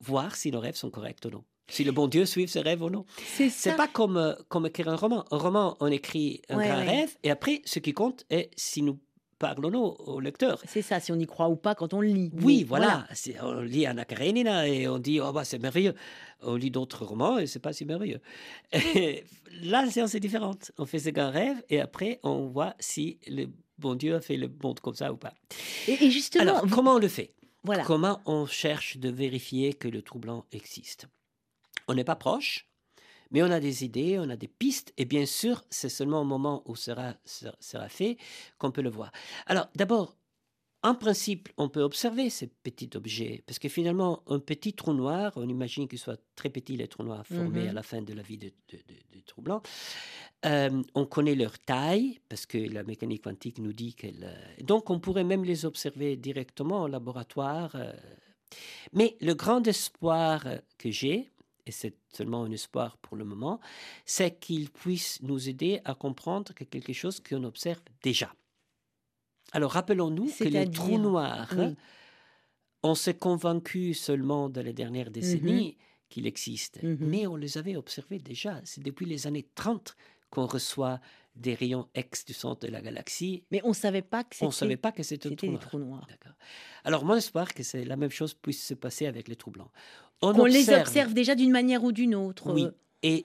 voir 0.02 0.34
si 0.36 0.50
nos 0.50 0.60
rêves 0.60 0.76
sont 0.76 0.90
corrects 0.90 1.24
ou 1.24 1.30
non. 1.30 1.44
Si 1.68 1.84
le 1.84 1.92
bon 1.92 2.06
Dieu 2.08 2.26
suit 2.26 2.48
ses 2.48 2.60
rêves 2.60 2.82
ou 2.82 2.90
non. 2.90 3.06
C'est 3.36 3.76
pas 3.76 3.88
comme, 3.88 4.16
euh, 4.18 4.34
comme 4.48 4.66
écrire 4.66 4.88
un 4.88 4.96
roman. 4.96 5.24
Un 5.30 5.38
roman, 5.38 5.76
on 5.80 5.86
écrit 5.86 6.42
un 6.50 6.58
Ouais, 6.58 6.68
grand 6.68 6.78
ouais. 6.78 6.86
rêve, 7.00 7.16
et 7.22 7.30
après, 7.30 7.62
ce 7.64 7.78
qui 7.78 7.92
compte 7.94 8.24
est 8.30 8.50
si 8.56 8.82
nous 8.82 8.98
parlons 9.38 9.96
au 10.06 10.20
lecteur. 10.20 10.62
C'est 10.66 10.82
ça, 10.82 11.00
si 11.00 11.10
on 11.12 11.18
y 11.18 11.26
croit 11.26 11.48
ou 11.48 11.56
pas 11.56 11.74
quand 11.74 11.94
on 11.94 12.00
lit. 12.00 12.30
Oui, 12.42 12.58
Mais 12.58 12.64
voilà. 12.64 13.06
On 13.42 13.60
lit 13.60 13.86
Anna 13.86 14.04
Karenina 14.04 14.68
et 14.68 14.86
on 14.86 14.98
dit 14.98 15.20
oh 15.20 15.32
bah 15.32 15.44
c'est 15.44 15.58
merveilleux. 15.58 15.94
On 16.42 16.54
lit 16.54 16.70
d'autres 16.70 17.04
romans 17.04 17.38
et 17.38 17.46
c'est 17.48 17.58
pas 17.58 17.72
si 17.72 17.84
merveilleux. 17.84 18.20
Et 18.72 19.24
là, 19.62 19.82
la 19.84 19.90
science 19.90 20.14
est 20.14 20.20
différente. 20.20 20.70
On 20.78 20.86
fait 20.86 21.00
ses 21.00 21.10
grands 21.12 21.30
rêves 21.32 21.60
et 21.70 21.80
après 21.80 22.20
on 22.22 22.46
voit 22.46 22.74
si 22.78 23.18
le 23.26 23.46
bon 23.78 23.96
Dieu 23.96 24.14
a 24.14 24.20
fait 24.20 24.36
le 24.36 24.48
monde 24.62 24.78
comme 24.78 24.94
ça 24.94 25.12
ou 25.12 25.16
pas. 25.16 25.34
Et, 25.88 26.04
et 26.04 26.10
justement, 26.12 26.42
Alors 26.42 26.66
vous- 26.66 26.74
comment 26.76 26.94
on 26.94 26.98
le 27.00 27.08
fait? 27.08 27.32
Voilà. 27.64 27.84
Comment 27.84 28.20
on 28.26 28.46
cherche 28.46 28.96
de 28.96 29.08
vérifier 29.08 29.72
que 29.74 29.88
le 29.88 30.02
trou 30.02 30.18
blanc 30.18 30.46
existe? 30.52 31.06
On 31.88 31.94
n'est 31.94 32.04
pas 32.04 32.16
proche, 32.16 32.68
mais 33.30 33.42
on 33.42 33.50
a 33.50 33.60
des 33.60 33.84
idées, 33.84 34.18
on 34.18 34.30
a 34.30 34.36
des 34.36 34.48
pistes, 34.48 34.92
et 34.96 35.04
bien 35.04 35.26
sûr, 35.26 35.64
c'est 35.70 35.88
seulement 35.88 36.20
au 36.20 36.24
moment 36.24 36.62
où 36.66 36.76
sera, 36.76 37.14
sera 37.24 37.88
fait 37.88 38.18
qu'on 38.58 38.70
peut 38.70 38.82
le 38.82 38.90
voir. 38.90 39.10
Alors, 39.46 39.68
d'abord, 39.74 40.16
en 40.82 40.94
principe, 40.94 41.48
on 41.56 41.68
peut 41.68 41.82
observer 41.82 42.28
ces 42.30 42.48
petits 42.48 42.90
objets, 42.96 43.42
parce 43.46 43.58
que 43.58 43.68
finalement, 43.68 44.22
un 44.26 44.40
petit 44.40 44.72
trou 44.72 44.92
noir, 44.92 45.32
on 45.36 45.48
imagine 45.48 45.86
qu'il 45.86 45.98
soit 45.98 46.20
très 46.34 46.50
petit, 46.50 46.76
les 46.76 46.88
trous 46.88 47.04
noirs 47.04 47.26
formés 47.26 47.62
Mhm. 47.64 47.68
à 47.68 47.72
la 47.72 47.82
fin 47.82 48.02
de 48.02 48.12
la 48.14 48.22
vie 48.22 48.38
de 48.38 48.50
trous 49.26 49.42
blancs. 49.42 49.64
Euh, 50.44 50.82
on 50.94 51.06
connaît 51.06 51.36
leur 51.36 51.56
taille, 51.60 52.18
parce 52.28 52.46
que 52.46 52.58
la 52.58 52.82
mécanique 52.82 53.22
quantique 53.22 53.58
nous 53.58 53.72
dit 53.72 53.94
qu'elle... 53.94 54.24
euh, 54.24 54.62
donc, 54.64 54.90
on 54.90 54.98
pourrait 54.98 55.22
même 55.24 55.44
les 55.44 55.64
observer 55.64 56.16
directement 56.16 56.82
au 56.82 56.88
laboratoire. 56.88 57.70
euh. 57.76 57.92
Mais 58.92 59.16
le 59.20 59.34
grand 59.34 59.64
espoir 59.66 60.44
que 60.78 60.90
j'ai, 60.90 61.30
et 61.64 61.70
c'est 61.70 61.94
seulement 62.12 62.42
un 62.42 62.50
espoir 62.50 62.96
pour 62.98 63.16
le 63.16 63.24
moment, 63.24 63.60
c'est 64.04 64.38
qu'il 64.40 64.68
puisse 64.68 65.22
nous 65.22 65.48
aider 65.48 65.80
à 65.84 65.94
comprendre 65.94 66.52
que 66.54 66.64
quelque 66.64 66.92
chose 66.92 67.20
qu'on 67.20 67.44
observe 67.44 67.80
déjà. 68.02 68.34
Alors 69.52 69.72
rappelons-nous 69.72 70.26
que 70.38 70.44
les 70.44 70.70
trous 70.70 70.98
noirs, 70.98 71.48
Oui. 71.56 71.74
on 72.82 72.94
s'est 72.94 73.14
convaincu 73.14 73.94
seulement 73.94 74.48
dans 74.48 74.62
les 74.62 74.72
dernières 74.72 75.10
décennies 75.10 75.76
qu'il 76.08 76.26
existe, 76.26 76.82
Mhm. 76.82 76.98
mais 77.00 77.26
on 77.26 77.36
les 77.36 77.56
avait 77.58 77.76
observés 77.76 78.18
déjà. 78.18 78.60
C'est 78.64 78.82
depuis 78.82 79.06
les 79.06 79.26
années 79.26 79.46
30 79.54 79.96
qu'on 80.30 80.46
reçoit 80.46 81.00
des 81.36 81.54
rayons 81.54 81.88
X 81.96 82.24
du 82.26 82.34
centre 82.34 82.66
de 82.66 82.72
la 82.72 82.82
galaxie. 82.82 83.44
Mais 83.50 83.60
on 83.64 83.68
ne 83.70 83.74
savait 83.74 84.02
pas 84.02 84.22
que 84.24 84.36
On 84.42 84.50
c'était 84.50 84.58
savait 84.58 84.76
pas 84.76 84.92
que 84.92 85.02
c'était 85.02 85.30
un 85.32 85.34
trou 85.34 85.46
noir. 85.46 85.60
trous 85.60 85.78
noirs. 85.78 86.06
D'accord. 86.08 86.32
Alors, 86.84 87.04
mon 87.06 87.14
espoir 87.16 87.54
que 87.54 87.62
c'est 87.62 87.84
la 87.86 87.96
même 87.96 88.10
chose 88.10 88.34
puisse 88.34 88.62
se 88.66 88.74
passer 88.74 89.06
avec 89.06 89.28
les 89.28 89.36
trous 89.36 89.50
blancs. 89.50 89.70
On 90.20 90.44
les 90.44 90.68
observe 90.70 91.14
déjà 91.14 91.34
d'une 91.34 91.50
manière 91.50 91.82
ou 91.84 91.92
d'une 91.92 92.14
autre. 92.14 92.52
Oui. 92.52 92.66
Et 93.02 93.24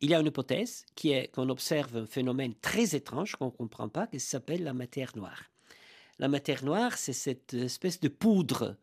il 0.00 0.10
y 0.10 0.14
a 0.14 0.20
une 0.20 0.26
hypothèse 0.26 0.84
qui 0.94 1.10
est 1.10 1.28
qu'on 1.32 1.48
observe 1.48 1.96
un 1.96 2.06
phénomène 2.06 2.54
très 2.60 2.94
étrange 2.94 3.36
qu'on 3.36 3.46
ne 3.46 3.50
comprend 3.50 3.88
pas, 3.88 4.06
qui 4.06 4.20
s'appelle 4.20 4.62
la 4.62 4.72
matière 4.72 5.16
noire. 5.16 5.44
La 6.18 6.28
matière 6.28 6.64
noire, 6.64 6.96
c'est 6.96 7.12
cette 7.12 7.54
espèce 7.54 8.00
de 8.00 8.08
poudre 8.08 8.76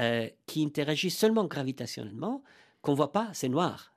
euh, 0.00 0.28
qui 0.46 0.64
interagit 0.64 1.10
seulement 1.10 1.44
gravitationnellement, 1.46 2.42
qu'on 2.80 2.92
ne 2.92 2.96
voit 2.96 3.12
pas, 3.12 3.30
c'est 3.34 3.48
noir. 3.48 3.94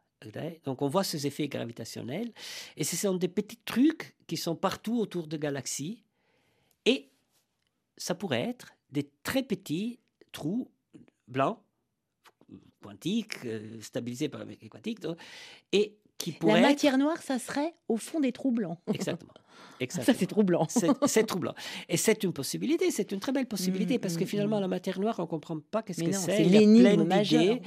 Donc 0.63 0.81
on 0.81 0.87
voit 0.87 1.03
ces 1.03 1.27
effets 1.27 1.47
gravitationnels, 1.47 2.33
et 2.77 2.83
ce 2.83 2.95
sont 2.95 3.15
des 3.15 3.27
petits 3.27 3.59
trucs 3.63 4.15
qui 4.27 4.37
sont 4.37 4.55
partout 4.55 4.99
autour 4.99 5.27
de 5.27 5.37
galaxies, 5.37 6.03
et 6.85 7.11
ça 7.97 8.15
pourrait 8.15 8.41
être 8.41 8.73
des 8.91 9.09
très 9.23 9.43
petits 9.43 9.99
trous 10.31 10.71
blancs, 11.27 11.59
quantiques, 12.81 13.45
euh, 13.45 13.79
stabilisés 13.81 14.29
par 14.29 14.39
la 14.39 14.45
mécanique 14.45 14.71
quantique, 14.71 14.99
et 15.71 15.97
qui 16.17 16.37
La 16.43 16.61
matière 16.61 16.97
noire, 16.97 17.21
ça 17.21 17.39
serait 17.39 17.73
au 17.87 17.97
fond 17.97 18.19
des 18.19 18.31
trous 18.31 18.51
blancs. 18.51 18.77
être... 18.87 18.95
Exactement. 18.95 19.33
Ça, 19.35 19.41
Exactement. 19.79 20.17
c'est 20.19 20.27
troublant. 20.27 20.67
C'est 21.05 21.25
troublant. 21.25 21.55
Et 21.89 21.97
c'est 21.97 22.23
une 22.23 22.33
possibilité, 22.33 22.91
c'est 22.91 23.11
une 23.11 23.19
très 23.19 23.31
belle 23.31 23.47
possibilité, 23.47 23.97
Mm, 23.97 23.99
parce 23.99 24.17
que 24.17 24.23
mm, 24.23 24.27
finalement, 24.27 24.57
mm. 24.57 24.61
la 24.61 24.67
matière 24.67 24.99
noire, 24.99 25.15
on 25.19 25.23
ne 25.23 25.27
comprend 25.27 25.59
pas 25.59 25.83
qu'est-ce 25.83 26.03
que 26.03 26.11
c'est. 26.11 26.37
c'est 26.37 26.43
l'énigme 26.43 27.01
ouais. 27.09 27.61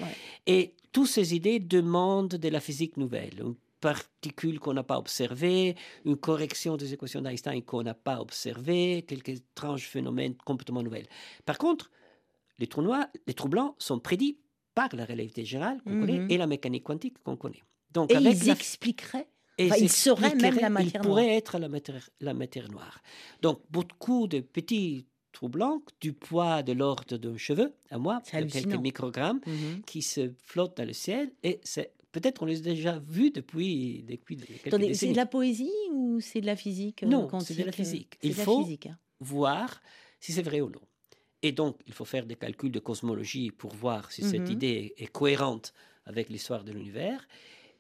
Et 0.46 0.74
toutes 0.92 1.08
ces 1.08 1.34
idées 1.34 1.60
demandent 1.60 2.34
de 2.34 2.48
la 2.48 2.60
physique 2.60 2.96
nouvelle. 2.96 3.40
Une 3.40 3.54
particule 3.80 4.58
qu'on 4.58 4.74
n'a 4.74 4.82
pas 4.82 4.98
observée, 4.98 5.76
une 6.04 6.16
correction 6.16 6.76
des 6.76 6.92
équations 6.94 7.22
d'Einstein 7.22 7.62
qu'on 7.62 7.82
n'a 7.82 7.94
pas 7.94 8.20
observée, 8.20 9.04
quelques 9.06 9.40
étranges 9.40 9.86
phénomènes 9.86 10.34
complètement 10.44 10.82
nouvelles. 10.82 11.06
Par 11.44 11.58
contre, 11.58 11.90
les 12.58 12.66
trous 12.66 12.82
noirs, 12.82 13.06
les 13.26 13.34
trous 13.34 13.48
blancs 13.48 13.74
sont 13.78 14.00
prédits 14.00 14.38
par 14.74 14.88
la 14.94 15.04
relativité 15.04 15.44
générale 15.44 15.80
qu'on 15.82 16.00
connaît 16.00 16.26
et 16.28 16.38
la 16.38 16.46
mécanique 16.46 16.84
quantique 16.84 17.22
qu'on 17.22 17.36
connaît. 17.36 17.62
Donc, 17.92 18.10
Et 18.12 18.16
avec 18.16 18.38
ils 18.42 18.46
la 18.46 18.52
expliqueraient. 18.54 19.28
et 19.58 19.66
Enfin, 19.66 19.76
il 19.80 19.88
serait 19.90 20.34
même 20.34 20.56
la 20.60 20.70
matière 20.70 21.02
Il 21.02 21.06
pourrait 21.06 21.28
être 21.36 21.58
la 21.58 21.68
matière, 21.68 22.08
la 22.20 22.34
matière 22.34 22.70
noire. 22.70 23.02
Donc, 23.42 23.60
beaucoup 23.70 24.26
de 24.28 24.40
petits 24.40 25.06
trous 25.32 25.48
blancs 25.48 25.82
du 26.00 26.12
poids 26.12 26.62
de 26.62 26.72
l'ordre 26.72 27.16
d'un 27.16 27.36
cheveu, 27.36 27.72
à 27.90 27.98
moi, 27.98 28.20
de 28.32 28.44
quelques 28.50 28.74
microgrammes, 28.74 29.40
Mhm. 29.46 29.82
qui 29.86 30.02
se 30.02 30.32
flottent 30.44 30.76
dans 30.76 30.84
le 30.86 30.92
ciel. 30.92 31.30
Et 31.42 31.60
c'est 31.62 31.92
peut-être 32.12 32.42
on 32.42 32.46
les 32.46 32.58
a 32.58 32.62
déjà 32.62 32.98
vus 32.98 33.30
depuis, 33.30 34.04
depuis 34.08 34.36
quelques 34.36 34.66
Attendez, 34.68 34.94
c'est 34.94 35.12
de 35.12 35.16
la 35.16 35.26
poésie 35.26 35.70
ou 35.92 36.20
c'est 36.20 36.40
de 36.40 36.46
la 36.46 36.56
physique 36.56 37.02
euh, 37.02 37.06
Non, 37.06 37.28
c'est 37.40 37.54
de 37.56 37.62
la 37.64 37.72
physique. 37.72 38.18
Il 38.22 38.36
la 38.36 38.44
faut- 38.44 38.62
physique, 38.62 38.86
hein. 38.86 38.98
voir 39.20 39.80
si 40.20 40.32
c'est 40.32 40.42
vrai 40.42 40.60
ou 40.60 40.70
non. 40.70 40.80
Et 41.42 41.52
donc, 41.52 41.78
il 41.86 41.92
faut 41.92 42.04
faire 42.04 42.26
des 42.26 42.34
calculs 42.34 42.72
de 42.72 42.80
cosmologie 42.80 43.50
pour 43.52 43.72
voir 43.74 44.10
si 44.10 44.22
cette 44.22 44.40
Mhm. 44.48 44.52
idée 44.52 44.94
est 44.96 45.06
cohérente 45.06 45.72
avec 46.04 46.30
l'histoire 46.30 46.64
de 46.64 46.72
l'univers. 46.72 47.28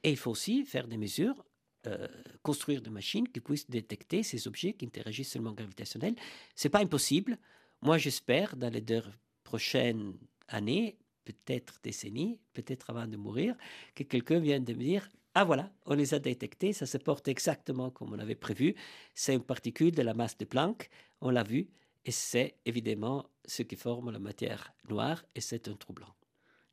Et 0.02 0.10
il 0.10 0.16
faut 0.16 0.30
aussi 0.30 0.64
faire 0.64 0.86
des 0.86 0.96
mesures, 0.96 1.44
euh, 1.86 2.08
construire 2.42 2.82
des 2.82 2.90
machines 2.90 3.28
qui 3.28 3.40
puissent 3.40 3.68
détecter 3.70 4.22
ces 4.22 4.46
objets 4.48 4.72
qui 4.72 4.86
interagissent 4.86 5.32
seulement 5.32 5.52
gravitationnels. 5.52 6.16
C'est 6.54 6.68
pas 6.68 6.80
impossible. 6.80 7.38
Moi, 7.82 7.98
j'espère, 7.98 8.56
dans 8.56 8.70
les 8.70 8.80
deux 8.80 9.02
prochaines 9.44 10.14
années, 10.48 10.98
peut-être 11.24 11.80
décennies, 11.82 12.40
peut-être 12.52 12.90
avant 12.90 13.06
de 13.06 13.16
mourir, 13.16 13.54
que 13.94 14.02
quelqu'un 14.02 14.40
vienne 14.40 14.62
me 14.62 14.74
dire 14.74 15.08
Ah 15.34 15.44
voilà, 15.44 15.70
on 15.86 15.94
les 15.94 16.14
a 16.14 16.18
détectés, 16.18 16.72
ça 16.72 16.86
se 16.86 16.98
porte 16.98 17.28
exactement 17.28 17.90
comme 17.90 18.12
on 18.12 18.18
avait 18.18 18.34
prévu. 18.34 18.74
C'est 19.14 19.34
une 19.34 19.42
particule 19.42 19.92
de 19.92 20.02
la 20.02 20.14
masse 20.14 20.36
de 20.38 20.44
Planck, 20.44 20.88
on 21.20 21.30
l'a 21.30 21.42
vu, 21.42 21.68
et 22.04 22.10
c'est 22.10 22.56
évidemment 22.64 23.28
ce 23.44 23.62
qui 23.62 23.76
forme 23.76 24.10
la 24.10 24.18
matière 24.18 24.72
noire, 24.88 25.24
et 25.34 25.40
c'est 25.40 25.68
un 25.68 25.74
trou 25.74 25.92
blanc. 25.92 26.14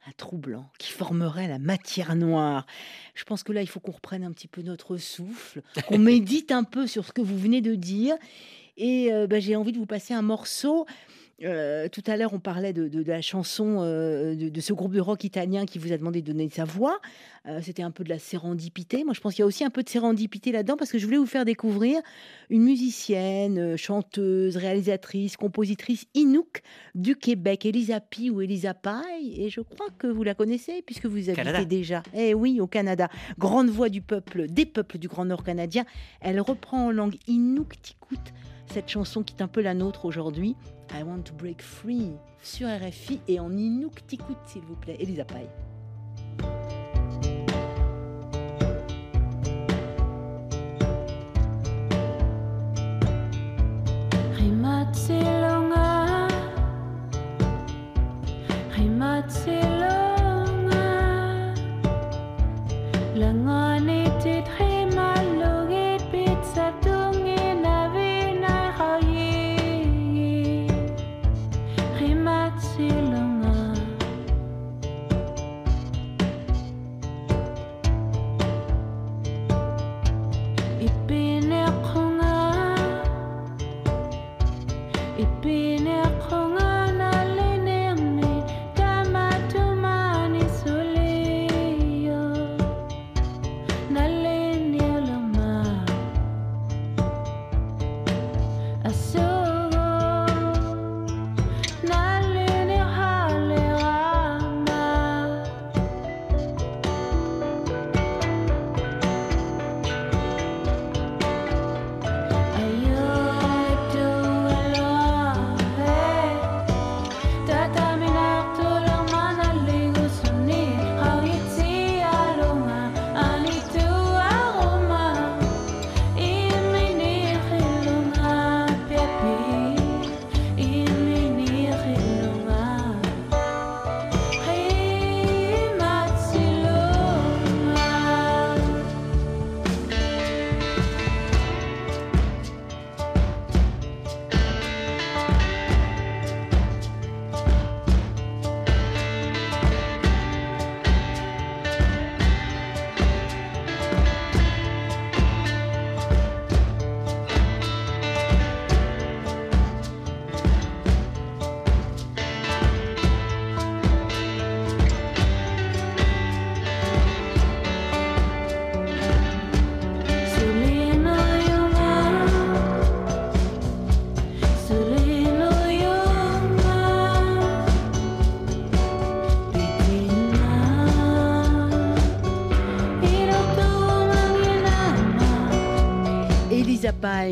Un 0.07 0.11
trou 0.17 0.37
blanc 0.37 0.69
qui 0.77 0.91
formerait 0.91 1.47
la 1.47 1.59
matière 1.59 2.15
noire. 2.15 2.65
Je 3.15 3.23
pense 3.23 3.43
que 3.43 3.51
là, 3.51 3.61
il 3.61 3.67
faut 3.67 3.79
qu'on 3.79 3.91
reprenne 3.91 4.23
un 4.23 4.31
petit 4.31 4.47
peu 4.47 4.61
notre 4.61 4.97
souffle, 4.97 5.61
qu'on 5.87 5.97
médite 5.99 6.51
un 6.51 6.63
peu 6.63 6.87
sur 6.87 7.05
ce 7.05 7.11
que 7.11 7.21
vous 7.21 7.37
venez 7.37 7.61
de 7.61 7.75
dire. 7.75 8.15
Et 8.77 9.11
euh, 9.11 9.25
bah, 9.27 9.39
j'ai 9.39 9.55
envie 9.55 9.71
de 9.71 9.77
vous 9.77 9.85
passer 9.85 10.13
un 10.13 10.21
morceau. 10.21 10.85
Euh, 11.43 11.89
tout 11.89 12.01
à 12.07 12.15
l'heure, 12.15 12.33
on 12.33 12.39
parlait 12.39 12.71
de, 12.71 12.87
de- 12.87 13.03
de 13.03 13.11
la 13.11 13.21
chanson 13.21 13.79
euh, 13.81 14.35
de, 14.35 14.47
de 14.47 14.61
ce 14.61 14.71
groupe 14.71 14.93
de 14.93 15.01
rock 15.01 15.25
italien 15.25 15.65
qui 15.65 15.79
vous 15.79 15.91
a 15.91 15.97
demandé 15.97 16.21
de 16.21 16.27
donner 16.31 16.47
sa 16.49 16.63
voix. 16.63 17.01
Euh, 17.45 17.59
C'était 17.61 17.83
un 17.83 17.91
peu 17.91 18.05
de 18.05 18.09
la 18.09 18.19
sérendipité. 18.19 19.03
Moi, 19.03 19.13
je 19.13 19.19
pense 19.19 19.33
qu'il 19.33 19.41
y 19.41 19.43
a 19.43 19.45
aussi 19.45 19.65
un 19.65 19.69
peu 19.69 19.83
de 19.83 19.89
sérendipité 19.89 20.53
là-dedans 20.53 20.77
parce 20.77 20.91
que 20.93 20.97
je 20.97 21.05
voulais 21.05 21.17
vous 21.17 21.25
faire 21.25 21.43
découvrir 21.43 21.99
une 22.49 22.61
musicienne, 22.63 23.75
chanteuse, 23.75 24.55
réalisatrice, 24.55 25.35
compositrice 25.35 26.05
Inuk 26.13 26.61
du 26.95 27.17
Québec, 27.17 27.65
Elisa 27.65 27.99
Pi 27.99 28.29
ou 28.29 28.39
Elisa 28.39 28.73
Pai. 28.73 29.01
Et 29.35 29.49
je 29.49 29.59
crois 29.59 29.87
que 29.97 30.07
vous 30.07 30.23
la 30.23 30.35
connaissez 30.35 30.83
puisque 30.85 31.05
vous 31.05 31.17
habitez 31.29 31.35
Canada. 31.35 31.65
déjà. 31.65 32.01
Eh 32.13 32.33
oui, 32.33 32.61
au 32.61 32.67
Canada. 32.67 33.09
Grande 33.37 33.67
voix 33.69 33.89
du 33.89 34.01
peuple, 34.01 34.47
des 34.47 34.65
peuples 34.65 34.97
du 34.99 35.09
Grand 35.09 35.25
Nord 35.25 35.43
canadien. 35.43 35.83
Elle 36.21 36.39
reprend 36.39 36.85
en 36.87 36.91
langue 36.91 37.15
Inuktitut 37.27 37.97
cette 38.67 38.89
chanson 38.89 39.23
qui 39.23 39.35
est 39.37 39.41
un 39.41 39.47
peu 39.47 39.61
la 39.61 39.73
nôtre 39.73 40.05
aujourd'hui. 40.05 40.55
I 40.93 41.03
want 41.03 41.23
to 41.23 41.33
break 41.33 41.61
free 41.61 42.13
sur 42.41 42.67
RFI 42.67 43.21
et 43.27 43.39
en 43.39 43.51
Inuktitut, 43.51 44.23
s'il 44.45 44.61
vous 44.63 44.75
plaît. 44.75 44.97
Elisa 44.99 45.25
Rimatsilonga 54.37 55.85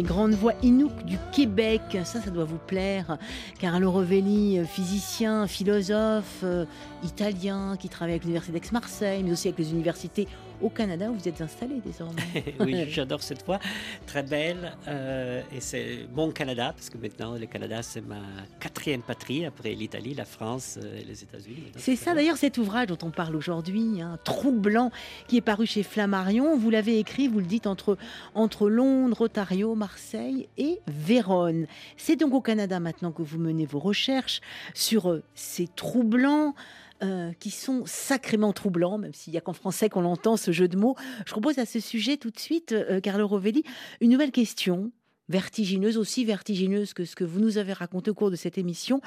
Grande 0.03 0.33
voix 0.33 0.53
Inuk 0.61 1.03
du 1.03 1.17
Québec. 1.31 1.81
Ça, 2.03 2.21
ça 2.21 2.29
doit 2.29 2.43
vous 2.43 2.59
plaire. 2.59 3.17
Carlo 3.59 3.89
Rovelli, 3.89 4.63
physicien, 4.67 5.47
philosophe, 5.47 6.41
euh, 6.43 6.65
italien, 7.03 7.75
qui 7.79 7.89
travaille 7.89 8.13
avec 8.13 8.23
l'Université 8.23 8.53
d'Aix-Marseille, 8.53 9.23
mais 9.23 9.31
aussi 9.31 9.47
avec 9.47 9.57
les 9.57 9.71
universités 9.71 10.27
au 10.63 10.69
Canada 10.69 11.09
où 11.11 11.15
vous 11.15 11.27
êtes 11.27 11.41
installé 11.41 11.81
désormais. 11.85 12.23
oui, 12.59 12.85
j'adore 12.89 13.21
cette 13.21 13.45
voix, 13.45 13.59
très 14.07 14.23
belle. 14.23 14.75
euh, 14.87 15.41
et 15.55 15.59
c'est 15.59 16.07
mon 16.15 16.31
Canada, 16.31 16.73
parce 16.75 16.89
que 16.89 16.97
maintenant, 16.97 17.35
le 17.37 17.45
Canada, 17.45 17.83
c'est 17.83 18.01
ma 18.01 18.21
quatrième 18.59 19.01
patrie 19.01 19.45
après 19.45 19.73
l'Italie, 19.73 20.13
la 20.13 20.25
France 20.25 20.79
euh, 20.81 20.99
et 20.99 21.03
les 21.03 21.23
États-Unis. 21.23 21.71
C'est 21.77 21.95
ça 21.95 22.15
d'ailleurs 22.15 22.37
cet 22.37 22.57
ouvrage 22.57 22.87
dont 22.87 22.97
on 23.03 23.11
parle 23.11 23.35
aujourd'hui, 23.35 24.01
hein, 24.01 24.17
Troublant, 24.23 24.91
qui 25.27 25.37
est 25.37 25.41
paru 25.41 25.65
chez 25.65 25.83
Flammarion. 25.83 26.57
Vous 26.57 26.69
l'avez 26.69 26.97
écrit, 26.97 27.27
vous 27.27 27.39
le 27.39 27.45
dites, 27.45 27.67
entre, 27.67 27.97
entre 28.33 28.69
Londres, 28.69 29.21
Ontario, 29.21 29.75
Marseille 29.75 30.47
et 30.57 30.79
Vérone. 30.87 31.67
C'est 31.97 32.15
donc 32.15 32.33
au 32.33 32.41
Canada 32.41 32.79
maintenant 32.79 33.11
que 33.11 33.21
vous 33.21 33.37
menez 33.37 33.65
vos 33.65 33.79
recherches 33.79 34.41
sur 34.73 35.11
euh, 35.11 35.23
ces 35.35 35.67
troublants. 35.67 36.55
Euh, 37.03 37.33
qui 37.39 37.51
sont 37.51 37.83
sacrément 37.85 38.53
troublants, 38.53 38.97
même 38.97 39.13
s'il 39.13 39.31
n'y 39.31 39.37
a 39.37 39.41
qu'en 39.41 39.53
français 39.53 39.89
qu'on 39.89 40.05
entend 40.05 40.37
ce 40.37 40.51
jeu 40.51 40.67
de 40.67 40.77
mots. 40.77 40.95
Je 41.25 41.31
propose 41.31 41.59
à 41.59 41.65
ce 41.65 41.79
sujet 41.79 42.17
tout 42.17 42.29
de 42.29 42.39
suite, 42.39 42.71
euh, 42.71 43.01
Carlo 43.01 43.27
Rovelli, 43.27 43.63
une 43.99 44.11
nouvelle 44.11 44.31
question, 44.31 44.91
vertigineuse, 45.27 45.97
aussi 45.97 46.23
vertigineuse 46.23 46.93
que 46.93 47.03
ce 47.03 47.15
que 47.15 47.23
vous 47.23 47.39
nous 47.39 47.57
avez 47.57 47.73
raconté 47.73 48.11
au 48.11 48.13
cours 48.13 48.31
de 48.31 48.35
cette 48.35 48.57
émission, 48.57 49.01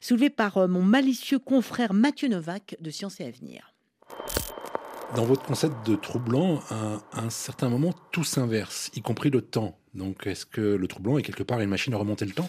soulevée 0.00 0.30
par 0.30 0.56
euh, 0.56 0.66
mon 0.66 0.82
malicieux 0.82 1.38
confrère 1.38 1.92
Mathieu 1.92 2.28
Novak 2.28 2.76
de 2.80 2.90
Sciences 2.90 3.20
et 3.20 3.26
Avenir. 3.26 3.74
Dans 5.14 5.24
votre 5.24 5.42
concept 5.42 5.86
de 5.86 5.94
troublant, 5.94 6.60
à 6.70 7.02
un 7.12 7.28
certain 7.28 7.68
moment, 7.68 7.92
tout 8.12 8.24
s'inverse, 8.24 8.90
y 8.94 9.02
compris 9.02 9.28
le 9.28 9.42
temps. 9.42 9.76
Donc, 9.92 10.26
est-ce 10.26 10.46
que 10.46 10.62
le 10.62 10.88
troublant 10.88 11.18
est 11.18 11.22
quelque 11.22 11.42
part 11.42 11.60
une 11.60 11.68
machine 11.68 11.92
à 11.92 11.98
remonter 11.98 12.24
le 12.24 12.32
temps? 12.32 12.48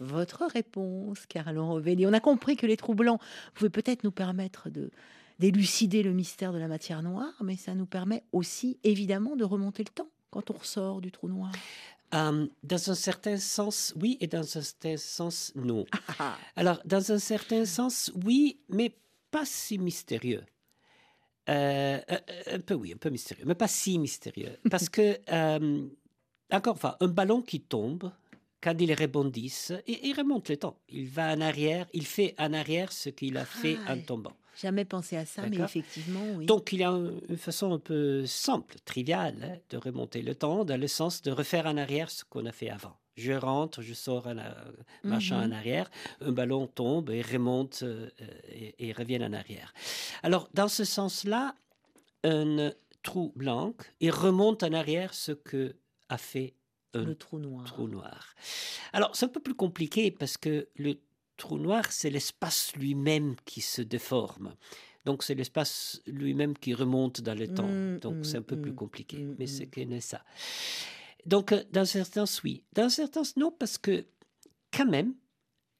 Votre 0.00 0.46
réponse, 0.46 1.26
Carlo 1.26 1.66
Rovelli. 1.66 2.06
On 2.06 2.12
a 2.12 2.20
compris 2.20 2.56
que 2.56 2.66
les 2.66 2.76
troublants 2.76 3.18
pouvaient 3.54 3.70
peut-être 3.70 4.04
nous 4.04 4.10
permettre 4.10 4.70
de 4.70 4.90
d'élucider 5.38 6.02
le 6.02 6.12
mystère 6.12 6.52
de 6.52 6.58
la 6.58 6.68
matière 6.68 7.02
noire, 7.02 7.32
mais 7.42 7.56
ça 7.56 7.74
nous 7.74 7.86
permet 7.86 8.24
aussi, 8.32 8.78
évidemment, 8.84 9.36
de 9.36 9.44
remonter 9.44 9.82
le 9.82 9.88
temps 9.88 10.10
quand 10.30 10.50
on 10.50 10.54
ressort 10.54 11.00
du 11.00 11.10
trou 11.10 11.28
noir. 11.28 11.50
Euh, 12.12 12.46
dans 12.62 12.90
un 12.90 12.94
certain 12.94 13.38
sens, 13.38 13.94
oui, 13.98 14.18
et 14.20 14.26
dans 14.26 14.40
un 14.58 14.60
certain 14.60 14.98
sens, 14.98 15.52
non. 15.54 15.86
Alors, 16.56 16.80
dans 16.84 17.12
un 17.12 17.18
certain 17.18 17.64
sens, 17.64 18.12
oui, 18.22 18.60
mais 18.68 18.94
pas 19.30 19.46
si 19.46 19.78
mystérieux. 19.78 20.44
Euh, 21.48 21.98
euh, 22.10 22.18
un 22.52 22.60
peu, 22.60 22.74
oui, 22.74 22.92
un 22.92 22.96
peu 22.96 23.10
mystérieux, 23.10 23.44
mais 23.46 23.54
pas 23.54 23.68
si 23.68 23.98
mystérieux. 23.98 24.58
Parce 24.70 24.88
que, 24.88 25.18
euh, 25.32 25.88
encore 26.52 26.74
une 26.74 26.80
fois, 26.80 26.96
un 27.00 27.08
ballon 27.08 27.42
qui 27.42 27.60
tombe, 27.60 28.12
quand 28.62 28.74
il 28.80 28.92
rebondisse, 28.94 29.72
il, 29.86 29.98
il 30.04 30.14
remonte 30.14 30.48
le 30.48 30.56
temps. 30.56 30.78
Il 30.88 31.06
va 31.08 31.32
en 31.32 31.40
arrière, 31.40 31.86
il 31.92 32.06
fait 32.06 32.34
en 32.38 32.52
arrière 32.52 32.92
ce 32.92 33.08
qu'il 33.10 33.36
a 33.36 33.44
fait 33.44 33.78
Ah, 33.86 33.94
en 33.94 33.98
tombant. 34.00 34.36
Jamais 34.60 34.84
pensé 34.84 35.16
à 35.16 35.24
ça, 35.24 35.42
mais 35.48 35.56
effectivement, 35.56 36.22
oui. 36.34 36.44
Donc, 36.44 36.72
il 36.72 36.80
y 36.80 36.84
a 36.84 36.90
un- 36.90 37.12
une 37.28 37.38
façon 37.38 37.72
un 37.72 37.78
peu 37.78 38.26
simple, 38.26 38.76
triviale, 38.84 39.36
hein, 39.42 39.58
de 39.70 39.78
remonter 39.78 40.20
le 40.20 40.34
temps, 40.34 40.64
dans 40.66 40.78
le 40.78 40.86
sens 40.88 41.22
de 41.22 41.30
refaire 41.30 41.64
en 41.66 41.76
arrière 41.78 42.10
ce 42.10 42.24
qu'on 42.24 42.44
a 42.44 42.52
fait 42.52 42.68
avant. 42.68 42.96
Je 43.16 43.32
rentre, 43.32 43.80
je 43.80 43.94
sors 43.94 44.26
en, 44.26 44.36
a- 44.38 44.54
marchant 45.02 45.38
Mhm. 45.38 45.52
en 45.52 45.56
arrière, 45.56 45.90
un 46.20 46.32
ballon 46.32 46.66
tombe 46.66 47.10
et 47.10 47.22
remonte 47.22 47.82
euh, 47.82 48.10
euh, 48.20 48.26
et, 48.50 48.88
et 48.88 48.92
revient 48.92 49.22
en 49.24 49.32
arrière. 49.32 49.72
Alors, 50.22 50.48
dans 50.52 50.68
ce 50.68 50.84
sens-là, 50.84 51.54
un 52.24 52.72
trou 53.02 53.32
blanc, 53.36 53.74
il 54.00 54.10
remonte 54.10 54.62
en 54.62 54.72
arrière 54.72 55.14
ce 55.14 55.32
que 55.32 55.74
a 56.08 56.18
fait 56.18 56.54
un 56.94 57.04
le 57.04 57.14
trou 57.14 57.38
noir. 57.38 57.64
trou 57.64 57.88
noir. 57.88 58.34
Alors, 58.92 59.14
c'est 59.14 59.26
un 59.26 59.28
peu 59.28 59.40
plus 59.40 59.54
compliqué 59.54 60.10
parce 60.10 60.36
que 60.36 60.68
le 60.76 60.98
trou 61.36 61.58
noir, 61.58 61.90
c'est 61.90 62.10
l'espace 62.10 62.74
lui-même 62.76 63.36
qui 63.44 63.60
se 63.60 63.82
déforme. 63.82 64.54
Donc, 65.04 65.22
c'est 65.22 65.34
l'espace 65.34 66.02
lui-même 66.06 66.56
qui 66.56 66.74
remonte 66.74 67.20
dans 67.22 67.34
le 67.38 67.48
temps. 67.48 67.68
Mm, 67.68 67.98
Donc, 68.00 68.16
mm, 68.16 68.24
c'est 68.24 68.36
un 68.36 68.42
peu 68.42 68.60
plus 68.60 68.72
mm, 68.72 68.76
compliqué. 68.76 69.26
mais 69.38 69.46
c'est 69.46 69.66
que 69.66 70.00
ça. 70.00 70.22
Donc, 71.26 71.52
euh, 71.52 71.64
dans 71.72 71.84
certains 71.84 72.26
sens, 72.26 72.42
oui. 72.42 72.64
Dans 72.74 72.88
certains 72.90 73.24
sens, 73.24 73.36
non, 73.36 73.50
parce 73.50 73.78
que 73.78 74.04
quand 74.72 74.86
même, 74.86 75.14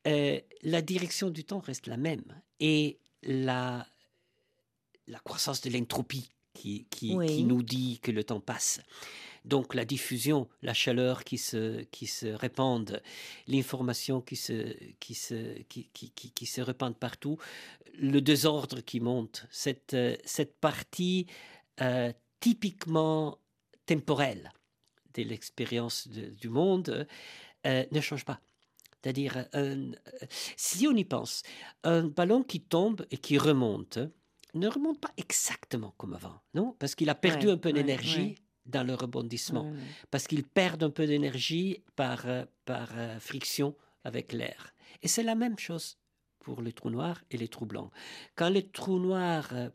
euh, 0.06 0.40
la 0.62 0.80
direction 0.82 1.28
du 1.30 1.44
temps 1.44 1.60
reste 1.60 1.86
la 1.86 1.96
même. 1.96 2.24
Et 2.60 2.98
la, 3.22 3.86
la 5.06 5.18
croissance 5.20 5.60
de 5.60 5.70
l'entropie 5.70 6.30
qui, 6.54 6.86
qui, 6.90 7.14
Oui. 7.14 7.26
qui 7.26 7.44
nous 7.44 7.62
dit 7.62 8.00
que 8.00 8.10
le 8.10 8.24
temps 8.24 8.40
passe. 8.40 8.80
Donc 9.44 9.74
la 9.74 9.84
diffusion, 9.84 10.48
la 10.62 10.74
chaleur 10.74 11.24
qui 11.24 11.38
se, 11.38 11.82
qui 11.84 12.06
se 12.06 12.26
répande, 12.26 13.02
l'information 13.46 14.20
qui 14.20 14.36
se, 14.36 14.74
qui, 15.00 15.14
se, 15.14 15.58
qui, 15.62 15.88
qui, 15.92 16.10
qui, 16.12 16.30
qui 16.32 16.46
se 16.46 16.60
répand 16.60 16.94
partout, 16.96 17.38
le 17.94 18.20
désordre 18.20 18.80
qui 18.80 19.00
monte, 19.00 19.46
cette, 19.50 19.96
cette 20.24 20.58
partie 20.60 21.26
euh, 21.80 22.12
typiquement 22.40 23.38
temporelle 23.86 24.52
de 25.14 25.22
l'expérience 25.22 26.08
du 26.08 26.48
monde 26.48 27.06
euh, 27.66 27.84
ne 27.90 28.00
change 28.00 28.24
pas. 28.24 28.40
C'est-à-dire, 29.02 29.46
euh, 29.54 29.92
si 30.56 30.86
on 30.86 30.94
y 30.96 31.04
pense, 31.04 31.42
un 31.84 32.04
ballon 32.04 32.42
qui 32.42 32.60
tombe 32.60 33.06
et 33.10 33.18
qui 33.18 33.38
remonte 33.38 33.98
ne 34.54 34.68
remonte 34.68 35.00
pas 35.00 35.12
exactement 35.16 35.94
comme 35.96 36.14
avant, 36.14 36.40
non? 36.54 36.74
Parce 36.78 36.94
qu'il 36.94 37.08
a 37.08 37.14
perdu 37.14 37.48
Ouais, 37.48 37.50
un 37.50 37.56
peu 37.56 37.70
ouais, 37.70 37.72
d'énergie 37.72 38.34
ouais. 38.34 38.49
Dans 38.66 38.84
le 38.84 38.94
rebondissement, 38.94 39.72
parce 40.10 40.26
qu'il 40.26 40.44
perd 40.44 40.82
un 40.82 40.90
peu 40.90 41.06
d'énergie 41.06 41.82
par, 41.96 42.26
euh, 42.26 42.44
par 42.64 42.90
euh, 42.96 43.18
friction 43.18 43.74
avec 44.04 44.32
l'air. 44.32 44.74
Et 45.02 45.08
c'est 45.08 45.22
la 45.22 45.34
même 45.34 45.58
chose 45.58 45.98
pour 46.40 46.62
les 46.62 46.72
trous 46.72 46.90
noirs 46.90 47.22
et 47.30 47.36
les 47.36 47.48
trous 47.48 47.66
blancs. 47.66 47.90
Quand 48.34 48.48
les 48.48 48.68
trous 48.68 48.98
noirs 48.98 49.48
euh, 49.52 49.68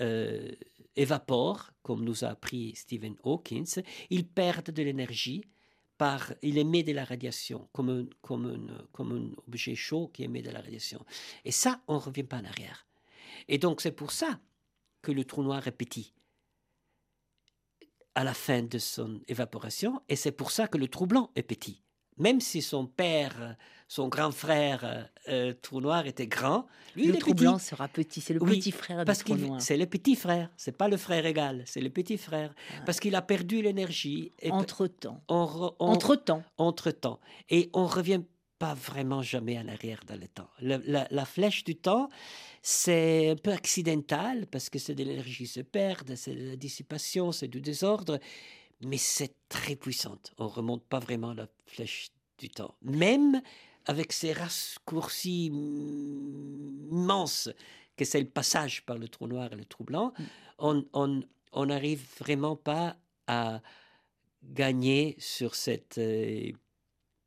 euh, 0.00 0.50
évaporent, 0.96 1.70
comme 1.82 2.04
nous 2.04 2.24
a 2.24 2.28
appris 2.28 2.74
Stephen 2.76 3.16
Hawking, 3.24 3.66
ils 4.10 4.26
perdent 4.26 4.70
de 4.70 4.82
l'énergie 4.82 5.44
par, 5.98 6.32
il 6.42 6.58
émet 6.58 6.82
de 6.82 6.92
la 6.92 7.04
radiation, 7.04 7.68
comme 7.72 7.90
un, 7.90 8.06
comme, 8.20 8.46
un, 8.46 8.84
comme 8.92 9.12
un 9.12 9.42
objet 9.46 9.74
chaud 9.74 10.08
qui 10.12 10.24
émet 10.24 10.42
de 10.42 10.50
la 10.50 10.60
radiation. 10.60 11.04
Et 11.44 11.52
ça, 11.52 11.80
on 11.86 11.94
ne 11.94 12.00
revient 12.00 12.24
pas 12.24 12.38
en 12.38 12.44
arrière. 12.44 12.86
Et 13.48 13.58
donc, 13.58 13.80
c'est 13.80 13.92
pour 13.92 14.10
ça 14.10 14.40
que 15.00 15.12
le 15.12 15.24
trou 15.24 15.42
noir 15.42 15.66
est 15.66 15.72
petit 15.72 16.14
à 18.14 18.24
la 18.24 18.34
fin 18.34 18.62
de 18.62 18.78
son 18.78 19.20
évaporation, 19.28 20.00
et 20.08 20.16
c'est 20.16 20.32
pour 20.32 20.50
ça 20.50 20.68
que 20.68 20.78
le 20.78 20.88
trou 20.88 21.06
blanc 21.06 21.30
est 21.36 21.42
petit. 21.42 21.82
Même 22.18 22.40
si 22.42 22.60
son 22.60 22.86
père, 22.86 23.56
son 23.88 24.08
grand 24.08 24.30
frère, 24.32 25.08
euh, 25.28 25.54
trou 25.62 25.80
noir, 25.80 26.06
était 26.06 26.26
grand, 26.26 26.66
lui, 26.94 27.04
le 27.06 27.08
il 27.10 27.16
est 27.16 27.18
trou 27.20 27.30
petit. 27.32 27.44
blanc 27.44 27.58
sera 27.58 27.88
petit, 27.88 28.20
c'est 28.20 28.34
le 28.34 28.42
Oui, 28.42 28.58
petit 28.58 28.70
frère 28.70 29.02
parce 29.06 29.20
du 29.20 29.24
trou 29.24 29.34
qu'il 29.36 29.46
noir. 29.46 29.62
c'est 29.62 29.78
le 29.78 29.86
petit 29.86 30.14
frère, 30.14 30.50
c'est 30.58 30.76
pas 30.76 30.88
le 30.88 30.98
frère 30.98 31.24
égal, 31.24 31.62
c'est 31.66 31.80
le 31.80 31.88
petit 31.88 32.18
frère, 32.18 32.54
parce 32.84 33.00
qu'il 33.00 33.14
a 33.14 33.22
perdu 33.22 33.62
l'énergie. 33.62 34.32
et 34.40 34.50
pe- 34.50 34.54
Entre-temps. 34.54 35.22
on 35.28 35.44
re- 35.46 35.74
on- 35.80 35.86
Entre-temps. 35.88 36.42
entre-temps. 36.58 37.18
Et 37.48 37.70
on 37.72 37.86
revient 37.86 38.20
pas 38.64 38.74
vraiment 38.74 39.22
jamais 39.22 39.58
en 39.58 39.66
arrière 39.76 40.02
dans 40.06 40.18
le 40.24 40.28
temps. 40.28 40.48
Le- 40.60 40.82
la, 40.86 41.02
la 41.10 41.24
flèche 41.24 41.64
du 41.64 41.74
temps, 41.88 42.08
c'est 42.62 43.30
un 43.30 43.36
peu 43.46 43.50
accidental 43.52 44.46
parce 44.52 44.68
que 44.70 44.78
c'est 44.78 44.94
de 44.94 45.02
l'énergie 45.02 45.44
qui 45.44 45.46
se 45.48 45.64
perd, 45.78 46.14
c'est 46.14 46.34
de 46.42 46.50
la 46.50 46.56
dissipation, 46.56 47.32
c'est 47.32 47.48
du 47.56 47.60
désordre, 47.60 48.20
mais 48.88 48.98
c'est 48.98 49.34
très 49.48 49.74
puissante. 49.74 50.32
On 50.38 50.46
remonte 50.46 50.84
pas 50.84 51.00
vraiment 51.00 51.32
la 51.34 51.48
flèche 51.66 52.10
du 52.38 52.48
temps. 52.50 52.74
Même 52.82 53.42
avec 53.86 54.12
ces 54.12 54.32
raccourcis 54.32 55.50
mm, 55.50 56.88
immenses 56.92 57.48
que 57.96 58.04
c'est 58.04 58.20
le 58.20 58.28
passage 58.40 58.84
par 58.86 58.96
le 58.96 59.08
trou 59.08 59.26
noir 59.26 59.52
et 59.52 59.56
le 59.56 59.64
trou 59.64 59.82
blanc, 59.90 60.12
on 60.58 60.84
on- 60.92 61.22
on 61.60 61.66
n'arrive 61.66 62.04
vraiment 62.24 62.56
pas 62.70 62.96
à 63.26 63.60
gagner 64.42 65.16
sur 65.18 65.54
cette 65.54 65.98
euh, 65.98 66.50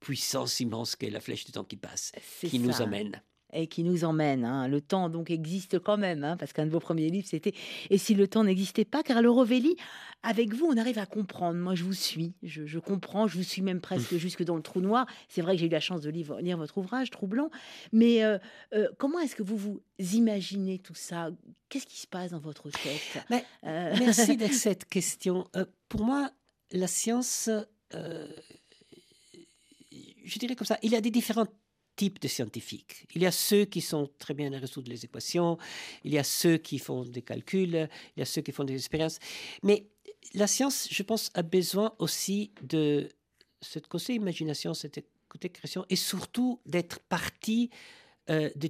puissance 0.06 0.60
immense 0.60 0.96
qu'est 0.96 1.10
la 1.10 1.20
flèche 1.20 1.46
du 1.46 1.52
temps 1.52 1.64
qui 1.64 1.78
passe, 1.78 2.12
C'est 2.40 2.48
qui 2.48 2.60
nous 2.60 2.72
ça. 2.72 2.84
amène. 2.84 3.22
et 3.54 3.66
qui 3.68 3.84
nous 3.84 4.04
emmène. 4.04 4.44
hein. 4.46 4.68
Le 4.68 4.82
temps 4.82 5.10
donc 5.10 5.32
existe 5.32 5.80
quand 5.80 5.98
même, 5.98 6.24
hein, 6.24 6.38
parce 6.38 6.54
qu'un 6.54 6.66
de 6.66 6.72
vos 6.72 6.80
premiers 6.80 7.10
livres 7.10 7.28
c'était 7.28 7.54
Et 7.90 7.98
si 7.98 8.14
le 8.14 8.28
temps 8.28 8.44
n'existait 8.44 8.86
pas 8.86 9.02
Carlo 9.02 9.34
Rovelli, 9.34 9.76
avec 10.22 10.54
vous, 10.54 10.66
on 10.66 10.78
arrive 10.78 11.00
à 11.00 11.06
comprendre. 11.06 11.58
Moi, 11.60 11.74
je 11.76 11.84
vous 11.84 11.94
suis, 11.94 12.34
je, 12.44 12.66
je 12.66 12.80
comprends, 12.80 13.28
je 13.28 13.38
vous 13.38 13.44
suis 13.44 13.62
même 13.62 13.80
presque 13.82 14.16
jusque 14.18 14.44
dans 14.44 14.56
le 14.58 14.62
trou 14.64 14.82
noir. 14.82 15.06
C'est 15.30 15.42
vrai 15.42 15.54
que 15.56 15.60
j'ai 15.62 15.68
eu 15.68 15.70
la 15.70 15.80
chance 15.80 16.02
de 16.02 16.10
lire, 16.10 16.36
lire 16.38 16.58
votre 16.58 16.78
ouvrage, 16.80 17.10
Troublant. 17.12 17.50
Mais 17.92 18.24
euh, 18.24 18.38
euh, 18.74 18.88
comment 19.00 19.20
est-ce 19.20 19.36
que 19.36 19.44
vous 19.44 19.58
vous 19.58 19.82
imaginez 20.14 20.78
tout 20.80 20.96
ça? 20.96 21.30
Qu'est-ce 21.70 21.86
qui 21.88 21.98
se 22.00 22.08
passe 22.08 22.32
dans 22.32 22.40
votre 22.40 22.70
tête? 22.70 23.24
Mais, 23.30 23.44
Euh, 23.66 23.96
Merci 24.00 24.36
de 24.46 24.48
cette 24.48 24.86
question. 24.86 25.48
Euh, 25.56 25.66
pour 25.90 26.04
moi, 26.04 26.30
la 26.72 26.88
science, 26.88 27.50
euh, 27.94 28.28
je 30.26 30.40
dirais 30.40 30.56
comme 30.56 30.68
ça, 30.68 30.78
il 30.84 30.92
y 30.92 30.96
a 30.96 31.02
des 31.02 31.12
différentes 31.12 31.52
types 31.96 32.20
de 32.22 32.28
scientifiques. 32.28 33.06
Il 33.16 33.22
y 33.22 33.26
a 33.26 33.32
ceux 33.32 33.66
qui 33.66 33.80
sont 33.82 34.10
très 34.20 34.34
bien 34.34 34.52
à 34.54 34.60
résoudre 34.60 34.90
les 34.90 35.06
équations, 35.06 35.58
il 36.04 36.12
y 36.14 36.18
a 36.18 36.24
ceux 36.24 36.58
qui 36.58 36.78
font 36.80 37.04
des 37.06 37.22
calculs, 37.22 37.88
il 38.16 38.20
y 38.20 38.22
a 38.22 38.26
ceux 38.26 38.42
qui 38.42 38.52
font 38.52 38.66
des 38.66 38.76
expériences. 38.76 39.20
Mais 39.64 39.88
la 40.34 40.48
science, 40.48 40.88
je 40.92 41.04
pense, 41.04 41.30
a 41.36 41.42
besoin 41.44 41.94
aussi 42.00 42.52
de 42.62 43.08
cette 43.62 43.88
côté 43.88 44.16
imagination, 44.16 44.74
cette 44.74 45.06
côté 45.30 45.50
création, 45.50 45.86
et 45.90 45.96
surtout 45.96 46.60
d'être 46.66 47.00
partie 47.00 47.70
euh, 48.30 48.50
de 48.56 48.70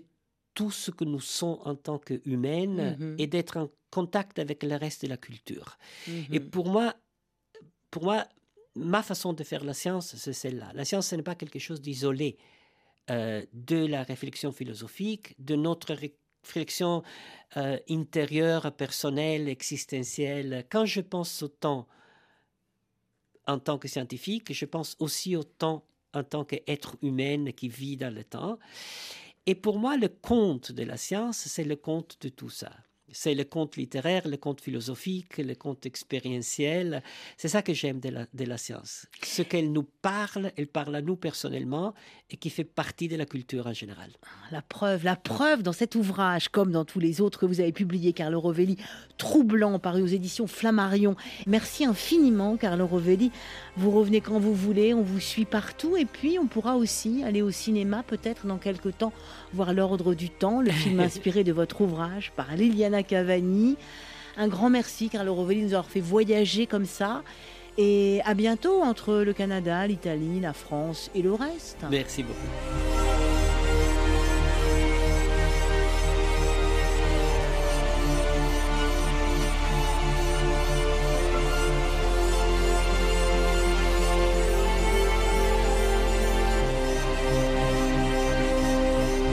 tout 0.54 0.72
ce 0.72 0.92
que 0.92 1.04
nous 1.06 1.20
sommes 1.22 1.60
en 1.66 1.76
tant 1.76 1.98
qu'humaines 2.00 2.96
Mhm. 3.00 3.16
et 3.20 3.28
d'être 3.28 3.58
en 3.58 3.70
contact 3.92 4.40
avec 4.40 4.64
le 4.64 4.76
reste 4.76 5.02
de 5.04 5.08
la 5.10 5.18
culture. 5.18 5.78
Et 6.32 6.40
Mhm. 6.40 6.50
pour 6.50 6.68
moi, 6.68 6.96
pour 7.92 8.04
moi, 8.04 8.28
ma 8.76 9.02
façon 9.02 9.34
de 9.34 9.44
faire 9.44 9.64
la 9.64 9.74
science, 9.74 10.16
c'est 10.16 10.34
celle-là. 10.34 10.72
La 10.74 10.86
science, 10.86 11.08
ce 11.08 11.16
n'est 11.16 11.24
pas 11.24 11.36
quelque 11.36 11.60
chose 11.60 11.82
d'isolé 11.82 12.38
euh, 13.10 13.44
de 13.54 13.86
la 13.86 14.04
réflexion 14.04 14.52
philosophique, 14.52 15.36
de 15.40 15.56
notre 15.56 15.94
ré- 15.94 16.18
réflexion 16.44 17.04
euh, 17.58 17.78
intérieure, 17.90 18.72
personnelle, 18.76 19.50
existentielle. 19.50 20.66
Quand 20.70 20.86
je 20.86 21.02
pense 21.02 21.42
au 21.42 21.48
temps 21.48 21.88
en 23.48 23.60
tant 23.60 23.78
que 23.78 23.88
scientifique, 23.88 24.54
je 24.54 24.66
pense 24.66 24.96
aussi 25.00 25.36
au 25.36 25.44
temps 25.44 25.86
en 26.14 26.24
tant 26.24 26.46
qu'être 26.46 26.98
humain 27.02 27.52
qui 27.52 27.68
vit 27.68 27.98
dans 27.98 28.14
le 28.14 28.24
temps. 28.24 28.58
Et 29.46 29.56
pour 29.56 29.78
moi, 29.78 29.98
le 29.98 30.08
conte 30.08 30.72
de 30.72 30.84
la 30.84 30.98
science, 30.98 31.38
c'est 31.38 31.64
le 31.64 31.76
conte 31.76 32.18
de 32.22 32.30
tout 32.30 32.50
ça. 32.50 32.72
C'est 33.12 33.36
le 33.36 33.44
conte 33.44 33.78
littéraire, 33.78 34.28
le 34.28 34.38
conte 34.38 34.62
philosophique, 34.62 35.38
le 35.38 35.54
conte 35.54 35.86
expérientiel. 35.86 37.04
C'est 37.38 37.48
ça 37.48 37.62
que 37.62 37.74
j'aime 37.74 38.00
de 38.00 38.10
la, 38.10 38.26
de 38.34 38.46
la 38.46 38.58
science. 38.58 39.06
Ce 39.24 39.44
qu'elle 39.44 39.72
nous 39.72 39.84
parle, 40.02 40.52
elle 40.58 40.68
parle 40.68 40.96
à 40.96 41.02
nous 41.02 41.16
personnellement 41.16 41.94
et 42.32 42.38
qui 42.38 42.50
fait 42.50 42.64
partie 42.64 43.08
de 43.08 43.16
la 43.16 43.26
culture 43.26 43.68
en 43.68 43.74
général. 43.74 44.10
La 44.52 44.64
preuve, 44.64 45.04
la 45.04 45.16
preuve 45.16 45.62
dans 45.62 45.72
cet 45.72 45.94
ouvrage, 45.94 46.50
comme 46.50 46.72
dans 46.72 46.84
tous 46.84 47.00
les 47.00 47.22
autres 47.22 47.40
que 47.40 47.46
vous 47.46 47.60
avez 47.60 47.72
publiés, 47.72 48.14
Carlo 48.14 48.40
Rovelli, 48.40 48.78
troublant, 49.18 49.78
paru 49.78 50.02
aux 50.02 50.08
éditions 50.08 50.48
Flammarion. 50.48 51.16
Merci 51.46 51.86
infiniment, 51.86 52.58
Carlo 52.58 52.88
Rovelli. 52.88 53.32
Vous 53.78 53.92
revenez 53.92 54.22
quand 54.22 54.40
vous 54.40 54.56
voulez, 54.56 54.96
on 54.96 55.04
vous 55.04 55.20
suit 55.20 55.46
partout, 55.46 55.96
et 55.96 56.06
puis 56.06 56.40
on 56.40 56.48
pourra 56.48 56.78
aussi 56.78 57.24
aller 57.24 57.44
au 57.44 57.52
cinéma, 57.52 58.02
peut-être 58.02 58.48
dans 58.48 58.58
quelques 58.58 58.98
temps, 58.98 59.14
voir 59.54 59.74
L'Ordre 59.74 60.16
du 60.16 60.30
Temps, 60.30 60.62
le 60.62 60.72
film 60.72 61.00
inspiré 61.02 61.44
de 61.44 61.52
votre 61.52 61.82
ouvrage 61.82 62.32
par 62.36 62.56
Liliana 62.56 62.95
Cavani. 63.04 63.78
Un 64.38 64.48
grand 64.48 64.70
merci, 64.70 65.10
Carlo 65.10 65.34
Rovelli, 65.34 65.62
de 65.62 65.68
nous 65.68 65.74
avoir 65.74 65.90
fait 65.90 66.02
voyager 66.02 66.68
comme 66.68 66.86
ça. 66.86 67.24
Et 67.78 68.22
à 68.26 68.34
bientôt 68.34 68.82
entre 68.82 69.16
le 69.16 69.34
Canada, 69.34 69.86
l'Italie, 69.88 70.40
la 70.40 70.54
France 70.54 71.12
et 71.14 71.22
le 71.22 71.34
reste. 71.34 71.78
Merci 71.90 72.24
beaucoup. 72.24 72.40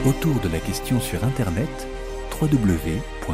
Autour 0.05 0.41
de 0.41 0.49
la 0.49 0.59
question 0.59 0.99
sur 0.99 1.23
Internet, 1.23 1.87
www.rfi.fr. 2.41 3.33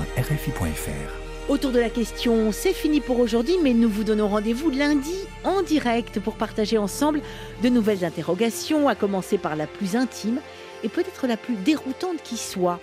Autour 1.50 1.72
de 1.72 1.80
la 1.80 1.89
question, 1.89 2.52
c'est 2.52 2.74
fini 2.74 3.00
pour 3.00 3.20
aujourd'hui, 3.20 3.56
mais 3.64 3.74
nous 3.74 3.89
vous 3.89 4.04
donnons 4.04 4.28
rendez-vous 4.28 4.70
lundi 4.70 5.16
en 5.43 5.64
direct 5.64 6.20
pour 6.20 6.36
partager 6.36 6.78
ensemble 6.78 7.22
de 7.64 7.70
nouvelles 7.70 8.06
interrogations, 8.06 8.88
à 8.88 8.93
commencer 8.93 9.39
par 9.39 9.56
la 9.56 9.66
plus 9.66 9.95
intime 9.95 10.41
et 10.84 10.89
peut-être 10.89 11.26
la 11.26 11.38
plus 11.38 11.56
déroutante 11.56 12.22
qui 12.24 12.38
soit. 12.38 12.80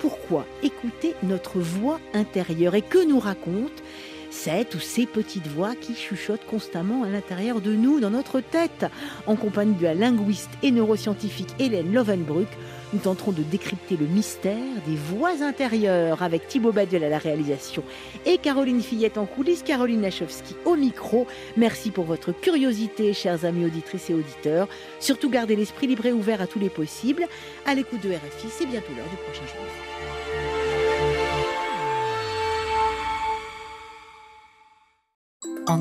Pourquoi 0.00 0.46
écouter 0.62 1.14
notre 1.22 1.60
voix 1.60 2.00
intérieure 2.12 2.74
et 2.74 2.82
que 2.82 3.04
nous 3.06 3.20
raconte 3.20 3.82
cette 4.30 4.74
ou 4.74 4.80
ces 4.80 5.06
petites 5.06 5.46
voix 5.46 5.74
qui 5.74 5.94
chuchotent 5.94 6.44
constamment 6.46 7.04
à 7.04 7.08
l'intérieur 7.08 7.60
de 7.60 7.72
nous, 7.72 8.00
dans 8.00 8.10
notre 8.10 8.40
tête? 8.40 8.86
En 9.26 9.36
compagnie 9.36 9.74
de 9.74 9.84
la 9.84 9.94
linguiste 9.94 10.50
et 10.62 10.70
neuroscientifique 10.70 11.54
Hélène 11.58 11.92
Lovenbruck, 11.92 12.48
nous 12.92 13.00
tenterons 13.00 13.32
de 13.32 13.42
décrypter 13.42 13.96
le 13.96 14.06
mystère 14.06 14.54
des 14.86 14.96
voix 14.96 15.42
intérieures 15.42 16.22
avec 16.22 16.48
Thibaut 16.48 16.72
Baduel 16.72 17.04
à 17.04 17.08
la 17.08 17.18
réalisation 17.18 17.82
et 18.26 18.38
Caroline 18.38 18.82
Fillette 18.82 19.18
en 19.18 19.26
coulisses, 19.26 19.62
Caroline 19.62 20.02
Lachowski 20.02 20.56
au 20.64 20.76
micro. 20.76 21.26
Merci 21.56 21.90
pour 21.90 22.04
votre 22.04 22.32
curiosité, 22.32 23.12
chers 23.12 23.44
amis 23.44 23.64
auditrices 23.64 24.10
et 24.10 24.14
auditeurs. 24.14 24.68
Surtout 25.00 25.30
gardez 25.30 25.56
l'esprit 25.56 25.86
libre 25.86 26.06
et 26.06 26.12
ouvert 26.12 26.40
à 26.40 26.46
tous 26.46 26.58
les 26.58 26.70
possibles. 26.70 27.26
À 27.66 27.74
l'écoute 27.74 28.02
de 28.02 28.10
RFI, 28.10 28.48
c'est 28.50 28.66
bientôt 28.66 28.92
l'heure 28.96 29.08
du 29.10 29.16
prochain 29.16 29.46
journal. 29.46 29.87